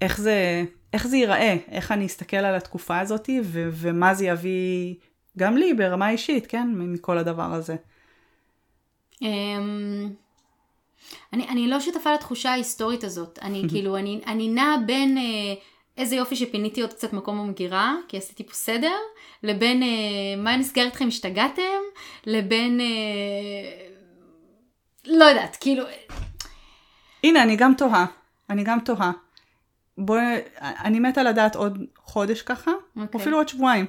איך 0.00 0.18
זה, 0.18 0.64
איך 0.92 1.06
זה 1.06 1.16
ייראה, 1.16 1.56
איך 1.70 1.92
אני 1.92 2.06
אסתכל 2.06 2.36
על 2.36 2.54
התקופה 2.54 2.98
הזאת 2.98 3.30
ו- 3.44 3.68
ומה 3.72 4.14
זה 4.14 4.26
יביא 4.26 4.94
גם 5.38 5.56
לי 5.56 5.74
ברמה 5.74 6.10
אישית, 6.10 6.46
כן? 6.46 6.68
מכל 6.74 7.18
הדבר 7.18 7.52
הזה. 7.52 7.76
אני, 11.32 11.48
אני 11.48 11.68
לא 11.68 11.80
שותפה 11.80 12.14
לתחושה 12.14 12.50
ההיסטורית 12.50 13.04
הזאת. 13.04 13.38
אני 13.42 13.62
כאילו, 13.70 13.96
אני, 13.96 14.20
אני 14.26 14.48
נעה 14.48 14.76
בין 14.86 15.18
אה, 15.18 15.22
איזה 15.96 16.16
יופי 16.16 16.36
שפיניתי 16.36 16.82
עוד 16.82 16.92
קצת 16.92 17.12
מקום 17.12 17.38
במגירה, 17.38 17.94
כי 18.08 18.16
עשיתי 18.16 18.44
פה 18.44 18.54
סדר, 18.54 18.96
לבין 19.42 19.82
אה, 19.82 19.88
מה 20.36 20.56
נסגר 20.56 20.82
איתכם, 20.82 21.08
השתגעתם, 21.08 21.62
לבין... 22.26 22.80
אה, 22.80 22.86
לא 25.06 25.24
יודעת, 25.24 25.56
כאילו... 25.60 25.84
הנה, 27.24 27.42
אני 27.42 27.56
גם 27.56 27.74
תוהה. 27.78 28.06
אני 28.50 28.64
גם 28.64 28.78
תוהה. 28.80 29.12
בוא, 29.98 30.18
אני 30.60 31.00
מתה 31.00 31.22
לדעת 31.22 31.56
עוד 31.56 31.78
חודש 31.96 32.42
ככה, 32.42 32.70
או 32.70 33.02
אוקיי. 33.02 33.20
אפילו 33.20 33.36
עוד 33.36 33.48
שבועיים. 33.48 33.86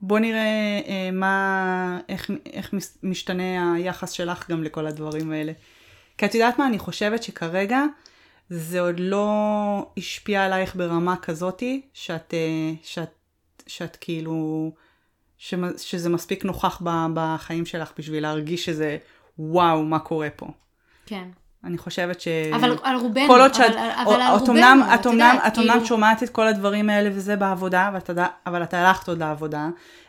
בוא 0.00 0.18
נראה 0.18 0.80
אה, 0.86 1.10
מה, 1.12 2.00
איך, 2.08 2.30
איך 2.52 2.74
משתנה 3.02 3.74
היחס 3.74 4.10
שלך 4.10 4.50
גם 4.50 4.64
לכל 4.64 4.86
הדברים 4.86 5.32
האלה. 5.32 5.52
כי 6.18 6.26
את 6.26 6.34
יודעת 6.34 6.58
מה, 6.58 6.66
אני 6.66 6.78
חושבת 6.78 7.22
שכרגע 7.22 7.82
זה 8.50 8.80
עוד 8.80 8.94
לא 8.98 9.28
השפיע 9.96 10.44
עלייך 10.44 10.76
ברמה 10.76 11.16
כזאתי, 11.16 11.82
שאת, 11.92 12.34
אה, 12.34 12.72
שאת, 12.82 13.10
שאת 13.66 13.96
כאילו, 14.00 14.72
שזה 15.76 16.08
מספיק 16.08 16.44
נוכח 16.44 16.82
בחיים 17.14 17.66
שלך 17.66 17.92
בשביל 17.98 18.22
להרגיש 18.22 18.64
שזה 18.64 18.96
וואו, 19.38 19.82
מה 19.82 19.98
קורה 19.98 20.28
פה. 20.36 20.46
כן. 21.06 21.28
אני 21.64 21.78
חושבת 21.78 22.20
ש... 22.20 22.28
אבל 22.54 22.76
על 22.82 22.96
רובנו, 22.96 23.26
כל 23.26 23.40
עוד 23.40 23.54
שאת, 23.54 23.70
אבל, 23.70 23.90
אבל 24.06 24.20
על 24.20 24.36
את 24.36 24.40
רובנו, 24.40 24.94
את 24.94 25.00
את 25.00 25.06
אומנם, 25.06 25.38
את 25.46 25.58
אומנם 25.58 25.72
כאילו- 25.72 25.86
שומעת 25.86 26.22
את 26.22 26.28
כל 26.28 26.46
הדברים 26.48 26.90
האלה 26.90 27.10
וזה 27.12 27.36
בעבודה, 27.36 27.88
אבל 27.88 27.98
את, 27.98 28.08
יודע- 28.08 28.26
אבל 28.46 28.62
את 28.62 28.74
הלכת 28.74 29.08
עוד 29.08 29.18
לעבודה, 29.18 29.68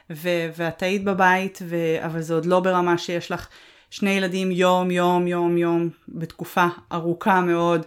ו, 0.10 0.30
ואת 0.55 0.84
היית 0.84 1.03
בבית, 1.03 1.60
ו, 1.62 1.76
אבל 2.05 2.22
זה 2.22 2.34
עוד 2.34 2.45
לא 2.45 2.60
ברמה 2.60 2.97
שיש 2.97 3.32
לך 3.32 3.47
שני 3.90 4.10
ילדים 4.10 4.52
יום, 4.52 4.92
יום, 4.92 5.28
יום, 5.28 5.58
יום, 5.58 5.90
בתקופה 6.10 6.66
ארוכה 6.92 7.42
מאוד, 7.42 7.86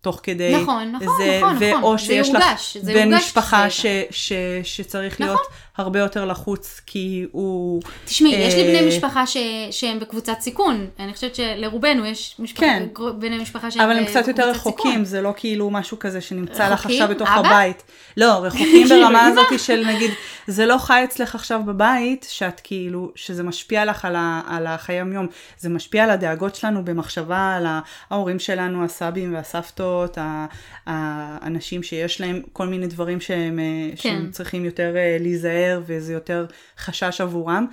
תוך 0.00 0.20
כדי 0.22 0.56
נכון, 0.62 0.92
נכון, 0.92 1.08
זה, 1.18 1.38
נכון, 1.42 1.54
נכון. 1.54 1.82
או 1.82 1.98
זה 1.98 2.04
שיש 2.04 2.28
יורגש, 2.28 2.76
לך 2.76 2.84
בן 2.84 3.14
משפחה 3.14 3.70
שזה 3.70 4.02
ש, 4.10 4.28
ש, 4.28 4.32
שצריך 4.62 5.20
להיות 5.20 5.40
הרבה 5.76 5.98
יותר 5.98 6.24
לחוץ, 6.24 6.80
כי 6.86 7.26
הוא... 7.32 7.82
תשמעי, 8.04 8.34
יש 8.34 8.54
לי 8.54 8.62
בני 8.62 8.80
אה, 8.80 8.86
משפחה 8.88 9.26
ש... 9.26 9.36
שהם 9.70 10.00
בקבוצת 10.00 10.36
סיכון. 10.40 10.86
אני 10.98 11.14
חושבת 11.14 11.34
שלרובנו 11.34 12.06
יש 12.06 12.36
משפחה, 12.38 12.66
כן. 12.66 12.86
בני 13.18 13.38
משפחה 13.38 13.70
שהם 13.70 13.82
אבל 13.82 13.96
הם 13.98 14.04
קצת 14.04 14.28
יותר 14.28 14.42
בקבוצת 14.42 14.56
רחוקים, 14.56 14.90
סיכון. 14.90 15.04
זה 15.04 15.22
לא 15.22 15.32
כאילו 15.36 15.70
משהו 15.70 15.98
כזה 15.98 16.20
שנמצא 16.20 16.68
לך? 16.68 16.86
עכשיו 16.86 17.08
בתוך 17.08 17.28
אבא? 17.28 17.48
הבית. 17.48 17.82
לא, 18.16 18.32
רחוקים 18.42 18.88
ברמה. 18.90 19.26
הזאת 19.26 19.60
של 19.60 19.86
נגיד, 19.86 20.10
זה 20.46 20.66
לא 20.66 20.78
חי 20.78 21.00
אצלך 21.04 21.34
עכשיו 21.34 21.60
בבית, 21.66 22.26
שאת 22.30 22.60
כאילו, 22.64 23.12
שזה 23.14 23.42
משפיע 23.42 23.84
לך 23.84 24.04
על, 24.04 24.16
ה, 24.16 24.40
על 24.48 24.66
החיי 24.66 24.96
היום-יום. 24.96 25.26
זה 25.58 25.68
משפיע 25.68 26.04
על 26.04 26.10
הדאגות 26.10 26.54
שלנו 26.54 26.84
במחשבה, 26.84 27.54
על 27.56 27.66
ההורים 28.10 28.38
שלנו, 28.38 28.84
הסבים 28.84 29.34
והסבתות, 29.34 30.18
ה- 30.18 30.46
האנשים 30.86 31.82
שיש 31.82 32.20
להם 32.20 32.42
כל 32.52 32.66
מיני 32.66 32.86
דברים 32.86 33.20
שהם, 33.20 33.58
כן. 33.90 33.96
שהם 33.96 34.30
צריכים 34.30 34.64
יותר 34.64 34.96
אה, 34.96 35.16
להיזהר, 35.64 35.82
וזה 35.86 36.12
יותר 36.12 36.46
חשש 36.78 37.20
עבורם. 37.20 37.66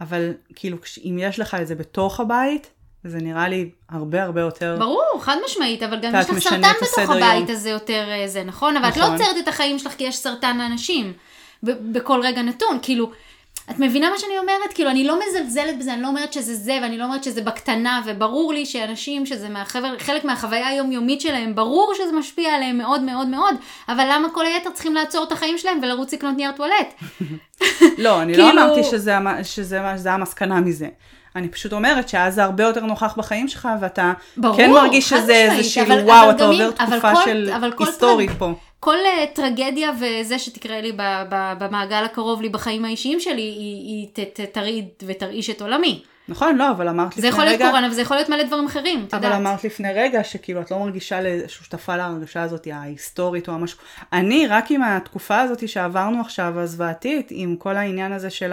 אבל 0.00 0.32
כאילו, 0.54 0.76
אם 1.04 1.16
יש 1.20 1.38
לך 1.38 1.54
את 1.54 1.66
זה 1.66 1.74
בתוך 1.74 2.20
הבית, 2.20 2.70
זה 3.04 3.18
נראה 3.18 3.48
לי 3.48 3.70
הרבה 3.88 4.22
הרבה 4.22 4.40
יותר... 4.40 4.76
ברור, 4.78 5.18
חד 5.20 5.36
משמעית, 5.44 5.82
אבל 5.82 6.00
גם 6.00 6.12
יש 6.20 6.30
לך 6.30 6.38
סרטן 6.38 6.72
בתוך 6.82 7.10
הבית 7.10 7.48
יום. 7.48 7.56
הזה 7.56 7.70
יותר 7.70 8.08
אה, 8.10 8.28
זה, 8.28 8.44
נכון? 8.44 8.76
אבל 8.76 8.88
את 8.88 8.96
לא 8.96 9.02
נכון. 9.02 9.16
עוצרת 9.16 9.36
את 9.42 9.48
החיים 9.48 9.78
שלך 9.78 9.92
כי 9.92 10.04
יש 10.04 10.16
סרטן 10.16 10.58
לאנשים. 10.58 11.12
בכל 11.62 12.20
רגע 12.22 12.42
נתון, 12.42 12.78
כאילו, 12.82 13.10
את 13.70 13.78
מבינה 13.78 14.10
מה 14.10 14.18
שאני 14.18 14.38
אומרת? 14.38 14.72
כאילו, 14.74 14.90
אני 14.90 15.04
לא 15.04 15.18
מזלזלת 15.28 15.78
בזה, 15.78 15.92
אני 15.94 16.02
לא 16.02 16.08
אומרת 16.08 16.32
שזה 16.32 16.54
זה, 16.54 16.78
ואני 16.82 16.98
לא 16.98 17.04
אומרת 17.04 17.24
שזה 17.24 17.42
בקטנה, 17.42 18.00
וברור 18.06 18.52
לי 18.52 18.66
שאנשים 18.66 19.26
שזה 19.26 19.48
מהחבר, 19.48 19.98
חלק 19.98 20.24
מהחוויה 20.24 20.68
היומיומית 20.68 21.20
שלהם, 21.20 21.54
ברור 21.54 21.92
שזה 21.96 22.12
משפיע 22.12 22.54
עליהם 22.54 22.78
מאוד 22.78 23.02
מאוד 23.02 23.28
מאוד, 23.28 23.54
אבל 23.88 24.04
למה 24.12 24.28
כל 24.30 24.46
היתר 24.46 24.70
צריכים 24.70 24.94
לעצור 24.94 25.24
את 25.24 25.32
החיים 25.32 25.58
שלהם 25.58 25.78
ולרוץ 25.82 26.12
לקנות 26.14 26.36
נייר 26.36 26.52
טואלט? 26.52 26.94
לא, 27.98 28.22
אני 28.22 28.34
כאילו- 28.34 28.48
לא 28.48 28.52
אמרתי 28.64 28.84
שזה, 28.84 29.16
שזה, 29.42 29.80
שזה 29.96 30.12
המסקנה 30.12 30.60
מזה. 30.60 30.88
אני 31.36 31.48
פשוט 31.48 31.72
אומרת 31.72 32.08
שאז 32.08 32.34
זה 32.34 32.44
הרבה 32.44 32.64
יותר 32.64 32.80
נוכח 32.86 33.14
בחיים 33.18 33.48
שלך, 33.48 33.68
ואתה 33.80 34.12
ברור, 34.36 34.56
כן 34.56 34.70
מרגיש 34.70 35.08
שזה 35.08 35.18
משמעית, 35.18 35.58
איזשהו, 35.58 35.84
וואו, 36.04 36.24
אבל 36.24 36.30
אתה 36.36 36.44
עובר 36.44 36.70
תקופה 36.70 37.14
כל- 37.14 37.24
של 37.24 37.50
היסטורית 37.78 38.30
טרג- 38.30 38.38
פה. 38.38 38.52
כל 38.80 38.96
uh, 38.96 39.34
טרגדיה 39.34 39.90
וזה 40.00 40.38
שתקרה 40.38 40.80
לי 40.80 40.92
במעגל 41.58 42.04
הקרוב 42.04 42.42
לי 42.42 42.48
בחיים 42.48 42.84
האישיים 42.84 43.20
שלי, 43.20 43.42
היא, 43.42 43.86
היא 43.86 44.06
ת, 44.12 44.40
ת, 44.40 44.54
תרעיד 44.54 44.88
ותרעיש 45.06 45.50
את 45.50 45.62
עולמי. 45.62 46.02
נכון, 46.28 46.56
לא, 46.56 46.70
אבל 46.70 46.88
אמרת 46.88 47.12
זה 47.12 47.18
לפני 47.18 47.28
יכול 47.28 47.44
להיות 47.44 47.60
רגע, 47.60 47.68
קורונה 47.70 47.88
וזה 47.90 48.02
יכול 48.02 48.16
להיות 48.16 48.28
מלא 48.28 48.42
דברים 48.42 48.66
אחרים, 48.66 49.04
את 49.08 49.14
אבל 49.14 49.24
יודעת. 49.24 49.40
אמרת 49.40 49.64
לפני 49.64 49.92
רגע 49.92 50.24
שכאילו 50.24 50.60
את 50.60 50.70
לא 50.70 50.78
מרגישה 50.78 51.20
שותפה 51.48 51.96
להרגשה 51.96 52.42
הזאת 52.42 52.68
ההיסטורית 52.72 53.48
או 53.48 53.52
המשהו. 53.52 53.78
אני 54.12 54.46
רק 54.46 54.70
עם 54.70 54.82
התקופה 54.82 55.40
הזאת 55.40 55.68
שעברנו 55.68 56.20
עכשיו, 56.20 56.60
הזוועתית, 56.60 57.28
עם 57.30 57.56
כל 57.56 57.76
העניין 57.76 58.12
הזה 58.12 58.30
של 58.30 58.52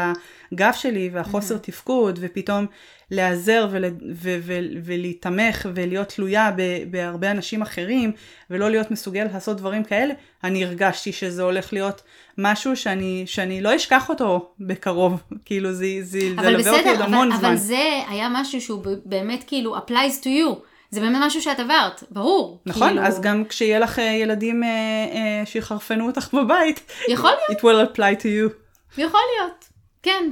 הגב 0.53 0.73
שלי 0.73 1.09
והחוסר 1.13 1.57
תפקוד, 1.57 2.19
ופתאום 2.21 2.65
להיעזר 3.11 3.67
ול, 3.71 3.85
ו, 4.13 4.37
ו, 4.41 4.59
ולהיתמך 4.83 5.65
ולהיות 5.75 6.07
תלויה 6.07 6.51
ב, 6.57 6.61
בהרבה 6.91 7.31
אנשים 7.31 7.61
אחרים, 7.61 8.11
ולא 8.49 8.69
להיות 8.69 8.91
מסוגלת 8.91 9.33
לעשות 9.33 9.57
דברים 9.57 9.83
כאלה, 9.83 10.13
אני 10.43 10.65
הרגשתי 10.65 11.11
שזה 11.11 11.43
הולך 11.43 11.73
להיות 11.73 12.01
משהו 12.37 12.75
שאני, 12.75 13.23
שאני 13.25 13.61
לא 13.61 13.75
אשכח 13.75 14.09
אותו 14.09 14.51
בקרוב. 14.59 15.23
כאילו 15.45 15.73
זה, 15.73 15.85
זה, 16.01 16.19
זה 16.19 16.41
אבל 16.41 16.53
ילווה 16.53 16.77
אותי 16.77 16.89
עוד 16.89 17.01
המון 17.01 17.31
אבל, 17.31 17.39
זמן. 17.39 17.49
אבל 17.49 17.57
זה 17.57 18.01
היה 18.07 18.29
משהו 18.31 18.61
שהוא 18.61 18.85
באמת 19.05 19.43
כאילו 19.47 19.77
applies 19.77 20.21
to 20.23 20.25
you. 20.25 20.55
זה 20.89 21.01
באמת 21.01 21.17
משהו 21.21 21.41
שאת 21.41 21.59
עברת, 21.59 22.03
ברור. 22.11 22.61
נכון, 22.65 22.87
כאילו, 22.87 23.01
אז 23.01 23.21
גם 23.21 23.45
כשיהיה 23.45 23.79
לך 23.79 23.99
אה, 23.99 24.03
ילדים 24.03 24.63
אה, 24.63 24.69
אה, 24.69 25.45
שיחרפנו 25.45 26.07
אותך 26.07 26.33
בבית, 26.33 26.91
יכול 27.09 27.29
להיות, 27.29 27.61
it 27.61 27.63
will 27.63 27.95
apply 27.95 28.21
to 28.21 28.25
you. 28.25 28.53
יכול 28.97 29.19
להיות, 29.37 29.69
כן. 30.03 30.31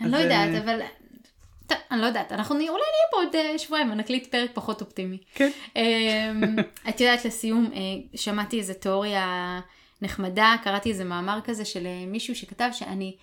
אני 0.00 0.10
לא 0.10 0.16
אז, 0.16 0.22
יודעת, 0.22 0.54
אה, 0.54 0.58
אבל... 0.58 0.80
טוב, 1.68 1.78
אני 1.90 2.00
לא 2.00 2.06
יודעת, 2.06 2.32
אנחנו 2.32 2.54
אולי 2.54 2.66
נהיה 2.68 3.08
פה 3.10 3.16
עוד 3.16 3.36
אה, 3.36 3.58
שבועיים 3.58 3.92
ונקליט 3.92 4.26
פרק 4.26 4.50
פחות 4.54 4.80
אופטימי. 4.80 5.18
כן. 5.34 5.50
אמ, 5.76 6.56
את 6.88 7.00
יודעת, 7.00 7.24
לסיום, 7.24 7.70
אה, 7.74 7.80
שמעתי 8.14 8.58
איזה 8.58 8.74
תיאוריה 8.74 9.60
נחמדה, 10.02 10.56
קראתי 10.64 10.90
איזה 10.90 11.04
מאמר 11.04 11.38
כזה 11.44 11.64
של 11.64 11.86
אה, 11.86 12.04
מישהו 12.06 12.34
שכתב 12.34 12.68
שאני, 12.72 13.16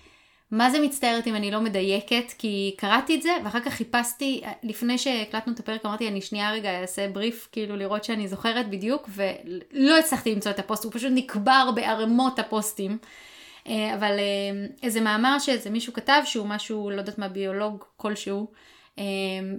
מה 0.52 0.70
זה 0.70 0.80
מצטערת 0.80 1.28
אם 1.28 1.36
אני 1.36 1.52
לא 1.52 1.62
מדייקת, 1.62 2.34
כי 2.38 2.76
קראתי 2.78 3.16
את 3.16 3.22
זה, 3.22 3.32
ואחר 3.44 3.60
כך 3.60 3.74
חיפשתי, 3.74 4.42
לפני 4.64 4.98
שהקלטנו 4.98 5.54
את 5.54 5.60
הפרק, 5.60 5.86
אמרתי, 5.86 6.08
אני 6.08 6.22
שנייה 6.22 6.52
רגע 6.52 6.82
אעשה 6.82 7.08
בריף, 7.08 7.48
כאילו 7.52 7.76
לראות 7.76 8.04
שאני 8.04 8.28
זוכרת 8.28 8.70
בדיוק, 8.70 9.10
ולא 9.10 9.98
הצלחתי 9.98 10.36
למצוא 10.36 10.52
את 10.52 10.60
הפוסט, 10.60 10.84
הוא 10.84 10.92
פשוט 10.92 11.12
נקבר 11.16 11.72
בערימות 11.76 12.40
הפוסטים. 12.40 12.98
אה, 13.68 13.96
אבל 13.96 14.12
אה, 14.20 14.68
איזה 14.84 15.02
מאמר 15.02 15.40
שאיזה 15.40 15.70
מישהו 15.70 15.94
כתב, 15.94 16.22
שהוא 16.26 16.48
משהו, 16.48 16.90
לא 16.90 16.96
יודעת 16.96 17.18
מה, 17.18 17.28
ביולוג 17.28 17.84
כלשהו, 17.98 18.52
אה, 19.00 19.04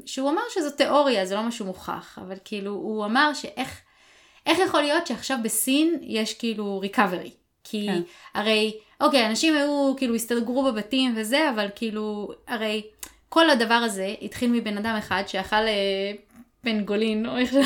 שהוא 0.07 0.31
אמר 0.31 0.43
שזו 0.55 0.71
תיאוריה, 0.71 1.27
זה 1.27 1.35
לא 1.35 1.43
משהו 1.43 1.67
מוכח, 1.67 2.19
אבל 2.23 2.37
כאילו, 2.45 2.71
הוא 2.71 3.05
אמר 3.05 3.35
שאיך 3.35 3.81
איך 4.47 4.59
יכול 4.59 4.81
להיות 4.81 5.07
שעכשיו 5.07 5.39
בסין 5.43 5.99
יש 6.03 6.35
כאילו 6.35 6.81
ריקאברי? 6.81 7.31
כי 7.65 7.87
כן. 7.87 8.03
הרי, 8.35 8.79
אוקיי, 9.01 9.27
אנשים 9.27 9.57
היו, 9.57 9.95
כאילו, 9.97 10.15
הסתגרו 10.15 10.65
בבתים 10.65 11.15
וזה, 11.17 11.51
אבל 11.51 11.69
כאילו, 11.75 12.29
הרי 12.47 12.83
כל 13.29 13.51
הדבר 13.51 13.75
הזה 13.75 14.15
התחיל 14.23 14.51
מבן 14.51 14.79
אדם 14.79 14.97
אחד 14.99 15.23
שאכל 15.27 15.65
פנגולין, 16.67 17.27
או 17.27 17.37
איך 17.37 17.53
ש... 17.53 17.57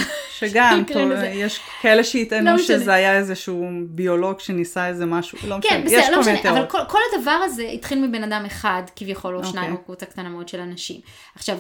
שגם, 0.40 0.82
טוב. 0.92 1.11
יש 1.32 1.61
כאלה 1.82 2.05
שיטענו 2.05 2.51
לא. 2.51 2.59
שזה 2.59 2.94
היה 2.94 3.18
איזשהו 3.18 3.68
ביולוג 3.88 4.40
שניסה 4.40 4.88
איזה 4.88 5.07
משהו, 5.07 5.38
לא 5.48 5.57
כן, 5.62 5.82
משנה, 5.84 6.01
בסדר, 6.01 6.11
לא 6.11 6.22
כל 6.22 6.28
מיני 6.28 6.38
משנה, 6.38 6.51
אבל 6.51 6.66
תיאוריות. 6.66 6.70
כל, 6.70 6.78
כל 6.88 6.98
הדבר 7.12 7.30
הזה 7.30 7.62
התחיל 7.62 8.07
מבן 8.07 8.24
אדם 8.24 8.44
אחד, 8.46 8.82
כביכול, 8.96 9.34
או 9.34 9.38
אוקיי. 9.38 9.53
שניים, 9.53 9.72
או 9.72 9.84
קבוצה 9.84 10.07
קטנה 10.07 10.28
מאוד 10.28 10.48
של 10.48 10.61
אנשים. 10.61 11.01
עכשיו, 11.34 11.59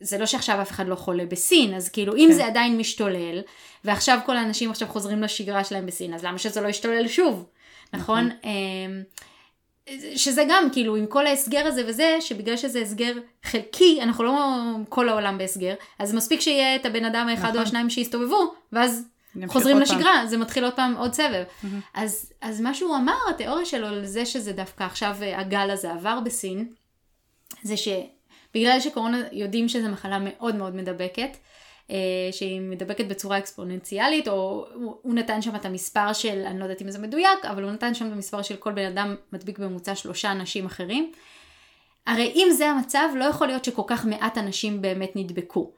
זה 0.00 0.18
לא 0.18 0.26
שעכשיו 0.26 0.62
אף 0.62 0.70
אחד 0.70 0.88
לא 0.88 0.94
חולה 0.94 1.24
בסין, 1.26 1.74
אז 1.74 1.88
כאילו, 1.88 2.16
אם 2.16 2.28
כן. 2.30 2.34
זה 2.34 2.46
עדיין 2.46 2.78
משתולל, 2.78 3.40
ועכשיו 3.84 4.18
כל 4.26 4.36
האנשים 4.36 4.70
עכשיו 4.70 4.88
חוזרים 4.88 5.22
לשגרה 5.22 5.64
שלהם 5.64 5.86
בסין, 5.86 6.14
אז 6.14 6.24
למה 6.24 6.38
שזה 6.38 6.60
לא 6.60 6.68
ישתולל 6.68 7.08
שוב, 7.08 7.44
נכון? 7.92 8.30
אמ, 8.44 9.02
שזה 10.16 10.44
גם, 10.48 10.68
כאילו, 10.72 10.96
עם 10.96 11.06
כל 11.06 11.26
ההסגר 11.26 11.66
הזה 11.66 11.82
וזה, 11.86 12.16
שבגלל 12.20 12.56
שזה 12.56 12.80
הסגר 12.80 13.12
חלקי, 13.42 13.98
אנחנו 14.02 14.24
לא 14.24 14.46
כל 14.88 15.08
העולם 15.08 15.38
בהסגר, 15.38 15.74
אז 15.98 16.14
מספיק 16.14 16.40
שיהיה 16.40 16.76
את 16.76 16.86
הבן 16.86 17.04
אדם 17.04 17.28
האחד 17.28 17.48
נכון. 17.48 17.56
או 17.56 17.62
השניים 17.62 17.90
שיסתובבו, 17.90 18.54
ואז 18.72 19.08
חוזרים 19.46 19.76
עוד 19.76 19.86
פעם. 19.86 19.98
לשגרה, 19.98 20.26
זה 20.26 20.36
מתחיל 20.36 20.64
עוד 20.64 20.72
פעם 20.72 20.96
עוד 20.96 21.14
סבב. 21.14 21.44
אז, 21.94 22.32
אז 22.40 22.60
מה 22.60 22.74
שהוא 22.74 22.96
אמר, 22.96 23.16
התיאוריה 23.30 23.64
שלו 23.64 23.86
על 23.86 24.06
זה 24.06 24.26
שזה 24.26 24.52
דווקא 24.52 24.84
עכשיו 24.84 25.16
אה, 25.22 25.40
הגל 25.40 25.70
הזה 25.70 25.92
עבר 25.92 26.20
בסין, 26.24 26.68
זה 27.62 27.74
שבגלל 27.76 28.80
שקורונה 28.80 29.22
יודעים 29.32 29.68
שזו 29.68 29.88
מחלה 29.88 30.18
מאוד 30.20 30.54
מאוד 30.54 30.74
מדבקת, 30.74 31.36
שהיא 32.32 32.60
מדבקת 32.60 33.06
בצורה 33.06 33.38
אקספוננציאלית, 33.38 34.28
או 34.28 34.66
הוא, 34.74 34.96
הוא 35.02 35.14
נתן 35.14 35.42
שם 35.42 35.56
את 35.56 35.64
המספר 35.64 36.12
של, 36.12 36.42
אני 36.46 36.58
לא 36.58 36.64
יודעת 36.64 36.82
אם 36.82 36.90
זה 36.90 36.98
מדויק, 36.98 37.44
אבל 37.44 37.62
הוא 37.62 37.72
נתן 37.72 37.94
שם 37.94 38.06
את 38.06 38.12
המספר 38.12 38.42
של 38.42 38.56
כל 38.56 38.72
בן 38.72 38.86
אדם 38.86 39.14
מדביק 39.32 39.58
בממוצע 39.58 39.94
שלושה 39.94 40.32
אנשים 40.32 40.66
אחרים. 40.66 41.12
הרי 42.06 42.32
אם 42.34 42.48
זה 42.52 42.66
המצב, 42.68 43.08
לא 43.16 43.24
יכול 43.24 43.46
להיות 43.46 43.64
שכל 43.64 43.82
כך 43.86 44.04
מעט 44.06 44.38
אנשים 44.38 44.82
באמת 44.82 45.12
נדבקו. 45.14 45.72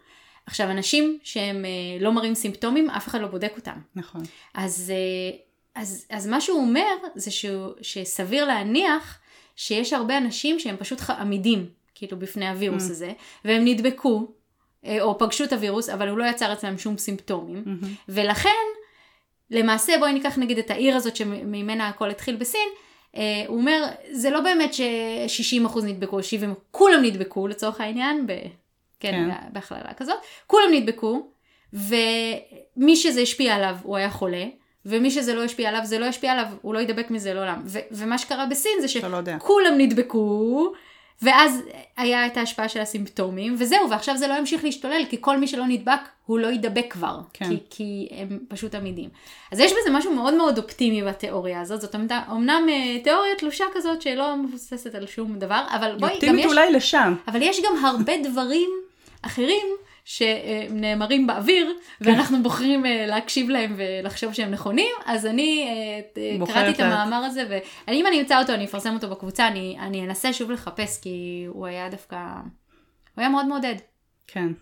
עכשיו, 0.46 0.70
אנשים 0.70 1.18
שהם 1.22 1.64
אה, 1.64 1.70
לא 2.00 2.12
מראים 2.12 2.34
סימפטומים, 2.34 2.90
אף 2.90 3.09
אחד 3.09 3.20
לא 3.20 3.26
בודק 3.26 3.52
אותם. 3.56 3.78
נכון. 3.96 4.20
אז, 4.54 4.92
אה, 4.94 5.38
אז, 5.82 6.06
אז 6.11 6.26
מה 6.26 6.40
שהוא 6.40 6.61
אומר 6.61 6.94
זה 7.14 7.30
שהוא, 7.30 7.72
שסביר 7.80 8.44
להניח 8.44 9.18
שיש 9.56 9.92
הרבה 9.92 10.18
אנשים 10.18 10.59
שהם 10.59 10.76
פשוט 10.76 11.11
עמידים, 11.11 11.66
כאילו, 11.94 12.18
בפני 12.18 12.48
הווירוס 12.48 12.88
Mm. 12.88 12.90
הזה, 12.90 13.12
והם 13.44 13.64
נדבקו, 13.64 14.18
אה, 14.18 14.24
או 15.01 15.18
פגשו 15.18 15.45
את 15.45 15.53
הווירוס, 15.53 15.89
אבל 15.89 16.09
הוא 16.09 16.18
לא 16.18 16.24
יצר 16.24 16.53
אצלם 16.53 16.79
שום 16.79 16.99
סימפטומים, 16.99 17.62
מהמם. 17.66 17.95
ולכן, 18.09 18.51
למעשה, 19.51 19.93
בואי 19.99 20.12
ניקח 20.12 20.39
נגיד 20.39 20.59
את 20.59 20.70
העיר 20.70 20.97
הזאת 20.97 21.16
שממנה 21.16 21.89
הכל 21.89 22.11
התחיל 22.11 22.37
בסין, 22.37 22.68
אה, 23.16 23.45
הוא 23.47 23.57
אומר, 23.57 23.85
זה 24.11 24.31
לא 24.31 24.41
באמת 24.41 24.74
ש-60% 24.74 25.79
נדבקו, 25.85 26.18
70%, 26.20 26.22
כולם 26.70 27.05
נדבקו 27.05 27.49
לצורך 27.49 27.81
העניין, 27.81 28.26
ב... 28.26 28.33
כן, 29.01 29.12
כן. 29.12 29.53
בהכללה 29.53 29.95
כזאת, 29.97 30.16
כולם 30.47 30.66
נדבקו, 30.72 31.31
ומי 31.72 32.97
שזה 32.97 33.20
השפיע 33.20 33.55
עליו 33.55 33.76
הוא 33.83 33.97
היה 33.97 34.11
חולה, 34.11 34.45
ומי 34.87 35.11
שזה 35.11 35.35
לא 35.35 35.45
השפיע 35.45 35.68
עליו 35.68 35.81
זה 35.85 35.99
לא 35.99 36.05
השפיע 36.05 36.33
עליו, 36.33 36.47
הוא 36.62 36.74
לא 36.74 36.79
ידבק 36.79 37.11
מזה 37.11 37.35
לעולם. 37.35 37.62
ו- 37.64 37.79
ומה 37.91 38.18
שקרה 38.18 38.47
בסין 38.47 38.72
זה 38.81 38.87
לא. 39.09 39.20
שכולם 39.39 39.74
נדבקו, 39.79 40.72
ואז 41.23 41.62
היה 41.97 42.27
את 42.27 42.37
ההשפעה 42.37 42.69
של 42.69 42.81
הסימפטומים, 42.81 43.55
וזהו, 43.59 43.91
ועכשיו 43.91 44.16
זה 44.16 44.27
לא 44.29 44.35
ימשיך 44.35 44.64
להשתולל, 44.64 45.05
כי 45.11 45.16
כל 45.21 45.37
מי 45.39 45.47
שלא 45.47 45.64
נדבק, 45.66 46.01
הוא 46.27 46.39
לא 46.39 46.49
ידבק 46.49 46.87
כבר, 46.91 47.19
כן. 47.33 47.49
כי, 47.49 47.57
כי 47.71 48.09
הם 48.11 48.39
פשוט 48.49 48.75
עמידים. 48.75 49.09
אז 49.53 49.61
יש 49.61 49.73
בזה 49.73 49.91
משהו 49.99 50.14
מאוד 50.14 50.35
מאוד 50.35 50.59
אופטימי 50.59 51.03
בתיאוריה 51.03 51.61
הזאת, 51.61 51.81
זאת 51.81 51.95
אמנם- 51.95 52.23
אמנם 52.31 52.66
אה, 52.69 52.99
תיאוריה 53.05 53.35
תלושה 53.39 53.64
כזאת 53.75 54.03
שלא 54.03 54.37
מבוססת 54.37 54.95
על 54.95 55.07
שום 55.07 55.39
דבר, 55.39 55.64
אבל 55.71 55.97
בואי, 55.99 56.11
גם 56.11 56.14
אופטימית 56.14 56.45
יש... 56.45 56.51
אולי 56.51 56.73
לשם. 56.73 57.14
אבל 57.29 57.43
יש 57.43 57.61
גם 57.64 57.85
הרבה 57.85 58.12
דברים 58.25 58.71
אחרים 59.23 59.66
שנאמרים 60.09 61.26
באוויר, 61.26 61.78
ואנחנו 62.00 62.42
בוחרים 62.42 62.86
אה, 62.86 63.06
להקשיב 63.06 63.50
להם 63.50 63.74
ולחשוב 63.76 64.32
שהם 64.32 64.50
נכונים, 64.50 64.90
אז 65.06 65.26
אני 65.26 65.68
אה, 65.68 66.00
אה, 66.22 66.46
קראתי 66.46 66.70
את 66.70 66.80
המאמר 66.80 67.16
הזה, 67.16 67.61
ואם 67.88 68.06
אני 68.06 68.20
אמצא 68.20 68.40
אותו, 68.40 68.54
אני 68.54 68.64
אפרסם 68.64 68.94
אותו 68.94 69.11
בקבוצה, 69.11 69.48
אני, 69.48 69.76
אני 69.80 70.04
אנסה 70.04 70.32
שוב 70.32 70.50
לחפש, 70.50 71.00
כי 71.00 71.44
הוא 71.48 71.66
היה 71.66 71.88
דווקא, 71.88 72.16
הוא 73.14 73.22
היה 73.22 73.28
מאוד 73.28 73.46
מעודד. 73.46 73.74
כן. 74.26 74.52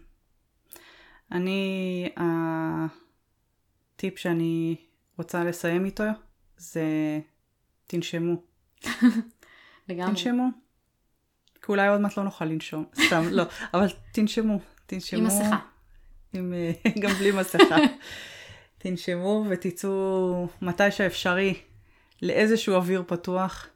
אני, 1.32 2.08
הטיפ 3.96 4.18
שאני 4.18 4.76
רוצה 5.18 5.44
לסיים 5.44 5.84
איתו 5.84 6.04
זה 6.56 6.84
תנשמו. 7.86 8.34
לגמרי. 9.88 10.10
תנשמו. 10.10 10.48
כי 11.54 11.72
אולי 11.72 11.88
עוד 11.88 12.00
מעט 12.00 12.16
לא 12.16 12.24
נוכל 12.24 12.44
לנשום, 12.44 12.84
סתם, 13.06 13.22
לא, 13.30 13.42
אבל 13.74 13.86
תנשמו, 14.12 14.58
תנשמו. 14.86 15.18
עם 15.18 15.26
מסכה. 15.26 15.58
עם, 16.32 16.54
גם 17.02 17.10
בלי 17.10 17.30
מסכה. 17.30 17.76
תנשמו 18.78 19.44
ותצאו 19.48 20.48
מתי 20.62 20.90
שאפשרי 20.90 21.54
לאיזשהו 22.22 22.74
אוויר 22.74 23.02
פתוח, 23.06 23.68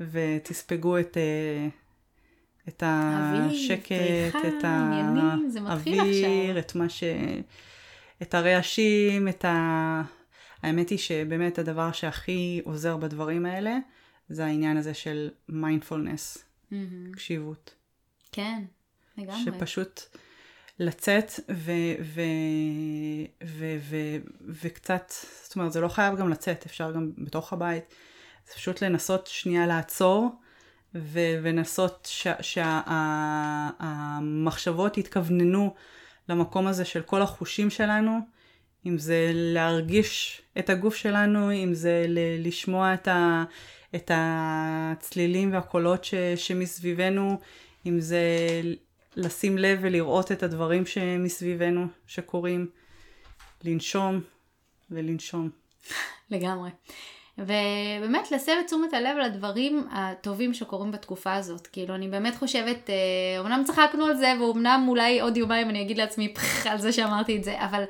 ותספגו 0.00 0.98
את, 0.98 1.16
אה, 1.16 1.68
את 2.68 2.82
השקט, 2.86 4.36
את 4.48 4.64
האוויר. 4.64 6.58
את 6.58 6.74
מה 6.74 6.88
ש... 6.88 7.04
את 8.22 8.34
הרעשים, 8.34 9.28
את 9.28 9.44
ה... 9.44 10.02
האמת 10.62 10.88
היא 10.88 10.98
שבאמת 10.98 11.58
הדבר 11.58 11.92
שהכי 11.92 12.60
עוזר 12.64 12.96
בדברים 12.96 13.46
האלה, 13.46 13.78
זה 14.28 14.44
העניין 14.44 14.76
הזה 14.76 14.94
של 14.94 15.30
מיינדפולנס, 15.48 16.44
מהמם. 16.70 17.12
קשיבות. 17.12 17.74
כן, 18.32 18.62
לגמרי. 19.18 19.40
שפשוט 19.44 20.00
לצאת 20.80 21.32
ו, 21.50 21.72
ו, 22.00 22.20
ו, 23.44 23.76
ו, 23.80 23.96
וקצת, 24.48 25.12
זאת 25.42 25.56
אומרת, 25.56 25.72
זה 25.72 25.80
לא 25.80 25.88
חייב 25.88 26.16
גם 26.16 26.28
לצאת, 26.28 26.66
אפשר 26.66 26.92
גם 26.92 27.10
בתוך 27.18 27.52
הבית. 27.52 27.84
זה 28.48 28.54
פשוט 28.54 28.82
לנסות 28.82 29.26
שנייה 29.26 29.66
לעצור 29.66 30.28
ו, 30.94 31.20
ולנסות 31.42 32.08
שהמחשבות 33.60 34.98
יתכווננו 34.98 35.74
למקום 36.28 36.66
הזה 36.66 36.84
של 36.84 37.02
כל 37.02 37.22
החושים 37.22 37.70
שלנו, 37.70 38.18
אם 38.86 38.98
זה 38.98 39.30
להרגיש 39.34 40.42
את 40.58 40.70
הגוף 40.70 40.94
שלנו, 40.94 41.52
אם 41.52 41.74
זה 41.74 42.04
ל- 42.08 42.46
לשמוע 42.46 42.94
את, 42.94 43.08
ה, 43.08 43.44
את 43.94 44.10
הצלילים 44.14 45.52
והקולות 45.52 46.04
ש, 46.04 46.14
שמסביבנו, 46.36 47.38
אם 47.86 48.00
זה 48.00 48.24
לשים 49.16 49.58
לב 49.58 49.78
ולראות 49.82 50.32
את 50.32 50.42
הדברים 50.42 50.86
שמסביבנו 50.86 51.86
שקורים, 52.06 52.68
לנשום 53.64 54.20
ולנשום. 54.90 55.50
לגמרי. 56.30 56.70
ובאמת 57.38 58.30
להסב 58.30 58.52
את 58.60 58.66
תשומת 58.66 58.94
הלב 58.94 59.16
לדברים 59.16 59.86
הטובים 59.92 60.54
שקורים 60.54 60.92
בתקופה 60.92 61.34
הזאת. 61.34 61.66
כאילו, 61.66 61.94
אני 61.94 62.08
באמת 62.08 62.36
חושבת, 62.36 62.90
אה, 62.90 63.40
אמנם 63.40 63.62
צחקנו 63.66 64.06
על 64.06 64.16
זה, 64.16 64.32
ואומנם 64.40 64.84
אולי 64.88 65.20
עוד 65.20 65.36
יומיים 65.36 65.70
אני 65.70 65.82
אגיד 65.82 65.98
לעצמי 65.98 66.34
פח 66.34 66.66
על 66.66 66.78
זה 66.78 66.92
שאמרתי 66.92 67.36
את 67.36 67.44
זה, 67.44 67.64
אבל 67.64 67.84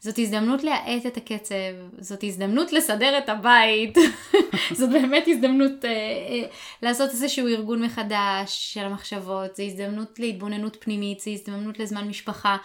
זאת 0.00 0.18
הזדמנות 0.18 0.64
להאט 0.64 1.06
את 1.06 1.16
הקצב, 1.16 1.54
זאת 1.98 2.24
הזדמנות 2.24 2.72
לסדר 2.72 3.18
את 3.18 3.28
הבית, 3.28 3.98
זאת 4.78 4.90
באמת 4.90 5.24
הזדמנות 5.28 5.84
אה, 5.84 5.90
אה, 5.90 6.48
לעשות 6.82 7.10
איזשהו 7.10 7.48
ארגון 7.48 7.82
מחדש 7.82 8.74
של 8.74 8.84
המחשבות, 8.84 9.56
זו 9.56 9.62
הזדמנות 9.62 10.18
להתבוננות 10.18 10.76
פנימית, 10.80 11.20
זו 11.20 11.30
הזדמנות 11.30 11.78
לזמן 11.78 12.08
משפחה. 12.08 12.56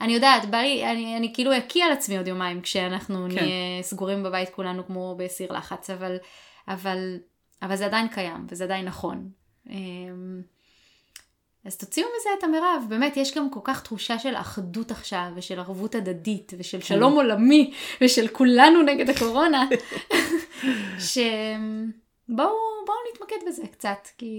אני 0.00 0.12
יודעת, 0.12 0.50
בא 0.50 0.58
לי, 0.58 0.90
אני, 0.90 1.16
אני 1.16 1.34
כאילו 1.34 1.56
אקיא 1.56 1.84
על 1.84 1.92
עצמי 1.92 2.16
עוד 2.16 2.28
יומיים 2.28 2.60
כשאנחנו 2.60 3.26
כן. 3.30 3.34
נהיה 3.34 3.82
סגורים 3.82 4.22
בבית 4.22 4.48
כולנו 4.48 4.86
כמו 4.86 5.14
בסיר 5.18 5.52
לחץ, 5.52 5.90
אבל, 5.90 6.16
אבל, 6.68 7.16
אבל 7.62 7.76
זה 7.76 7.86
עדיין 7.86 8.08
קיים 8.08 8.46
וזה 8.48 8.64
עדיין 8.64 8.84
נכון. 8.84 9.30
אמ, 9.70 10.42
אז 11.68 11.76
תוציאו 11.76 12.06
מזה 12.20 12.30
את 12.38 12.44
המרב, 12.44 12.84
באמת, 12.88 13.16
יש 13.16 13.34
גם 13.34 13.50
כל 13.50 13.60
כך 13.64 13.82
תחושה 13.82 14.18
של 14.18 14.36
אחדות 14.36 14.90
עכשיו, 14.90 15.26
ושל 15.36 15.58
ערבות 15.58 15.94
הדדית, 15.94 16.52
ושל 16.58 16.80
שלום 16.80 17.12
עולמי, 17.12 17.74
ושל 18.00 18.28
כולנו 18.28 18.82
נגד 18.82 19.10
הקורונה, 19.10 19.68
שבואו 20.98 22.54
בואו 22.86 22.96
נתמקד 23.12 23.36
בזה 23.46 23.62
קצת, 23.72 24.08
כי 24.18 24.34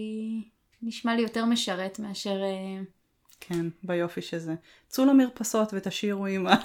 נשמע 0.81 1.15
לי 1.15 1.21
יותר 1.21 1.45
משרת 1.45 1.99
מאשר... 1.99 2.43
אה, 2.43 2.81
כן, 3.39 3.65
ביופי 3.83 4.21
שזה. 4.21 4.55
צאו 4.87 5.05
למרפסות 5.05 5.69
ותשאירו 5.73 6.25
עם 6.25 6.47
ה... 6.47 6.55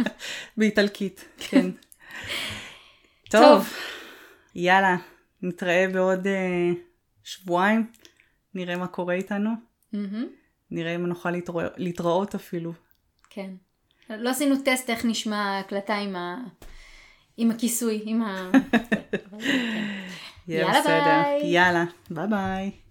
באיטלקית, 0.56 1.24
כן. 1.38 1.70
טוב, 3.30 3.42
טוב. 3.42 3.74
יאללה, 4.54 4.96
נתראה 5.42 5.86
בעוד 5.92 6.26
uh, 6.26 6.76
שבועיים, 7.24 7.86
נראה 8.54 8.76
מה 8.76 8.86
קורה 8.86 9.14
איתנו, 9.14 9.69
מהמם. 9.92 10.26
נראה 10.70 10.94
אם 10.94 11.06
נוכל 11.06 11.30
להתרא... 11.30 11.68
להתראות 11.76 12.34
אפילו. 12.34 12.72
כן. 13.30 13.50
לא 14.10 14.30
עשינו 14.30 14.54
טסט 14.64 14.90
איך 14.90 15.04
נשמע 15.04 15.36
ההקלטה 15.36 15.96
עם, 15.96 16.16
ה... 16.16 16.36
עם 17.36 17.50
הכיסוי, 17.50 18.02
עם 18.04 18.22
ה... 18.22 18.50
כן. 19.38 19.84
יאללה. 20.48 20.80
ביי. 20.84 21.46
יאללה, 21.46 21.84
ביי 22.10 22.26
ביי. 22.26 22.70